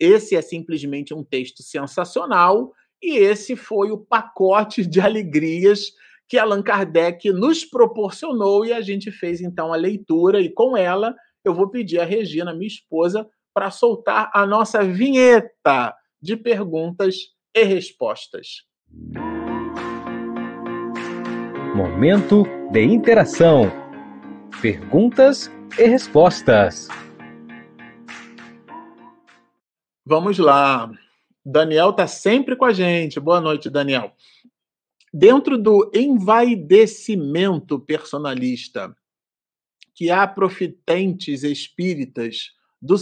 Esse 0.00 0.34
é 0.34 0.40
simplesmente 0.40 1.12
um 1.12 1.22
texto 1.22 1.62
sensacional 1.62 2.72
e 3.02 3.18
esse 3.18 3.54
foi 3.54 3.90
o 3.90 3.98
pacote 3.98 4.86
de 4.86 4.98
alegrias 4.98 5.92
que 6.26 6.38
Allan 6.38 6.62
Kardec 6.62 7.30
nos 7.32 7.66
proporcionou 7.66 8.64
e 8.64 8.72
a 8.72 8.80
gente 8.80 9.10
fez 9.10 9.42
então 9.42 9.74
a 9.74 9.76
leitura 9.76 10.40
e 10.40 10.48
com 10.48 10.74
ela 10.74 11.14
eu 11.44 11.54
vou 11.54 11.68
pedir 11.68 11.98
a 12.00 12.04
Regina, 12.04 12.54
minha 12.54 12.66
esposa, 12.66 13.28
para 13.52 13.70
soltar 13.70 14.30
a 14.32 14.46
nossa 14.46 14.82
vinheta 14.84 15.94
de 16.20 16.36
perguntas 16.36 17.16
e 17.54 17.64
respostas. 17.64 18.66
Momento 21.74 22.44
de 22.72 22.82
interação. 22.82 23.70
Perguntas 24.60 25.50
e 25.78 25.86
respostas. 25.86 26.88
Vamos 30.04 30.38
lá. 30.38 30.90
Daniel 31.44 31.90
está 31.90 32.06
sempre 32.06 32.56
com 32.56 32.64
a 32.64 32.72
gente. 32.72 33.20
Boa 33.20 33.40
noite, 33.40 33.70
Daniel. 33.70 34.12
Dentro 35.12 35.56
do 35.56 35.90
envaidecimento 35.94 37.78
personalista, 37.78 38.94
que 39.94 40.10
há 40.10 40.26
profitentes 40.26 41.42
espíritas 41.42 42.52
do, 42.80 42.96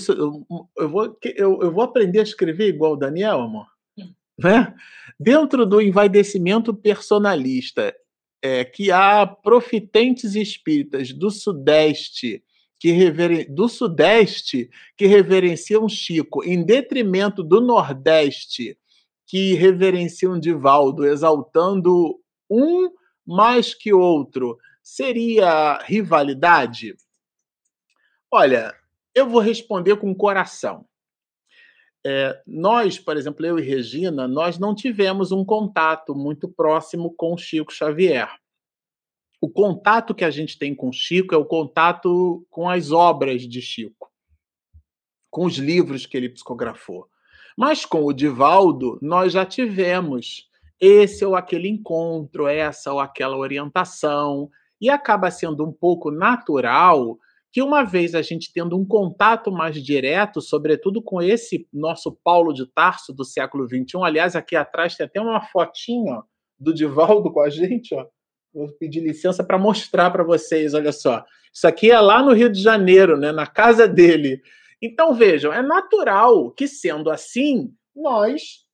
eu, 0.76 0.88
vou, 0.88 1.18
eu, 1.22 1.62
eu 1.62 1.72
vou 1.72 1.82
aprender 1.82 2.20
a 2.20 2.24
escrever 2.24 2.68
igual 2.68 2.92
o 2.92 2.96
Daniel, 2.96 3.40
amor? 3.40 3.66
Hum. 3.98 4.12
Né? 4.38 4.74
Dentro 5.18 5.66
do 5.66 5.80
envaidecimento 5.80 6.74
personalista, 6.74 7.94
é, 8.42 8.64
que 8.64 8.90
há 8.90 9.26
profitentes 9.26 10.34
espíritas 10.34 11.12
do 11.12 11.30
Sudeste 11.30 12.42
que 12.78 12.90
reveren... 12.90 13.46
do 13.48 13.68
Sudeste 13.68 14.70
que 14.96 15.06
reverenciam 15.06 15.88
Chico, 15.88 16.44
em 16.44 16.62
detrimento 16.64 17.42
do 17.42 17.60
Nordeste 17.60 18.78
que 19.26 19.54
reverenciam 19.54 20.38
Divaldo, 20.38 21.04
exaltando 21.04 22.20
um 22.48 22.90
mais 23.26 23.74
que 23.74 23.92
outro, 23.92 24.56
seria 24.80 25.78
rivalidade? 25.78 26.94
Olha, 28.30 28.72
eu 29.16 29.26
vou 29.26 29.40
responder 29.40 29.96
com 29.96 30.10
o 30.10 30.14
coração. 30.14 30.84
É, 32.04 32.38
nós, 32.46 32.98
por 32.98 33.16
exemplo, 33.16 33.46
eu 33.46 33.58
e 33.58 33.62
Regina, 33.62 34.28
nós 34.28 34.58
não 34.58 34.74
tivemos 34.74 35.32
um 35.32 35.42
contato 35.42 36.14
muito 36.14 36.46
próximo 36.46 37.12
com 37.16 37.36
Chico 37.36 37.72
Xavier. 37.72 38.28
O 39.40 39.48
contato 39.48 40.14
que 40.14 40.24
a 40.24 40.30
gente 40.30 40.58
tem 40.58 40.74
com 40.74 40.92
Chico 40.92 41.34
é 41.34 41.38
o 41.38 41.46
contato 41.46 42.46
com 42.50 42.68
as 42.68 42.92
obras 42.92 43.48
de 43.48 43.62
Chico, 43.62 44.12
com 45.30 45.46
os 45.46 45.56
livros 45.56 46.04
que 46.04 46.16
ele 46.16 46.28
psicografou. 46.28 47.08
Mas 47.56 47.86
com 47.86 48.04
o 48.04 48.12
Divaldo, 48.12 48.98
nós 49.00 49.32
já 49.32 49.46
tivemos 49.46 50.46
esse 50.78 51.24
ou 51.24 51.34
aquele 51.34 51.68
encontro, 51.68 52.46
essa 52.46 52.92
ou 52.92 53.00
aquela 53.00 53.38
orientação, 53.38 54.50
e 54.78 54.90
acaba 54.90 55.30
sendo 55.30 55.64
um 55.64 55.72
pouco 55.72 56.10
natural 56.10 57.18
que 57.56 57.62
uma 57.62 57.84
vez 57.84 58.14
a 58.14 58.20
gente 58.20 58.52
tendo 58.52 58.76
um 58.76 58.84
contato 58.84 59.50
mais 59.50 59.82
direto, 59.82 60.42
sobretudo 60.42 61.00
com 61.00 61.22
esse 61.22 61.66
nosso 61.72 62.12
Paulo 62.22 62.52
de 62.52 62.66
Tarso 62.66 63.14
do 63.14 63.24
século 63.24 63.66
XXI, 63.66 63.96
aliás, 64.02 64.36
aqui 64.36 64.54
atrás 64.54 64.94
tem 64.94 65.06
até 65.06 65.18
uma 65.18 65.40
fotinha 65.40 66.22
do 66.58 66.74
Divaldo 66.74 67.32
com 67.32 67.40
a 67.40 67.48
gente, 67.48 67.94
ó. 67.94 68.06
Vou 68.52 68.68
pedir 68.78 69.00
licença 69.00 69.42
para 69.42 69.56
mostrar 69.56 70.10
para 70.10 70.22
vocês, 70.22 70.74
olha 70.74 70.92
só. 70.92 71.24
Isso 71.50 71.66
aqui 71.66 71.90
é 71.90 71.98
lá 71.98 72.22
no 72.22 72.34
Rio 72.34 72.52
de 72.52 72.60
Janeiro, 72.60 73.16
né, 73.16 73.32
na 73.32 73.46
casa 73.46 73.88
dele. 73.88 74.42
Então 74.82 75.14
vejam, 75.14 75.50
é 75.50 75.62
natural 75.62 76.50
que 76.50 76.68
sendo 76.68 77.08
assim, 77.08 77.72
nós 77.94 78.66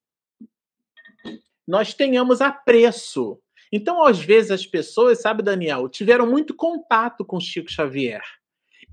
nós 1.69 1.95
tenhamos 1.95 2.41
apreço. 2.41 3.39
Então, 3.71 4.05
às 4.05 4.19
vezes 4.19 4.51
as 4.51 4.67
pessoas, 4.67 5.21
sabe, 5.21 5.41
Daniel, 5.41 5.89
tiveram 5.89 6.29
muito 6.29 6.53
contato 6.53 7.25
com 7.25 7.39
Chico 7.39 7.71
Xavier. 7.71 8.42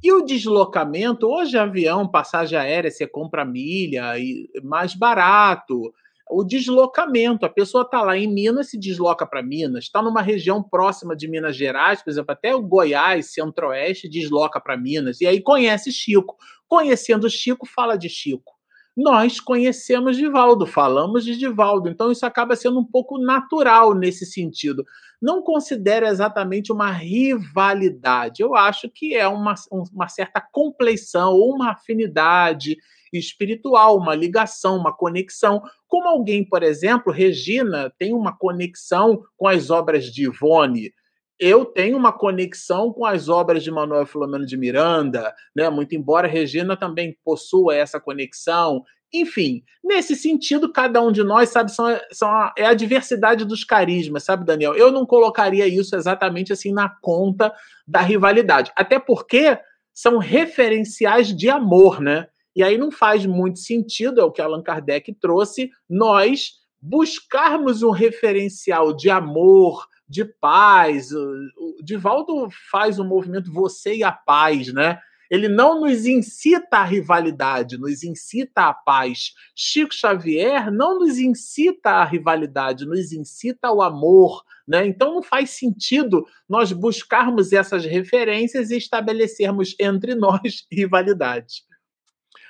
E 0.01 0.13
o 0.13 0.21
deslocamento, 0.21 1.27
hoje 1.27 1.57
avião, 1.57 2.07
passagem 2.07 2.57
aérea, 2.57 2.89
você 2.89 3.05
compra 3.05 3.43
milha, 3.43 4.17
e 4.17 4.49
mais 4.63 4.95
barato. 4.95 5.93
O 6.29 6.43
deslocamento, 6.43 7.45
a 7.45 7.49
pessoa 7.49 7.83
está 7.83 8.01
lá 8.01 8.17
em 8.17 8.31
Minas, 8.31 8.69
se 8.69 8.79
desloca 8.79 9.25
para 9.25 9.43
Minas, 9.43 9.85
está 9.85 10.01
numa 10.01 10.21
região 10.21 10.63
próxima 10.63 11.15
de 11.15 11.27
Minas 11.27 11.55
Gerais, 11.55 12.01
por 12.01 12.11
exemplo, 12.11 12.31
até 12.31 12.55
o 12.55 12.61
Goiás, 12.61 13.33
Centro-Oeste, 13.33 14.07
desloca 14.07 14.61
para 14.61 14.77
Minas, 14.77 15.19
e 15.21 15.27
aí 15.27 15.41
conhece 15.41 15.91
Chico. 15.91 16.37
Conhecendo 16.67 17.29
Chico, 17.29 17.65
fala 17.65 17.97
de 17.97 18.07
Chico 18.07 18.58
nós 18.95 19.39
conhecemos 19.39 20.17
Divaldo, 20.17 20.65
falamos 20.65 21.23
de 21.23 21.37
Divaldo, 21.37 21.89
então 21.89 22.11
isso 22.11 22.25
acaba 22.25 22.55
sendo 22.55 22.79
um 22.79 22.85
pouco 22.85 23.17
natural 23.17 23.93
nesse 23.93 24.25
sentido. 24.25 24.85
Não 25.21 25.41
considero 25.41 26.05
exatamente 26.05 26.71
uma 26.71 26.91
rivalidade, 26.91 28.41
eu 28.41 28.55
acho 28.55 28.89
que 28.89 29.15
é 29.15 29.27
uma, 29.27 29.53
uma 29.91 30.07
certa 30.07 30.41
compleição 30.41 31.33
ou 31.33 31.55
uma 31.55 31.71
afinidade 31.71 32.77
espiritual, 33.11 33.97
uma 33.97 34.15
ligação, 34.15 34.77
uma 34.77 34.95
conexão. 34.95 35.61
Como 35.87 36.07
alguém, 36.07 36.43
por 36.43 36.63
exemplo, 36.63 37.11
Regina 37.11 37.91
tem 37.97 38.13
uma 38.13 38.37
conexão 38.37 39.23
com 39.35 39.47
as 39.47 39.69
obras 39.69 40.05
de 40.05 40.25
Ivone, 40.25 40.93
eu 41.39 41.63
tenho 41.63 41.97
uma 41.97 42.11
conexão 42.11 42.91
com 42.91 43.05
as 43.05 43.29
obras 43.29 43.63
de 43.63 43.71
Manuel 43.71 44.05
Filomeno 44.05 44.45
de 44.45 44.57
Miranda, 44.57 45.33
né? 45.55 45.69
muito 45.69 45.95
embora 45.95 46.27
Regina 46.27 46.75
também 46.75 47.17
possua 47.23 47.75
essa 47.75 47.99
conexão. 47.99 48.83
Enfim, 49.11 49.63
nesse 49.83 50.15
sentido, 50.15 50.71
cada 50.71 51.01
um 51.01 51.11
de 51.11 51.23
nós, 51.23 51.49
sabe, 51.49 51.71
são, 51.71 51.85
são 52.11 52.29
a, 52.29 52.53
é 52.57 52.65
a 52.65 52.73
diversidade 52.73 53.45
dos 53.45 53.63
carismas, 53.63 54.23
sabe, 54.23 54.45
Daniel? 54.45 54.75
Eu 54.75 54.91
não 54.91 55.05
colocaria 55.05 55.65
isso 55.65 55.95
exatamente 55.95 56.51
assim 56.51 56.73
na 56.73 56.89
conta 57.01 57.53
da 57.87 58.01
rivalidade. 58.01 58.71
Até 58.75 58.99
porque 58.99 59.57
são 59.93 60.17
referenciais 60.17 61.35
de 61.35 61.49
amor, 61.49 62.01
né? 62.01 62.27
E 62.55 62.61
aí 62.61 62.77
não 62.77 62.91
faz 62.91 63.25
muito 63.25 63.59
sentido, 63.59 64.19
é 64.19 64.23
o 64.23 64.31
que 64.31 64.41
Allan 64.41 64.61
Kardec 64.61 65.13
trouxe, 65.13 65.71
nós 65.89 66.59
buscarmos 66.81 67.83
um 67.83 67.91
referencial 67.91 68.93
de 68.93 69.09
amor, 69.09 69.87
de 70.09 70.25
paz. 70.25 71.11
O 71.11 71.83
Divaldo 71.83 72.49
faz 72.71 72.97
o 72.97 73.05
movimento 73.05 73.53
Você 73.53 73.97
e 73.97 74.03
a 74.03 74.11
Paz, 74.11 74.73
né? 74.73 74.99
Ele 75.29 75.47
não 75.47 75.81
nos 75.81 76.07
incita 76.07 76.77
à 76.77 76.83
rivalidade, 76.83 77.77
nos 77.77 78.03
incita 78.03 78.63
à 78.63 78.73
paz. 78.73 79.33
Chico 79.55 79.93
Xavier 79.93 80.71
não 80.71 80.97
nos 80.97 81.19
incita 81.19 81.91
à 81.91 82.03
rivalidade, 82.03 82.85
nos 82.85 83.13
incita 83.13 83.67
ao 83.67 83.79
amor. 83.79 84.43
Né? 84.67 84.87
Então 84.87 85.13
não 85.13 85.21
faz 85.21 85.51
sentido 85.51 86.25
nós 86.47 86.71
buscarmos 86.71 87.53
essas 87.53 87.85
referências 87.85 88.71
e 88.71 88.77
estabelecermos 88.77 89.75
entre 89.79 90.15
nós 90.15 90.65
rivalidade. 90.71 91.63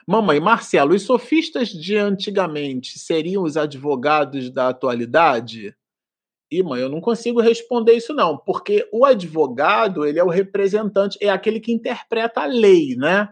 Mamãe, 0.08 0.40
Marcelo, 0.40 0.96
os 0.96 1.04
sofistas 1.04 1.70
de 1.70 1.98
antigamente 1.98 2.98
seriam 2.98 3.44
os 3.44 3.58
advogados 3.58 4.50
da 4.50 4.70
atualidade? 4.70 5.76
E, 6.52 6.64
mãe, 6.64 6.82
eu 6.82 6.90
não 6.90 7.00
consigo 7.00 7.40
responder 7.40 7.94
isso 7.94 8.14
não, 8.14 8.38
porque 8.38 8.88
o 8.92 9.06
advogado, 9.06 10.06
ele 10.06 10.18
é 10.18 10.24
o 10.24 10.30
representante, 10.30 11.18
é 11.22 11.30
aquele 11.30 11.60
que 11.60 11.72
interpreta 11.72 12.42
a 12.42 12.46
lei, 12.46 12.96
né? 12.96 13.30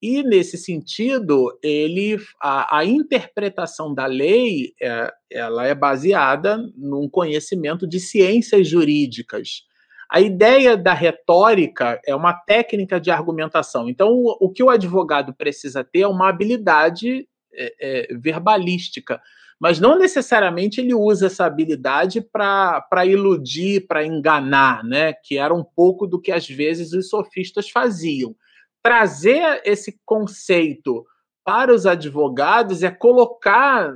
E, 0.00 0.22
nesse 0.22 0.56
sentido, 0.56 1.58
ele 1.62 2.16
a, 2.40 2.78
a 2.78 2.84
interpretação 2.84 3.92
da 3.92 4.06
lei 4.06 4.72
é, 4.80 5.12
ela 5.30 5.66
é 5.66 5.74
baseada 5.74 6.56
num 6.76 7.08
conhecimento 7.08 7.86
de 7.86 7.98
ciências 7.98 8.66
jurídicas. 8.66 9.64
A 10.10 10.20
ideia 10.20 10.76
da 10.76 10.94
retórica 10.94 12.00
é 12.06 12.14
uma 12.14 12.32
técnica 12.32 12.98
de 12.98 13.10
argumentação. 13.10 13.88
Então, 13.90 14.08
o, 14.08 14.46
o 14.46 14.50
que 14.50 14.62
o 14.62 14.70
advogado 14.70 15.34
precisa 15.34 15.84
ter 15.84 16.00
é 16.00 16.08
uma 16.08 16.28
habilidade 16.28 17.28
é, 17.52 17.74
é, 17.80 18.14
verbalística 18.16 19.20
mas 19.60 19.80
não 19.80 19.98
necessariamente 19.98 20.80
ele 20.80 20.94
usa 20.94 21.26
essa 21.26 21.44
habilidade 21.44 22.20
para 22.20 23.04
iludir, 23.04 23.86
para 23.86 24.06
enganar, 24.06 24.84
né? 24.84 25.12
Que 25.12 25.36
era 25.36 25.52
um 25.52 25.64
pouco 25.64 26.06
do 26.06 26.20
que 26.20 26.30
às 26.30 26.48
vezes 26.48 26.92
os 26.92 27.08
sofistas 27.08 27.68
faziam. 27.68 28.36
Trazer 28.82 29.60
esse 29.64 29.98
conceito 30.06 31.04
para 31.44 31.74
os 31.74 31.86
advogados 31.86 32.82
é 32.82 32.90
colocar 32.90 33.94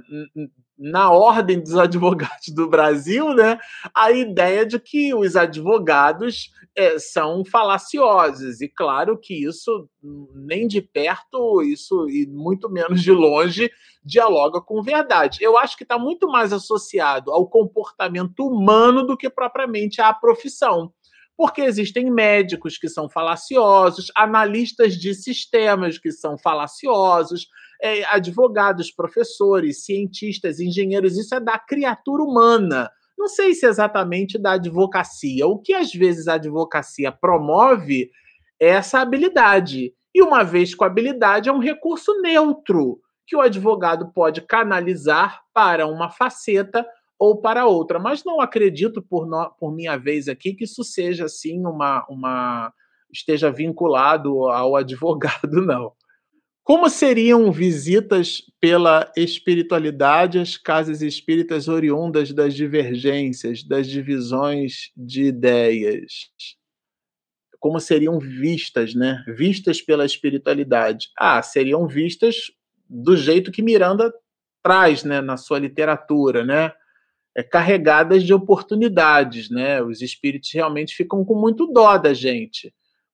na 0.78 1.10
ordem 1.10 1.60
dos 1.60 1.76
advogados 1.78 2.48
do 2.54 2.68
Brasil, 2.68 3.34
né, 3.34 3.58
a 3.94 4.10
ideia 4.10 4.66
de 4.66 4.78
que 4.78 5.14
os 5.14 5.36
advogados 5.36 6.50
é, 6.74 6.98
são 6.98 7.44
falaciosos. 7.44 8.60
E 8.60 8.68
claro 8.68 9.18
que 9.18 9.46
isso, 9.46 9.88
nem 10.34 10.66
de 10.66 10.80
perto, 10.80 11.62
isso 11.62 12.08
e 12.08 12.26
muito 12.26 12.70
menos 12.70 13.02
de 13.02 13.12
longe, 13.12 13.70
dialoga 14.04 14.60
com 14.60 14.82
verdade. 14.82 15.38
Eu 15.40 15.56
acho 15.56 15.76
que 15.76 15.84
está 15.84 15.98
muito 15.98 16.26
mais 16.28 16.52
associado 16.52 17.30
ao 17.30 17.46
comportamento 17.46 18.46
humano 18.46 19.04
do 19.04 19.16
que 19.16 19.30
propriamente 19.30 20.00
à 20.00 20.12
profissão 20.12 20.92
porque 21.42 21.62
existem 21.62 22.08
médicos 22.08 22.78
que 22.78 22.88
são 22.88 23.08
falaciosos, 23.08 24.12
analistas 24.16 24.94
de 24.94 25.12
sistemas 25.12 25.98
que 25.98 26.12
são 26.12 26.38
falaciosos, 26.38 27.48
é, 27.82 28.04
advogados, 28.04 28.92
professores, 28.92 29.84
cientistas, 29.84 30.60
engenheiros, 30.60 31.18
isso 31.18 31.34
é 31.34 31.40
da 31.40 31.58
criatura 31.58 32.22
humana. 32.22 32.88
Não 33.18 33.26
sei 33.26 33.54
se 33.54 33.66
exatamente 33.66 34.38
da 34.38 34.52
advocacia. 34.52 35.44
O 35.48 35.58
que 35.58 35.74
às 35.74 35.92
vezes 35.92 36.28
a 36.28 36.34
advocacia 36.34 37.10
promove 37.10 38.08
é 38.60 38.68
essa 38.68 39.00
habilidade. 39.00 39.92
E 40.14 40.22
uma 40.22 40.44
vez 40.44 40.76
com 40.76 40.84
habilidade, 40.84 41.48
é 41.48 41.52
um 41.52 41.58
recurso 41.58 42.22
neutro 42.22 43.00
que 43.26 43.34
o 43.34 43.40
advogado 43.40 44.12
pode 44.14 44.42
canalizar 44.42 45.42
para 45.52 45.88
uma 45.88 46.08
faceta 46.08 46.86
ou 47.22 47.36
para 47.36 47.66
outra. 47.66 48.00
Mas 48.00 48.24
não 48.24 48.40
acredito, 48.40 49.00
por, 49.00 49.28
no, 49.28 49.48
por 49.50 49.72
minha 49.72 49.96
vez 49.96 50.26
aqui, 50.26 50.54
que 50.54 50.64
isso 50.64 50.82
seja 50.82 51.26
assim 51.26 51.64
uma, 51.64 52.04
uma 52.10 52.72
esteja 53.12 53.48
vinculado 53.48 54.48
ao 54.48 54.74
advogado, 54.74 55.64
não. 55.64 55.92
Como 56.64 56.90
seriam 56.90 57.52
visitas 57.52 58.42
pela 58.60 59.10
espiritualidade 59.16 60.40
às 60.40 60.56
casas 60.56 61.00
espíritas 61.00 61.68
oriundas 61.68 62.32
das 62.32 62.54
divergências, 62.54 63.62
das 63.62 63.86
divisões 63.86 64.90
de 64.96 65.26
ideias? 65.26 66.28
Como 67.60 67.78
seriam 67.78 68.18
vistas, 68.18 68.96
né? 68.96 69.22
Vistas 69.28 69.80
pela 69.80 70.04
espiritualidade. 70.04 71.08
Ah, 71.16 71.40
seriam 71.40 71.86
vistas 71.86 72.50
do 72.88 73.16
jeito 73.16 73.52
que 73.52 73.62
Miranda 73.62 74.12
traz, 74.60 75.04
né, 75.04 75.20
na 75.20 75.36
sua 75.36 75.60
literatura, 75.60 76.44
né? 76.44 76.72
É, 77.34 77.42
carregadas 77.42 78.22
de 78.24 78.34
oportunidades, 78.34 79.48
né? 79.48 79.82
Os 79.82 80.02
espíritos 80.02 80.50
realmente 80.52 80.94
ficam 80.94 81.24
com 81.24 81.34
muito 81.34 81.66
dó 81.66 81.96
da 81.96 82.12
gente 82.12 82.72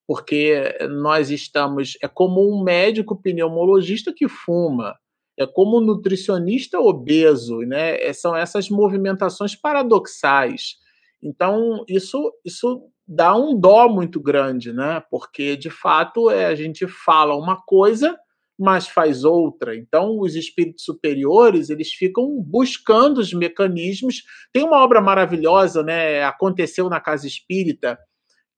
porque 0.09 0.75
nós 0.89 1.31
estamos. 1.31 1.99
É 2.03 2.09
como 2.09 2.51
um 2.51 2.65
médico 2.65 3.15
pneumologista 3.15 4.11
que 4.11 4.27
fuma, 4.27 4.97
é 5.39 5.47
como 5.47 5.77
um 5.77 5.83
nutricionista 5.83 6.81
obeso, 6.81 7.59
né? 7.59 8.03
É, 8.03 8.15
são 8.15 8.35
essas 8.35 8.71
movimentações 8.71 9.55
paradoxais. 9.55 10.77
Então, 11.23 11.85
isso, 11.87 12.33
isso 12.43 12.83
dá 13.07 13.37
um 13.37 13.55
dó 13.55 13.87
muito 13.87 14.19
grande, 14.19 14.73
né? 14.73 15.03
Porque, 15.11 15.59
de 15.59 15.69
fato, 15.69 16.31
é, 16.31 16.47
a 16.47 16.55
gente 16.55 16.87
fala 16.87 17.37
uma 17.37 17.61
coisa, 17.61 18.19
mas 18.59 18.89
faz 18.89 19.25
outra. 19.25 19.77
Então, 19.77 20.19
os 20.19 20.35
espíritos 20.35 20.85
superiores, 20.85 21.71
eles 21.71 21.93
ficam 21.93 22.43
buscando 22.43 23.19
os 23.19 23.33
mecanismos. 23.33 24.23
Tem 24.53 24.65
uma 24.65 24.83
obra 24.83 25.01
maravilhosa, 25.01 25.83
né? 25.83 26.25
Aconteceu 26.25 26.89
na 26.89 27.01
Casa 27.01 27.27
Espírita, 27.27 27.99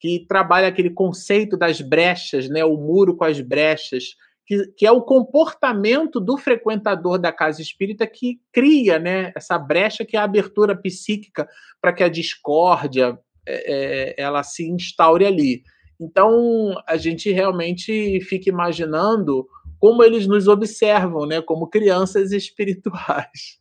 que 0.00 0.24
trabalha 0.26 0.68
aquele 0.68 0.90
conceito 0.90 1.56
das 1.58 1.82
brechas, 1.82 2.48
né, 2.48 2.64
o 2.64 2.76
muro 2.76 3.14
com 3.14 3.24
as 3.24 3.38
brechas, 3.38 4.16
que, 4.46 4.66
que 4.76 4.86
é 4.86 4.90
o 4.90 5.02
comportamento 5.02 6.18
do 6.18 6.38
frequentador 6.38 7.18
da 7.18 7.30
casa 7.30 7.60
espírita 7.60 8.06
que 8.06 8.40
cria 8.50 8.98
né, 8.98 9.30
essa 9.36 9.58
brecha 9.58 10.04
que 10.04 10.16
é 10.16 10.20
a 10.20 10.24
abertura 10.24 10.74
psíquica 10.74 11.46
para 11.80 11.92
que 11.92 12.02
a 12.02 12.08
discórdia 12.08 13.16
é, 13.46 14.14
é, 14.16 14.22
ela 14.22 14.42
se 14.42 14.68
instaure 14.68 15.26
ali. 15.26 15.62
Então, 16.00 16.74
a 16.88 16.96
gente 16.96 17.30
realmente 17.30 18.20
fica 18.22 18.48
imaginando 18.48 19.46
como 19.80 20.04
eles 20.04 20.26
nos 20.26 20.46
observam, 20.46 21.24
né, 21.24 21.40
como 21.40 21.66
crianças 21.66 22.30
espirituais. 22.32 23.58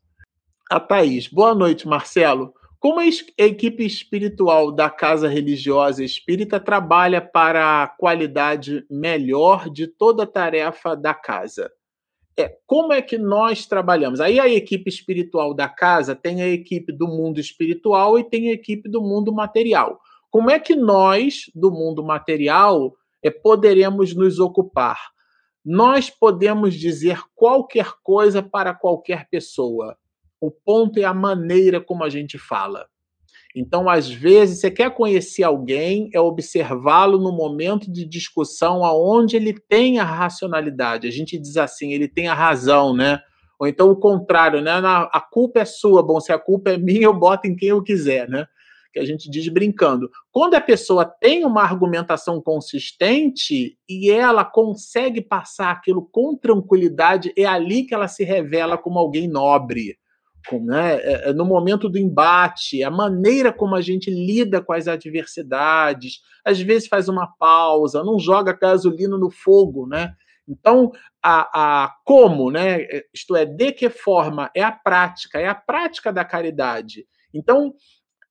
A 0.69 0.79
Thaís. 0.79 1.27
Boa 1.27 1.55
noite, 1.55 1.87
Marcelo. 1.87 2.53
Como 2.79 2.99
a 2.99 3.05
equipe 3.05 3.85
espiritual 3.85 4.71
da 4.71 4.89
Casa 4.89 5.27
Religiosa 5.27 6.03
Espírita 6.03 6.59
trabalha 6.59 7.19
para 7.19 7.83
a 7.83 7.87
qualidade 7.87 8.85
melhor 8.89 9.69
de 9.69 9.87
toda 9.87 10.23
a 10.23 10.27
tarefa 10.27 10.95
da 10.95 11.13
casa? 11.13 11.71
É, 12.37 12.55
como 12.65 12.93
é 12.93 13.01
que 13.01 13.17
nós 13.17 13.65
trabalhamos? 13.65 14.21
Aí 14.21 14.39
a 14.39 14.47
equipe 14.47 14.89
espiritual 14.89 15.53
da 15.53 15.67
casa 15.67 16.15
tem 16.15 16.41
a 16.41 16.47
equipe 16.47 16.93
do 16.93 17.05
mundo 17.05 17.37
espiritual 17.39 18.17
e 18.17 18.23
tem 18.23 18.49
a 18.49 18.53
equipe 18.53 18.87
do 18.87 19.01
mundo 19.01 19.33
material. 19.33 19.99
Como 20.31 20.49
é 20.49 20.57
que 20.57 20.75
nós, 20.75 21.51
do 21.53 21.69
mundo 21.69 22.01
material, 22.01 22.95
é, 23.21 23.29
poderemos 23.29 24.15
nos 24.15 24.39
ocupar? 24.39 25.09
Nós 25.63 26.09
podemos 26.09 26.73
dizer 26.73 27.21
qualquer 27.35 27.93
coisa 28.03 28.41
para 28.41 28.73
qualquer 28.73 29.27
pessoa. 29.29 29.97
O 30.39 30.49
ponto 30.49 30.99
é 30.99 31.03
a 31.03 31.13
maneira 31.13 31.81
como 31.81 32.03
a 32.03 32.09
gente 32.09 32.37
fala. 32.37 32.87
Então, 33.55 33.89
às 33.89 34.09
vezes, 34.09 34.59
você 34.59 34.69
quer 34.69 34.93
conhecer 34.93 35.43
alguém, 35.43 36.09
é 36.13 36.19
observá-lo 36.19 37.17
no 37.17 37.31
momento 37.31 37.91
de 37.91 38.05
discussão 38.05 38.85
aonde 38.85 39.35
ele 39.35 39.53
tem 39.53 39.99
a 39.99 40.03
racionalidade. 40.03 41.07
A 41.07 41.11
gente 41.11 41.37
diz 41.37 41.57
assim, 41.57 41.91
ele 41.91 42.07
tem 42.07 42.27
a 42.27 42.33
razão, 42.33 42.95
né? 42.95 43.19
Ou 43.59 43.67
então 43.67 43.89
o 43.89 43.95
contrário, 43.95 44.61
né? 44.61 44.71
A 44.71 45.19
culpa 45.19 45.59
é 45.59 45.65
sua. 45.65 46.01
Bom, 46.01 46.19
se 46.19 46.31
a 46.31 46.39
culpa 46.39 46.71
é 46.71 46.77
minha, 46.77 47.03
eu 47.03 47.13
boto 47.13 47.47
em 47.47 47.55
quem 47.55 47.69
eu 47.69 47.83
quiser, 47.83 48.29
né? 48.29 48.47
Que 48.91 48.99
a 48.99 49.05
gente 49.05 49.29
diz 49.29 49.47
brincando. 49.49 50.09
Quando 50.31 50.55
a 50.55 50.61
pessoa 50.61 51.05
tem 51.05 51.45
uma 51.45 51.61
argumentação 51.61 52.41
consistente 52.41 53.77
e 53.87 54.09
ela 54.09 54.43
consegue 54.43 55.21
passar 55.21 55.71
aquilo 55.71 56.07
com 56.11 56.35
tranquilidade, 56.35 57.33
é 57.37 57.45
ali 57.45 57.83
que 57.83 57.93
ela 57.93 58.07
se 58.07 58.23
revela 58.23 58.77
como 58.77 58.97
alguém 58.97 59.27
nobre 59.27 59.97
né, 60.61 60.95
é, 60.95 61.29
é, 61.29 61.33
no 61.33 61.45
momento 61.45 61.89
do 61.89 61.97
embate, 61.97 62.83
a 62.83 62.89
maneira 62.89 63.51
como 63.51 63.75
a 63.75 63.81
gente 63.81 64.09
lida 64.09 64.61
com 64.61 64.73
as 64.73 64.87
adversidades, 64.87 66.21
às 66.43 66.59
vezes 66.59 66.87
faz 66.87 67.09
uma 67.09 67.27
pausa, 67.27 68.03
não 68.03 68.17
joga 68.17 68.57
gasolina 68.59 69.17
no 69.17 69.29
fogo, 69.29 69.85
né? 69.85 70.13
Então, 70.47 70.91
a, 71.21 71.83
a 71.83 71.95
como, 72.03 72.49
né? 72.49 72.79
Isto 73.13 73.35
é, 73.35 73.45
de 73.45 73.71
que 73.71 73.89
forma 73.89 74.49
é 74.55 74.63
a 74.63 74.71
prática, 74.71 75.39
é 75.39 75.47
a 75.47 75.53
prática 75.53 76.11
da 76.11 76.25
caridade. 76.25 77.05
Então, 77.31 77.75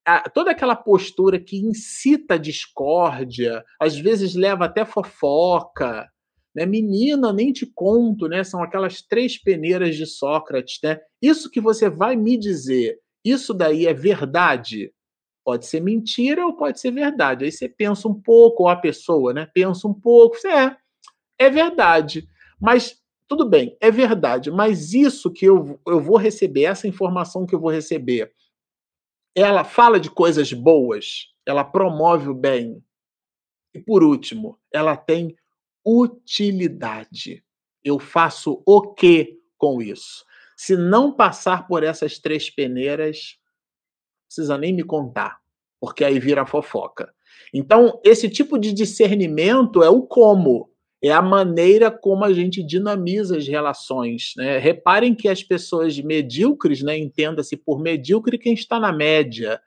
a, 0.09 0.29
toda 0.31 0.51
aquela 0.51 0.75
postura 0.75 1.39
que 1.39 1.59
incita 1.59 2.39
discórdia, 2.39 3.63
às 3.79 3.99
vezes 3.99 4.35
leva 4.35 4.65
até 4.65 4.85
fofoca, 4.85 6.09
né? 6.55 6.65
Menina, 6.65 7.33
nem 7.33 7.53
te 7.53 7.67
conto, 7.67 8.27
né? 8.27 8.43
São 8.43 8.63
aquelas 8.63 9.03
três 9.03 9.37
peneiras 9.37 9.97
de 9.97 10.07
Sócrates, 10.07 10.79
né? 10.83 10.99
Isso 11.21 11.51
que 11.51 11.61
você 11.61 11.91
vai 11.91 12.17
me 12.17 12.39
dizer, 12.39 12.99
isso 13.23 13.53
daí 13.53 13.87
é 13.87 13.93
verdade? 13.93 14.93
Pode 15.45 15.67
ser 15.67 15.81
mentira 15.81 16.47
ou 16.47 16.57
pode 16.57 16.81
ser 16.81 16.91
verdade. 16.91 17.45
Aí 17.45 17.53
você 17.53 17.69
pensa 17.69 18.09
um 18.09 18.15
pouco, 18.15 18.63
ou 18.63 18.69
a 18.69 18.77
pessoa, 18.77 19.35
né? 19.35 19.47
Pensa 19.53 19.87
um 19.87 19.95
pouco, 19.95 20.37
é, 20.47 20.75
é 21.39 21.51
verdade. 21.51 22.27
Mas 22.59 22.99
tudo 23.29 23.47
bem, 23.47 23.77
é 23.79 23.91
verdade, 23.91 24.51
mas 24.51 24.95
isso 24.95 25.31
que 25.31 25.45
eu, 25.45 25.79
eu 25.87 26.01
vou 26.01 26.17
receber, 26.17 26.65
essa 26.65 26.89
informação 26.89 27.45
que 27.45 27.55
eu 27.55 27.61
vou 27.61 27.71
receber, 27.71 28.33
ela 29.43 29.65
fala 29.65 30.01
de 30.01 30.11
coisas 30.11 30.53
boas, 30.53 31.29
ela 31.47 31.65
promove 31.65 32.29
o 32.29 32.35
bem. 32.35 32.83
E 33.75 33.81
por 33.81 34.03
último, 34.03 34.59
ela 34.73 34.97
tem 34.97 35.37
utilidade. 35.85 37.45
Eu 37.85 37.99
faço 37.99 38.63
o 38.67 38.95
que 38.95 39.39
com 39.57 39.81
isso? 39.81 40.25
Se 40.57 40.77
não 40.77 41.13
passar 41.13 41.67
por 41.67 41.83
essas 41.83 42.19
três 42.19 42.51
peneiras, 42.51 43.39
precisa 44.27 44.59
nem 44.59 44.73
me 44.73 44.83
contar, 44.83 45.41
porque 45.81 46.05
aí 46.05 46.19
vira 46.19 46.45
fofoca. 46.45 47.15
Então, 47.55 48.01
esse 48.05 48.29
tipo 48.29 48.59
de 48.59 48.73
discernimento 48.73 49.83
é 49.83 49.89
o 49.89 50.03
como, 50.03 50.71
é 51.03 51.11
a 51.11 51.23
maneira 51.23 51.91
como 51.91 52.25
a 52.25 52.33
gente 52.33 52.63
dinamiza 52.63 53.37
as 53.37 53.47
relações. 53.47 54.33
Né? 54.37 54.59
Reparem 54.59 55.15
que 55.15 55.29
as 55.29 55.43
pessoas 55.43 55.99
medíocres, 55.99 56.83
né, 56.83 56.99
entenda-se 56.99 57.57
por 57.57 57.81
medíocre 57.81 58.39
quem 58.39 58.55
está 58.55 58.81
na 58.81 58.93
média, 58.93 59.61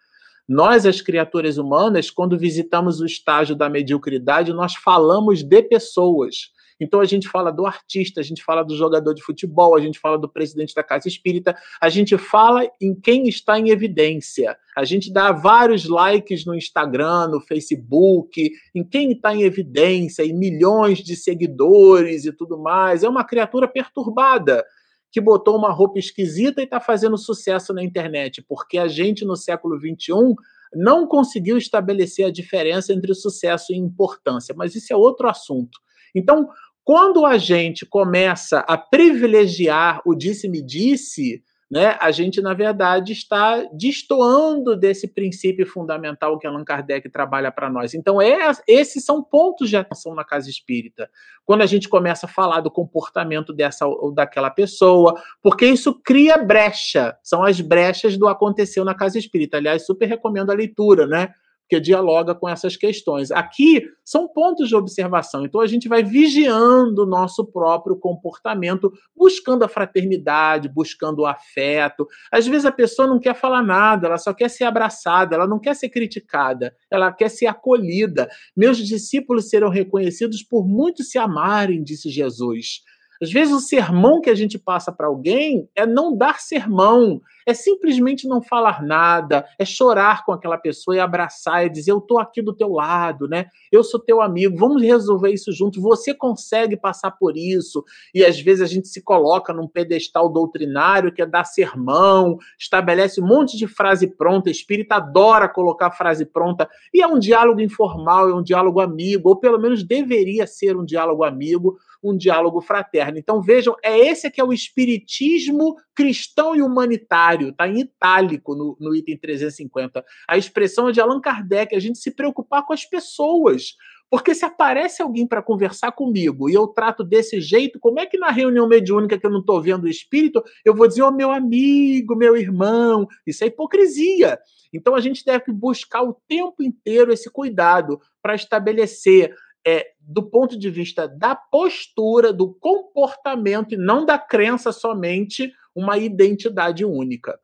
nós, 0.48 0.86
as 0.86 1.00
criaturas 1.00 1.58
humanas, 1.58 2.10
quando 2.10 2.38
visitamos 2.38 3.00
o 3.00 3.06
estágio 3.06 3.56
da 3.56 3.70
mediocridade, 3.70 4.52
nós 4.52 4.76
falamos 4.76 5.44
de 5.44 5.64
pessoas. 5.64 6.52
Então 6.82 7.00
a 7.00 7.06
gente 7.06 7.30
fala 7.30 7.52
do 7.52 7.68
artista, 7.68 8.20
a 8.20 8.24
gente 8.24 8.44
fala 8.44 8.64
do 8.64 8.76
jogador 8.76 9.14
de 9.14 9.22
futebol, 9.22 9.76
a 9.76 9.80
gente 9.80 10.00
fala 10.00 10.18
do 10.18 10.28
presidente 10.28 10.74
da 10.74 10.82
casa 10.82 11.08
espírita, 11.08 11.56
a 11.80 11.90
gente 11.90 12.18
fala 12.18 12.68
em 12.82 12.96
quem 12.96 13.28
está 13.28 13.60
em 13.60 13.70
evidência. 13.70 14.58
A 14.76 14.84
gente 14.84 15.14
dá 15.14 15.32
vários 15.32 15.88
likes 15.88 16.44
no 16.44 16.56
Instagram, 16.56 17.28
no 17.28 17.40
Facebook, 17.40 18.52
em 18.74 18.84
quem 18.84 19.12
está 19.12 19.36
em 19.36 19.44
evidência, 19.44 20.24
em 20.24 20.34
milhões 20.34 20.98
de 20.98 21.16
seguidores 21.16 22.26
e 22.26 22.32
tudo 22.32 22.58
mais. 22.58 23.04
É 23.04 23.10
uma 23.10 23.24
criatura 23.24 23.68
perturbada 23.68 24.66
que 25.12 25.22
botou 25.22 25.58
uma 25.58 25.72
roupa 25.72 26.00
esquisita 26.00 26.62
e 26.62 26.64
está 26.64 26.80
fazendo 26.80 27.18
sucesso 27.18 27.74
na 27.74 27.84
internet, 27.84 28.42
porque 28.42 28.80
a 28.80 28.88
gente 28.88 29.24
no 29.24 29.36
século 29.36 29.78
XXI 29.78 30.34
não 30.74 31.06
conseguiu 31.06 31.58
estabelecer 31.58 32.26
a 32.26 32.32
diferença 32.32 32.94
entre 32.94 33.14
sucesso 33.14 33.74
e 33.74 33.78
importância, 33.78 34.56
mas 34.58 34.74
isso 34.74 34.92
é 34.92 34.96
outro 34.96 35.28
assunto. 35.28 35.78
Então, 36.16 36.50
quando 36.84 37.26
a 37.26 37.38
gente 37.38 37.86
começa 37.86 38.60
a 38.60 38.78
privilegiar 38.78 40.02
o 40.06 40.16
disse-me-disse, 40.16 41.44
né, 41.72 41.96
a 42.02 42.12
gente, 42.12 42.42
na 42.42 42.54
verdade, 42.54 43.14
está 43.14 43.64
destoando 43.72 44.76
desse 44.76 45.08
princípio 45.08 45.66
fundamental 45.66 46.38
que 46.38 46.46
Allan 46.46 46.66
Kardec 46.66 47.08
trabalha 47.10 47.50
para 47.50 47.70
nós. 47.70 47.94
Então, 47.94 48.22
é, 48.22 48.52
esses 48.68 49.06
são 49.06 49.24
pontos 49.24 49.70
de 49.70 49.78
atenção 49.78 50.14
na 50.14 50.26
casa 50.26 50.50
espírita. 50.50 51.10
Quando 51.46 51.62
a 51.62 51.66
gente 51.66 51.88
começa 51.88 52.26
a 52.26 52.30
falar 52.30 52.60
do 52.60 52.70
comportamento 52.70 53.54
dessa 53.54 53.88
ou 53.88 54.14
daquela 54.14 54.50
pessoa, 54.50 55.14
porque 55.42 55.66
isso 55.66 55.98
cria 56.04 56.38
brecha, 56.38 57.18
são 57.24 57.42
as 57.42 57.62
brechas 57.62 58.18
do 58.18 58.28
aconteceu 58.28 58.84
na 58.84 58.94
casa 58.94 59.18
espírita. 59.18 59.56
Aliás, 59.56 59.86
super 59.86 60.10
recomendo 60.10 60.52
a 60.52 60.56
leitura, 60.56 61.08
né? 61.08 61.30
Que 61.72 61.80
dialoga 61.80 62.36
com 62.36 62.50
essas 62.50 62.76
questões. 62.76 63.32
Aqui 63.32 63.82
são 64.04 64.28
pontos 64.28 64.68
de 64.68 64.76
observação, 64.76 65.46
então 65.46 65.62
a 65.62 65.68
gente 65.68 65.88
vai 65.88 66.04
vigiando 66.04 67.04
o 67.04 67.06
nosso 67.06 67.46
próprio 67.46 67.96
comportamento, 67.96 68.92
buscando 69.16 69.64
a 69.64 69.70
fraternidade, 69.70 70.68
buscando 70.68 71.20
o 71.20 71.26
afeto. 71.26 72.06
Às 72.30 72.46
vezes 72.46 72.66
a 72.66 72.74
pessoa 72.74 73.08
não 73.08 73.22
quer 73.22 73.36
falar 73.36 73.64
nada, 73.64 74.08
ela 74.08 74.18
só 74.18 74.34
quer 74.34 74.50
ser 74.50 74.66
abraçada, 74.66 75.34
ela 75.34 75.48
não 75.48 75.60
quer 75.62 75.74
ser 75.74 75.88
criticada, 75.88 76.76
ela 76.92 77.10
quer 77.10 77.30
ser 77.30 77.48
acolhida. 77.48 78.28
Meus 78.54 78.78
discípulos 78.78 79.48
serão 79.48 79.70
reconhecidos 79.70 80.44
por 80.44 80.68
muito 80.68 81.04
se 81.04 81.18
amarem, 81.18 81.82
disse 81.82 82.10
Jesus. 82.10 82.82
Às 83.22 83.32
vezes 83.32 83.54
o 83.54 83.60
sermão 83.62 84.20
que 84.20 84.32
a 84.32 84.36
gente 84.36 84.60
passa 84.60 84.92
para 84.92 85.08
alguém 85.08 85.70
é 85.74 85.86
não 85.86 86.18
dar 86.18 86.42
sermão, 86.42 87.22
é 87.46 87.54
simplesmente 87.54 88.28
não 88.28 88.42
falar 88.42 88.84
nada, 88.84 89.46
é 89.58 89.66
chorar 89.66 90.26
com 90.26 90.32
aquela 90.32 90.58
pessoa 90.58 90.96
e 90.96 91.00
abraçar 91.00 91.66
e 91.66 91.70
dizer: 91.70 91.92
Eu 91.92 92.00
estou 92.00 92.20
aqui 92.20 92.42
do 92.42 92.54
teu 92.54 92.70
lado, 92.70 93.28
né? 93.28 93.48
Eu 93.72 93.84
sou 93.84 94.00
teu 94.00 94.22
amigo, 94.22 94.58
vamos 94.58 94.82
resolver 94.82 95.32
isso 95.32 95.52
juntos. 95.52 95.82
Você 95.82 96.14
consegue 96.14 96.78
passar 96.78 97.12
por 97.12 97.38
isso. 97.38 97.84
E 98.14 98.24
às 98.24 98.40
vezes 98.40 98.62
a 98.62 98.68
gente 98.68 98.88
se 98.88 99.02
coloca 99.02 99.54
num 99.54 99.68
pedestal 99.68 100.30
doutrinário 100.30 101.14
que 101.14 101.22
é 101.22 101.26
dar 101.26 101.44
sermão, 101.44 102.38
estabelece 102.60 103.22
um 103.22 103.28
monte 103.28 103.58
de 103.58 103.68
frase 103.68 104.08
pronta. 104.08 104.50
Espírita 104.50 104.96
adora 104.96 105.48
colocar 105.48 105.92
frase 105.92 106.26
pronta. 106.26 106.70
E 106.94 107.02
é 107.02 107.08
um 107.08 107.20
diálogo 107.20 107.62
informal, 107.62 108.30
é 108.30 108.36
um 108.36 108.44
diálogo 108.44 108.80
amigo, 108.80 109.30
ou 109.30 109.36
pelo 109.36 109.60
menos 109.60 109.84
deveria 109.84 110.46
ser 110.46 110.76
um 110.76 110.86
diálogo 110.86 111.24
amigo 111.24 111.78
um 112.04 112.18
diálogo 112.18 112.62
fraterno. 112.62 113.18
Então 113.18 113.42
vejam, 113.42 113.76
é 113.84 113.98
esse 113.98 114.30
que 114.32 114.42
é 114.42 114.44
o 114.44 114.54
espiritismo 114.54 115.76
cristão 115.94 116.56
e 116.56 116.62
humanitário, 116.62 117.41
está 117.50 117.68
em 117.68 117.80
itálico 117.80 118.56
no, 118.56 118.78
no 118.80 118.96
item 118.96 119.18
350. 119.18 120.04
A 120.28 120.38
expressão 120.38 120.90
é 120.90 120.92
de 120.92 121.02
Allan 121.02 121.20
Kardec, 121.20 121.76
a 121.76 121.80
gente 121.80 122.00
se 122.00 122.12
preocupar 122.12 122.66
com 122.66 122.74
as 122.74 122.86
pessoas. 122.86 123.76
Porque 124.10 124.36
se 124.36 124.44
aparece 124.44 125.02
alguém 125.02 125.26
para 125.26 125.42
conversar 125.42 125.94
comigo 125.94 126.50
e 126.50 126.54
eu 126.54 126.68
trato 126.68 127.02
desse 127.02 127.40
jeito, 127.40 127.80
como 127.80 127.98
é 127.98 128.06
que 128.06 128.18
na 128.18 128.30
reunião 128.30 128.68
mediúnica 128.68 129.18
que 129.18 129.26
eu 129.26 129.32
não 129.32 129.40
estou 129.40 129.62
vendo 129.62 129.86
o 129.86 129.90
espírito, 129.90 130.44
eu 130.66 130.76
vou 130.76 130.86
dizer, 130.86 131.02
ô 131.02 131.08
oh, 131.08 131.12
meu 131.12 131.32
amigo, 131.32 132.14
meu 132.14 132.36
irmão? 132.36 133.08
Isso 133.26 133.46
é 133.46 133.48
hipocrisia. 133.48 134.38
Então 134.74 134.96
a 134.96 135.00
gente 135.00 135.24
deve 135.24 135.54
buscar 135.54 136.04
o 136.04 136.14
tempo 136.28 136.62
inteiro 136.62 137.14
esse 137.14 137.30
cuidado 137.30 138.02
para 138.22 138.36
estabelecer 138.36 139.34
é, 139.66 139.92
do 140.00 140.24
ponto 140.24 140.58
de 140.58 140.70
vista 140.70 141.08
da 141.08 141.34
postura, 141.34 142.34
do 142.34 142.54
comportamento 142.54 143.74
e 143.74 143.78
não 143.78 144.06
da 144.06 144.18
crença 144.18 144.72
somente, 144.72 145.54
uma 145.76 145.98
identidade 145.98 146.86
única. 146.86 147.40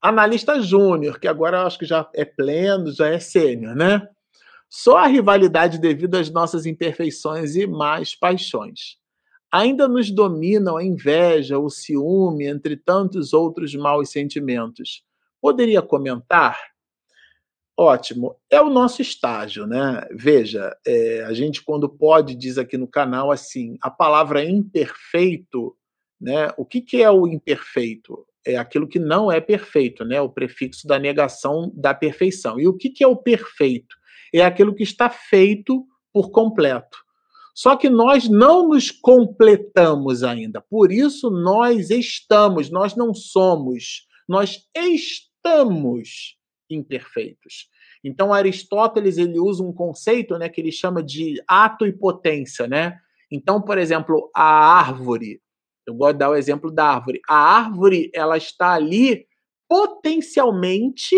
Analista 0.00 0.60
júnior, 0.60 1.20
que 1.20 1.28
agora 1.28 1.58
eu 1.58 1.66
acho 1.66 1.78
que 1.78 1.84
já 1.84 2.08
é 2.14 2.24
pleno, 2.24 2.90
já 2.90 3.08
é 3.08 3.18
sênior, 3.18 3.74
né? 3.74 4.08
Só 4.68 4.98
a 4.98 5.06
rivalidade 5.06 5.78
devido 5.78 6.14
às 6.14 6.30
nossas 6.30 6.64
imperfeições 6.64 7.56
e 7.56 7.66
más 7.66 8.14
paixões. 8.14 8.96
Ainda 9.52 9.88
nos 9.88 10.10
dominam 10.10 10.76
a 10.76 10.84
inveja, 10.84 11.58
o 11.58 11.68
ciúme, 11.68 12.46
entre 12.46 12.76
tantos 12.76 13.32
outros 13.32 13.74
maus 13.74 14.10
sentimentos. 14.10 15.02
Poderia 15.40 15.82
comentar? 15.82 16.56
Ótimo. 17.76 18.36
É 18.50 18.60
o 18.60 18.70
nosso 18.70 19.02
estágio, 19.02 19.66
né? 19.66 20.06
Veja, 20.12 20.76
é, 20.86 21.24
a 21.24 21.32
gente, 21.32 21.64
quando 21.64 21.88
pode, 21.88 22.34
diz 22.34 22.58
aqui 22.58 22.76
no 22.76 22.86
canal 22.86 23.32
assim: 23.32 23.76
a 23.82 23.90
palavra 23.90 24.44
imperfeito, 24.44 25.74
né? 26.20 26.48
O 26.56 26.64
que, 26.64 26.80
que 26.80 27.02
é 27.02 27.10
o 27.10 27.26
imperfeito? 27.26 28.26
É 28.46 28.56
aquilo 28.56 28.88
que 28.88 28.98
não 28.98 29.30
é 29.30 29.40
perfeito, 29.40 30.04
né? 30.04 30.20
O 30.20 30.28
prefixo 30.28 30.86
da 30.86 30.98
negação 30.98 31.72
da 31.74 31.94
perfeição. 31.94 32.58
E 32.58 32.66
o 32.66 32.76
que, 32.76 32.90
que 32.90 33.04
é 33.04 33.06
o 33.06 33.16
perfeito? 33.16 33.96
É 34.32 34.42
aquilo 34.42 34.74
que 34.74 34.82
está 34.82 35.08
feito 35.08 35.84
por 36.12 36.30
completo. 36.30 36.98
Só 37.54 37.76
que 37.76 37.90
nós 37.90 38.28
não 38.28 38.68
nos 38.68 38.90
completamos 38.90 40.22
ainda. 40.22 40.60
Por 40.60 40.92
isso 40.92 41.30
nós 41.30 41.90
estamos, 41.90 42.70
nós 42.70 42.96
não 42.96 43.12
somos, 43.12 44.06
nós 44.28 44.66
estamos 44.74 46.36
imperfeitos. 46.70 47.68
Então 48.02 48.32
Aristóteles 48.32 49.18
ele 49.18 49.38
usa 49.38 49.62
um 49.62 49.72
conceito, 49.72 50.38
né, 50.38 50.48
que 50.48 50.60
ele 50.60 50.72
chama 50.72 51.02
de 51.02 51.42
ato 51.46 51.86
e 51.86 51.92
potência, 51.92 52.66
né? 52.66 52.98
Então, 53.30 53.60
por 53.60 53.78
exemplo, 53.78 54.30
a 54.34 54.78
árvore, 54.78 55.40
eu 55.90 55.94
gosto 55.94 56.12
de 56.14 56.18
dar 56.18 56.30
o 56.30 56.36
exemplo 56.36 56.70
da 56.70 56.84
árvore. 56.86 57.20
A 57.28 57.36
árvore, 57.36 58.10
ela 58.14 58.36
está 58.36 58.72
ali 58.72 59.26
potencialmente 59.68 61.16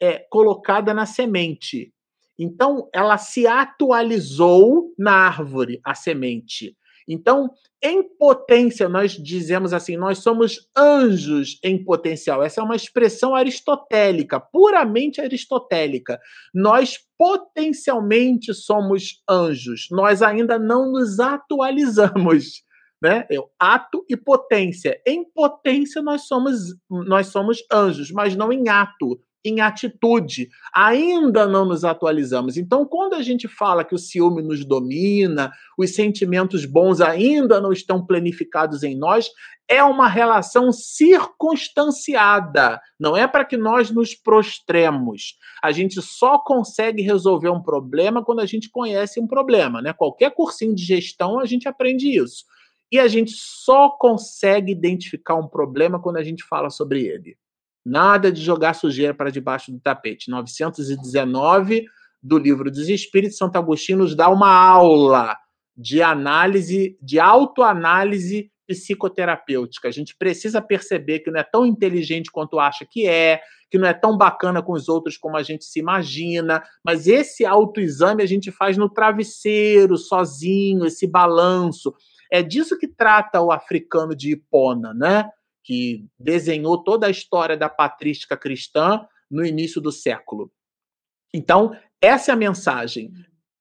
é, 0.00 0.18
colocada 0.30 0.92
na 0.94 1.06
semente. 1.06 1.92
Então, 2.38 2.88
ela 2.92 3.18
se 3.18 3.46
atualizou 3.46 4.92
na 4.98 5.12
árvore, 5.12 5.80
a 5.84 5.94
semente. 5.94 6.76
Então, 7.06 7.50
em 7.82 8.02
potência, 8.16 8.88
nós 8.88 9.12
dizemos 9.12 9.72
assim, 9.72 9.96
nós 9.96 10.18
somos 10.18 10.68
anjos 10.76 11.58
em 11.62 11.82
potencial. 11.82 12.42
Essa 12.42 12.60
é 12.60 12.64
uma 12.64 12.76
expressão 12.76 13.34
aristotélica, 13.34 14.40
puramente 14.40 15.20
aristotélica. 15.20 16.20
Nós 16.54 16.98
potencialmente 17.18 18.54
somos 18.54 19.22
anjos. 19.28 19.88
Nós 19.90 20.22
ainda 20.22 20.58
não 20.58 20.92
nos 20.92 21.18
atualizamos, 21.18 22.62
né? 23.02 23.26
É 23.30 23.36
ato 23.58 24.04
e 24.08 24.16
potência. 24.16 25.00
Em 25.06 25.24
potência 25.24 26.00
nós 26.00 26.28
somos 26.28 26.76
nós 26.88 27.26
somos 27.26 27.58
anjos, 27.72 28.12
mas 28.12 28.36
não 28.36 28.52
em 28.52 28.68
ato 28.68 29.20
em 29.44 29.60
atitude. 29.60 30.48
Ainda 30.74 31.46
não 31.46 31.64
nos 31.64 31.84
atualizamos. 31.84 32.56
Então, 32.56 32.84
quando 32.86 33.14
a 33.14 33.22
gente 33.22 33.46
fala 33.48 33.84
que 33.84 33.94
o 33.94 33.98
ciúme 33.98 34.42
nos 34.42 34.64
domina, 34.64 35.52
os 35.76 35.94
sentimentos 35.94 36.64
bons 36.64 37.00
ainda 37.00 37.60
não 37.60 37.72
estão 37.72 38.06
planificados 38.06 38.84
em 38.84 38.96
nós, 38.96 39.30
é 39.68 39.82
uma 39.82 40.06
relação 40.08 40.70
circunstanciada. 40.70 42.80
Não 42.98 43.16
é 43.16 43.26
para 43.26 43.44
que 43.44 43.56
nós 43.56 43.90
nos 43.90 44.14
prostremos. 44.14 45.36
A 45.62 45.72
gente 45.72 46.02
só 46.02 46.38
consegue 46.38 47.02
resolver 47.02 47.48
um 47.48 47.62
problema 47.62 48.22
quando 48.24 48.40
a 48.40 48.46
gente 48.46 48.70
conhece 48.70 49.18
um 49.20 49.26
problema, 49.26 49.82
né? 49.82 49.92
Qualquer 49.92 50.30
cursinho 50.30 50.74
de 50.74 50.84
gestão 50.84 51.40
a 51.40 51.46
gente 51.46 51.68
aprende 51.68 52.16
isso. 52.16 52.44
E 52.92 52.98
a 53.00 53.08
gente 53.08 53.32
só 53.34 53.88
consegue 53.88 54.70
identificar 54.70 55.34
um 55.34 55.48
problema 55.48 55.98
quando 55.98 56.18
a 56.18 56.22
gente 56.22 56.44
fala 56.44 56.68
sobre 56.68 57.06
ele. 57.06 57.38
Nada 57.84 58.30
de 58.30 58.42
jogar 58.42 58.74
sujeira 58.74 59.14
para 59.14 59.30
debaixo 59.30 59.72
do 59.72 59.80
tapete. 59.80 60.30
919 60.30 61.86
do 62.22 62.36
Livro 62.36 62.70
dos 62.70 62.90
Espíritos, 62.90 63.38
Santo 63.38 63.56
Agostinho 63.56 63.98
nos 63.98 64.14
dá 64.14 64.28
uma 64.28 64.54
aula 64.54 65.36
de 65.74 66.02
análise, 66.02 66.98
de 67.00 67.18
autoanálise 67.18 68.52
psicoterapêutica. 68.66 69.88
A 69.88 69.90
gente 69.90 70.14
precisa 70.16 70.60
perceber 70.60 71.20
que 71.20 71.30
não 71.30 71.40
é 71.40 71.42
tão 71.42 71.66
inteligente 71.66 72.30
quanto 72.30 72.60
acha 72.60 72.86
que 72.88 73.06
é, 73.08 73.40
que 73.70 73.78
não 73.78 73.88
é 73.88 73.94
tão 73.94 74.16
bacana 74.16 74.62
com 74.62 74.72
os 74.72 74.88
outros 74.88 75.16
como 75.16 75.36
a 75.36 75.42
gente 75.42 75.64
se 75.64 75.80
imagina, 75.80 76.62
mas 76.84 77.06
esse 77.06 77.44
autoexame 77.44 78.22
a 78.22 78.26
gente 78.26 78.52
faz 78.52 78.76
no 78.76 78.88
travesseiro, 78.88 79.96
sozinho, 79.96 80.84
esse 80.84 81.06
balanço. 81.06 81.94
É 82.32 82.42
disso 82.42 82.78
que 82.78 82.88
trata 82.88 83.42
o 83.42 83.52
africano 83.52 84.16
de 84.16 84.32
Hipona, 84.32 84.94
né? 84.94 85.30
que 85.62 86.06
desenhou 86.18 86.82
toda 86.82 87.06
a 87.06 87.10
história 87.10 87.58
da 87.58 87.68
patrística 87.68 88.38
cristã 88.38 89.06
no 89.30 89.44
início 89.44 89.82
do 89.82 89.92
século. 89.92 90.50
Então, 91.32 91.76
essa 92.00 92.30
é 92.30 92.34
a 92.34 92.36
mensagem. 92.36 93.12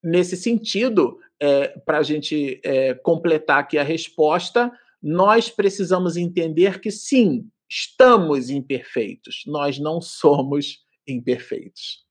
Nesse 0.01 0.37
sentido, 0.37 1.19
é, 1.37 1.67
para 1.79 1.97
a 1.97 2.03
gente 2.03 2.61
é, 2.63 2.93
completar 2.93 3.59
aqui 3.59 3.77
a 3.77 3.83
resposta, 3.83 4.71
nós 5.03 5.49
precisamos 5.49 6.15
entender 6.15 6.79
que 6.79 6.91
sim, 6.91 7.49
estamos 7.69 8.49
imperfeitos, 8.49 9.43
nós 9.45 9.77
não 9.77 9.99
somos 9.99 10.79
imperfeitos. 11.05 12.05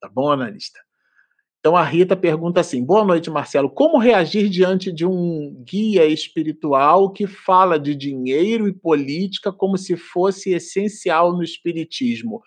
Tá 0.00 0.08
bom, 0.08 0.30
analista? 0.32 0.80
Então 1.60 1.76
a 1.76 1.82
Rita 1.82 2.16
pergunta 2.16 2.60
assim: 2.60 2.82
Boa 2.82 3.04
noite, 3.04 3.30
Marcelo. 3.30 3.68
Como 3.68 3.98
reagir 3.98 4.48
diante 4.48 4.90
de 4.90 5.04
um 5.04 5.62
guia 5.62 6.06
espiritual 6.06 7.12
que 7.12 7.26
fala 7.26 7.78
de 7.78 7.94
dinheiro 7.94 8.66
e 8.66 8.72
política 8.72 9.52
como 9.52 9.76
se 9.76 9.94
fosse 9.96 10.50
essencial 10.52 11.36
no 11.36 11.42
espiritismo? 11.42 12.42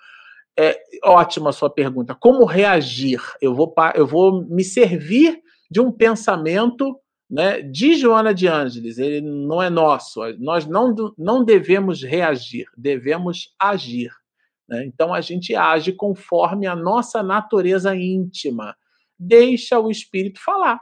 É 0.58 0.80
ótima 1.04 1.52
sua 1.52 1.70
pergunta. 1.70 2.16
Como 2.16 2.44
reagir? 2.46 3.22
Eu 3.40 3.54
vou, 3.54 3.74
eu 3.96 4.06
vou 4.06 4.44
me 4.48 4.64
servir 4.64 5.40
de 5.70 5.80
um 5.80 5.92
pensamento 5.92 7.00
né, 7.30 7.62
de 7.62 7.96
Joana 7.96 8.34
de 8.34 8.48
Ângeles, 8.48 9.00
ele 9.00 9.22
não 9.22 9.62
é 9.62 9.70
nosso. 9.70 10.22
Nós 10.40 10.68
não, 10.68 10.94
não 11.18 11.44
devemos 11.44 12.04
reagir, 12.04 12.66
devemos 12.78 13.56
agir. 13.60 14.12
Né? 14.70 14.86
Então 14.86 15.12
a 15.12 15.22
gente 15.22 15.56
age 15.56 15.94
conforme 15.94 16.68
a 16.68 16.76
nossa 16.76 17.24
natureza 17.24 17.96
íntima 17.96 18.76
deixa 19.18 19.80
o 19.80 19.90
espírito 19.90 20.40
falar. 20.42 20.82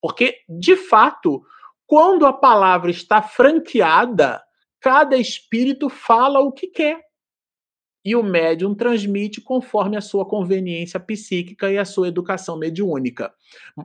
Porque, 0.00 0.38
de 0.48 0.76
fato, 0.76 1.42
quando 1.86 2.26
a 2.26 2.32
palavra 2.32 2.90
está 2.90 3.22
franqueada, 3.22 4.42
cada 4.80 5.16
espírito 5.16 5.88
fala 5.88 6.40
o 6.40 6.52
que 6.52 6.66
quer. 6.66 7.00
E 8.04 8.14
o 8.14 8.22
médium 8.22 8.74
transmite 8.74 9.40
conforme 9.40 9.96
a 9.96 10.02
sua 10.02 10.26
conveniência 10.26 11.00
psíquica 11.00 11.72
e 11.72 11.78
a 11.78 11.86
sua 11.86 12.08
educação 12.08 12.58
mediúnica. 12.58 13.32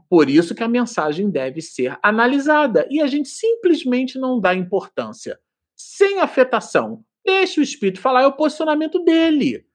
Por 0.09 0.29
isso 0.29 0.53
que 0.53 0.61
a 0.61 0.67
mensagem 0.67 1.29
deve 1.29 1.61
ser 1.61 1.97
analisada 2.03 2.85
e 2.89 3.01
a 3.01 3.07
gente 3.07 3.29
simplesmente 3.29 4.19
não 4.19 4.41
dá 4.41 4.53
importância. 4.53 5.39
Sem 5.73 6.19
afetação. 6.19 7.01
Deixa 7.25 7.61
o 7.61 7.63
espírito 7.63 8.01
falar, 8.01 8.23
é 8.23 8.27
o 8.27 8.35
posicionamento 8.35 8.99
dele. 9.05 9.65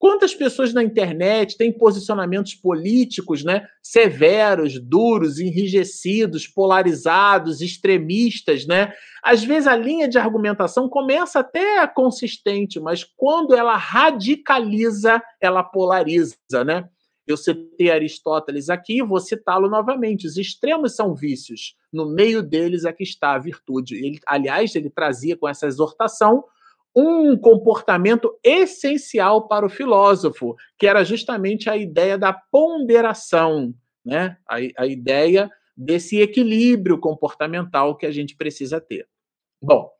Quantas 0.00 0.34
pessoas 0.34 0.72
na 0.72 0.82
internet 0.82 1.58
têm 1.58 1.70
posicionamentos 1.70 2.54
políticos 2.54 3.44
né, 3.44 3.68
severos, 3.82 4.80
duros, 4.80 5.38
enrijecidos, 5.38 6.46
polarizados, 6.46 7.60
extremistas? 7.60 8.66
Né? 8.66 8.94
Às 9.22 9.44
vezes 9.44 9.66
a 9.66 9.76
linha 9.76 10.08
de 10.08 10.16
argumentação 10.16 10.88
começa 10.88 11.40
até 11.40 11.86
consistente, 11.86 12.80
mas 12.80 13.04
quando 13.04 13.54
ela 13.54 13.76
radicaliza, 13.76 15.22
ela 15.38 15.62
polariza. 15.62 16.34
Né? 16.64 16.88
Eu 17.26 17.36
citei 17.36 17.90
Aristóteles 17.90 18.70
aqui, 18.70 19.02
vou 19.02 19.20
citá-lo 19.20 19.68
novamente. 19.68 20.26
Os 20.26 20.38
extremos 20.38 20.96
são 20.96 21.14
vícios, 21.14 21.76
no 21.92 22.08
meio 22.08 22.42
deles 22.42 22.86
é 22.86 22.92
que 22.94 23.02
está 23.02 23.34
a 23.34 23.38
virtude. 23.38 23.96
Ele, 23.96 24.18
aliás, 24.26 24.74
ele 24.74 24.88
trazia 24.88 25.36
com 25.36 25.46
essa 25.46 25.66
exortação 25.66 26.42
um 26.94 27.36
comportamento 27.36 28.38
essencial 28.42 29.46
para 29.46 29.64
o 29.64 29.70
filósofo, 29.70 30.56
que 30.78 30.86
era 30.86 31.04
justamente 31.04 31.70
a 31.70 31.76
ideia 31.76 32.18
da 32.18 32.32
ponderação, 32.32 33.72
né? 34.04 34.36
a, 34.48 34.56
a 34.78 34.86
ideia 34.86 35.50
desse 35.76 36.20
equilíbrio 36.20 36.98
comportamental 36.98 37.96
que 37.96 38.06
a 38.06 38.10
gente 38.10 38.36
precisa 38.36 38.80
ter. 38.80 39.06
Bom, 39.62 39.90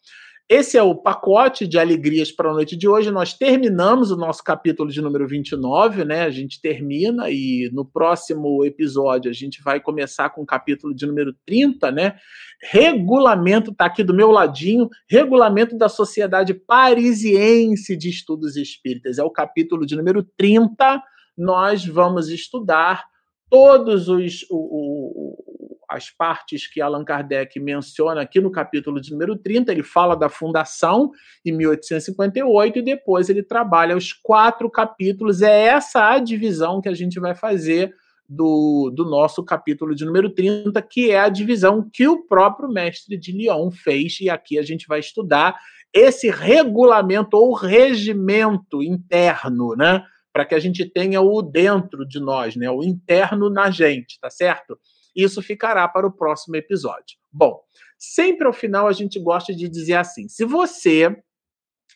esse 0.50 0.76
é 0.76 0.82
o 0.82 0.96
pacote 0.96 1.64
de 1.64 1.78
alegrias 1.78 2.32
para 2.32 2.50
a 2.50 2.52
noite 2.52 2.76
de 2.76 2.88
hoje. 2.88 3.08
Nós 3.08 3.32
terminamos 3.32 4.10
o 4.10 4.16
nosso 4.16 4.42
capítulo 4.42 4.90
de 4.90 5.00
número 5.00 5.24
29, 5.24 6.04
né? 6.04 6.22
A 6.22 6.30
gente 6.30 6.60
termina 6.60 7.30
e 7.30 7.70
no 7.72 7.84
próximo 7.84 8.64
episódio 8.64 9.30
a 9.30 9.32
gente 9.32 9.62
vai 9.62 9.78
começar 9.78 10.28
com 10.30 10.42
o 10.42 10.46
capítulo 10.46 10.92
de 10.92 11.06
número 11.06 11.32
30, 11.46 11.92
né? 11.92 12.16
Regulamento, 12.64 13.72
tá 13.72 13.84
aqui 13.84 14.02
do 14.02 14.12
meu 14.12 14.32
ladinho, 14.32 14.88
Regulamento 15.08 15.78
da 15.78 15.88
Sociedade 15.88 16.52
Parisiense 16.52 17.96
de 17.96 18.08
Estudos 18.08 18.56
Espíritas. 18.56 19.18
É 19.18 19.22
o 19.22 19.30
capítulo 19.30 19.86
de 19.86 19.94
número 19.94 20.26
30. 20.36 21.00
Nós 21.38 21.86
vamos 21.86 22.28
estudar 22.28 23.04
todos 23.48 24.08
os 24.08 24.44
o, 24.50 24.56
o, 24.56 25.49
as 25.90 26.08
partes 26.08 26.68
que 26.68 26.80
Allan 26.80 27.04
Kardec 27.04 27.58
menciona 27.58 28.22
aqui 28.22 28.40
no 28.40 28.50
capítulo 28.50 29.00
de 29.00 29.10
número 29.10 29.36
30. 29.36 29.72
Ele 29.72 29.82
fala 29.82 30.14
da 30.14 30.28
fundação 30.28 31.10
em 31.44 31.50
1858 31.50 32.78
e 32.78 32.82
depois 32.82 33.28
ele 33.28 33.42
trabalha 33.42 33.96
os 33.96 34.12
quatro 34.12 34.70
capítulos. 34.70 35.42
É 35.42 35.64
essa 35.64 36.08
a 36.08 36.18
divisão 36.20 36.80
que 36.80 36.88
a 36.88 36.94
gente 36.94 37.18
vai 37.18 37.34
fazer 37.34 37.92
do, 38.28 38.92
do 38.94 39.04
nosso 39.04 39.44
capítulo 39.44 39.92
de 39.92 40.04
número 40.04 40.30
30, 40.30 40.80
que 40.82 41.10
é 41.10 41.18
a 41.18 41.28
divisão 41.28 41.90
que 41.92 42.06
o 42.06 42.24
próprio 42.24 42.68
mestre 42.68 43.16
de 43.16 43.32
Lyon 43.32 43.72
fez, 43.72 44.20
e 44.20 44.30
aqui 44.30 44.56
a 44.56 44.62
gente 44.62 44.86
vai 44.86 45.00
estudar 45.00 45.58
esse 45.92 46.30
regulamento 46.30 47.36
ou 47.36 47.52
regimento 47.52 48.80
interno, 48.80 49.74
né? 49.74 50.04
Para 50.32 50.44
que 50.44 50.54
a 50.54 50.60
gente 50.60 50.84
tenha 50.86 51.20
o 51.20 51.42
dentro 51.42 52.06
de 52.06 52.20
nós, 52.20 52.54
né? 52.54 52.70
O 52.70 52.84
interno 52.84 53.50
na 53.50 53.68
gente, 53.72 54.20
tá 54.20 54.30
certo? 54.30 54.78
Isso 55.14 55.42
ficará 55.42 55.86
para 55.88 56.06
o 56.06 56.12
próximo 56.12 56.56
episódio. 56.56 57.18
Bom, 57.32 57.62
sempre 57.98 58.46
ao 58.46 58.52
final 58.52 58.86
a 58.86 58.92
gente 58.92 59.18
gosta 59.18 59.54
de 59.54 59.68
dizer 59.68 59.94
assim: 59.94 60.28
se 60.28 60.44
você 60.44 61.16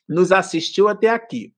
nos 0.09 0.33
assistiu 0.33 0.89
até 0.89 1.09
aqui, 1.09 1.53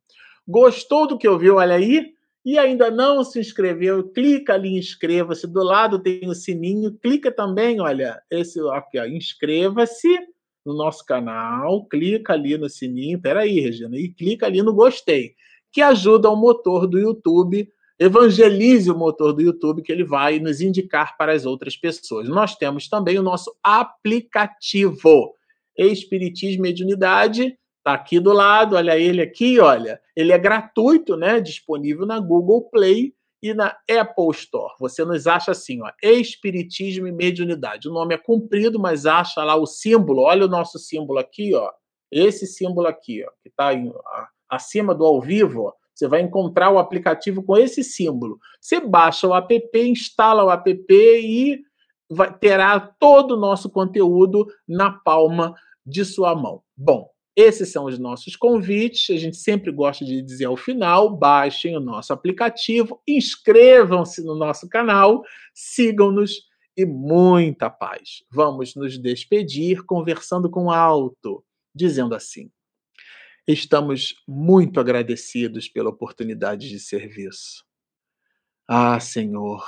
gostou 0.46 1.06
do 1.06 1.18
que 1.18 1.28
ouviu, 1.28 1.56
olha 1.56 1.74
aí, 1.74 2.14
e 2.44 2.56
ainda 2.58 2.92
não 2.92 3.24
se 3.24 3.40
inscreveu, 3.40 4.08
clica 4.10 4.54
ali 4.54 4.78
inscreva-se. 4.78 5.48
Do 5.48 5.64
lado 5.64 5.98
tem 5.98 6.28
o 6.28 6.34
sininho, 6.34 6.96
clica 6.96 7.32
também, 7.32 7.80
olha, 7.80 8.22
esse 8.30 8.60
aqui, 8.70 9.00
inscreva-se 9.08 10.16
no 10.64 10.72
nosso 10.72 11.04
canal, 11.04 11.84
clica 11.86 12.34
ali 12.34 12.56
no 12.56 12.68
sininho, 12.68 13.20
peraí, 13.20 13.58
Regina, 13.58 13.96
e 13.96 14.08
clica 14.08 14.46
ali 14.46 14.62
no 14.62 14.72
gostei, 14.72 15.34
que 15.72 15.82
ajuda 15.82 16.30
o 16.30 16.36
motor 16.36 16.86
do 16.86 16.98
YouTube, 16.98 17.68
evangelize 17.98 18.90
o 18.90 18.96
motor 18.96 19.32
do 19.32 19.42
YouTube, 19.42 19.82
que 19.82 19.92
ele 19.92 20.04
vai 20.04 20.38
nos 20.38 20.60
indicar 20.60 21.16
para 21.16 21.32
as 21.32 21.46
outras 21.46 21.76
pessoas. 21.76 22.28
Nós 22.28 22.54
temos 22.56 22.88
também 22.88 23.18
o 23.18 23.22
nosso 23.22 23.54
aplicativo, 23.62 25.34
Espiritismo 25.76 26.64
e 26.64 26.68
Mediunidade, 26.68 27.56
Está 27.86 27.94
aqui 27.94 28.18
do 28.18 28.32
lado, 28.32 28.74
olha 28.74 28.98
ele 28.98 29.22
aqui, 29.22 29.60
olha. 29.60 30.00
Ele 30.16 30.32
é 30.32 30.38
gratuito, 30.38 31.16
né? 31.16 31.40
Disponível 31.40 32.04
na 32.04 32.18
Google 32.18 32.68
Play 32.68 33.14
e 33.40 33.54
na 33.54 33.78
Apple 33.88 34.30
Store. 34.32 34.74
Você 34.80 35.04
nos 35.04 35.28
acha 35.28 35.52
assim, 35.52 35.80
ó, 35.80 35.92
Espiritismo 36.02 37.06
e 37.06 37.12
Mediunidade. 37.12 37.88
O 37.88 37.92
nome 37.92 38.12
é 38.12 38.18
comprido, 38.18 38.76
mas 38.80 39.06
acha 39.06 39.44
lá 39.44 39.54
o 39.54 39.66
símbolo. 39.66 40.22
Olha 40.22 40.46
o 40.46 40.48
nosso 40.48 40.80
símbolo 40.80 41.20
aqui, 41.20 41.54
ó. 41.54 41.70
Esse 42.10 42.44
símbolo 42.44 42.88
aqui, 42.88 43.24
ó, 43.24 43.30
que 43.40 43.48
está 43.50 43.70
acima 44.50 44.92
do 44.92 45.04
ao 45.04 45.20
vivo, 45.20 45.66
ó. 45.66 45.72
Você 45.96 46.06
vai 46.06 46.20
encontrar 46.20 46.70
o 46.70 46.78
aplicativo 46.78 47.42
com 47.42 47.56
esse 47.56 47.82
símbolo. 47.82 48.38
Você 48.60 48.78
baixa 48.78 49.26
o 49.26 49.34
app, 49.34 49.70
instala 49.74 50.44
o 50.44 50.50
app 50.50 50.74
e 50.92 51.58
vai, 52.10 52.36
terá 52.36 52.78
todo 52.78 53.32
o 53.32 53.40
nosso 53.40 53.70
conteúdo 53.70 54.46
na 54.68 54.90
palma 54.90 55.54
de 55.86 56.04
sua 56.04 56.34
mão. 56.34 56.60
Bom, 56.76 57.08
esses 57.34 57.72
são 57.72 57.86
os 57.86 57.98
nossos 57.98 58.36
convites. 58.36 59.08
A 59.08 59.18
gente 59.18 59.38
sempre 59.38 59.72
gosta 59.72 60.04
de 60.04 60.20
dizer 60.20 60.44
ao 60.44 60.56
final: 60.56 61.16
baixem 61.16 61.74
o 61.74 61.80
nosso 61.80 62.12
aplicativo, 62.12 63.00
inscrevam-se 63.08 64.22
no 64.22 64.34
nosso 64.34 64.68
canal, 64.68 65.22
sigam-nos 65.54 66.42
e 66.76 66.84
muita 66.84 67.70
paz. 67.70 68.22
Vamos 68.30 68.74
nos 68.74 68.98
despedir 68.98 69.82
conversando 69.86 70.50
com 70.50 70.70
alto, 70.70 71.42
dizendo 71.74 72.14
assim: 72.14 72.50
Estamos 73.48 74.20
muito 74.26 74.80
agradecidos 74.80 75.68
pela 75.68 75.90
oportunidade 75.90 76.68
de 76.68 76.80
serviço. 76.80 77.64
Ah, 78.66 78.98
Senhor, 78.98 79.64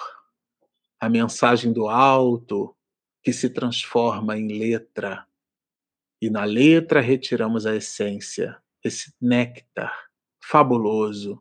a 0.99 1.09
mensagem 1.09 1.73
do 1.73 1.89
alto 1.89 2.77
que 3.23 3.33
se 3.33 3.49
transforma 3.49 4.37
em 4.37 4.49
letra 4.49 5.25
e 6.21 6.29
na 6.29 6.43
letra 6.43 7.01
retiramos 7.01 7.67
a 7.67 7.77
essência, 7.77 8.61
esse 8.83 9.15
néctar 9.21 10.11
fabuloso, 10.43 11.41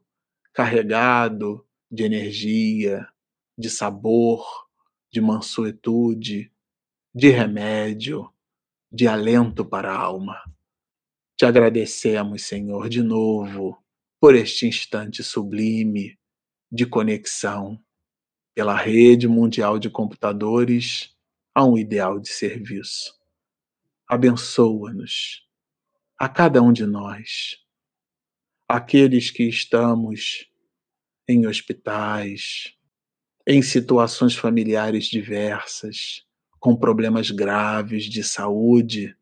carregado 0.53 1.65
de 1.89 2.03
energia, 2.03 3.07
de 3.57 3.67
sabor, 3.67 4.45
de 5.11 5.19
mansuetude, 5.19 6.53
de 7.15 7.29
remédio, 7.29 8.31
de 8.91 9.07
alento 9.07 9.65
para 9.65 9.91
a 9.91 9.97
alma. 9.97 10.39
Te 11.37 11.45
agradecemos, 11.45 12.45
Senhor, 12.45 12.89
de 12.89 13.03
novo 13.03 13.77
por 14.19 14.33
este 14.33 14.65
instante 14.65 15.23
sublime 15.23 16.17
de 16.71 16.83
conexão 16.87 17.79
pela 18.55 18.75
rede 18.75 19.27
mundial 19.27 19.77
de 19.77 19.87
computadores 19.87 21.15
a 21.53 21.63
um 21.63 21.77
ideal 21.77 22.19
de 22.19 22.29
serviço. 22.29 23.13
Abençoa-nos, 24.07 25.47
a 26.17 26.27
cada 26.27 26.59
um 26.59 26.73
de 26.73 26.87
nós, 26.87 27.63
aqueles 28.67 29.29
que 29.29 29.43
estamos 29.43 30.51
em 31.27 31.45
hospitais, 31.45 32.75
em 33.45 33.61
situações 33.61 34.35
familiares 34.35 35.05
diversas, 35.05 36.25
com 36.59 36.75
problemas 36.75 37.29
graves 37.29 38.05
de 38.05 38.23
saúde, 38.23 39.15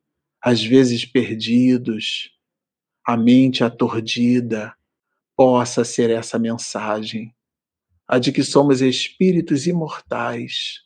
às 0.45 0.63
vezes 0.63 1.03
perdidos, 1.03 2.29
a 3.03 3.17
mente 3.17 3.63
aturdida, 3.63 4.77
possa 5.35 5.83
ser 5.83 6.11
essa 6.11 6.37
mensagem, 6.37 7.35
a 8.07 8.19
de 8.19 8.31
que 8.31 8.43
somos 8.43 8.79
espíritos 8.79 9.65
imortais, 9.65 10.83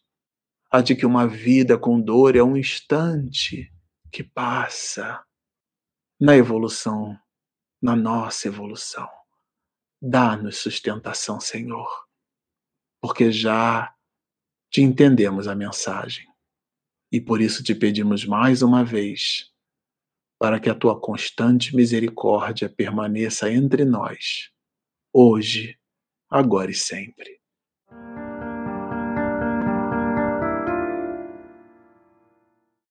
a 0.71 0.79
de 0.79 0.95
que 0.95 1.05
uma 1.05 1.27
vida 1.27 1.77
com 1.77 1.99
dor 1.99 2.37
é 2.37 2.41
um 2.41 2.55
instante 2.55 3.69
que 4.09 4.23
passa 4.23 5.21
na 6.17 6.37
evolução, 6.37 7.19
na 7.81 7.97
nossa 7.97 8.47
evolução. 8.47 9.09
Dá-nos 10.01 10.55
sustentação, 10.55 11.37
Senhor, 11.37 12.07
porque 13.01 13.29
já 13.29 13.93
te 14.71 14.81
entendemos 14.81 15.49
a 15.49 15.53
mensagem 15.53 16.28
e 17.11 17.19
por 17.19 17.41
isso 17.41 17.63
te 17.63 17.73
pedimos 17.73 18.25
mais 18.25 18.61
uma 18.61 18.83
vez 18.83 19.51
para 20.39 20.59
que 20.59 20.69
a 20.69 20.75
tua 20.75 20.99
constante 20.99 21.75
misericórdia 21.75 22.69
permaneça 22.69 23.51
entre 23.51 23.83
nós, 23.83 24.51
hoje, 25.13 25.77
agora 26.29 26.71
e 26.71 26.75
sempre. 26.75 27.38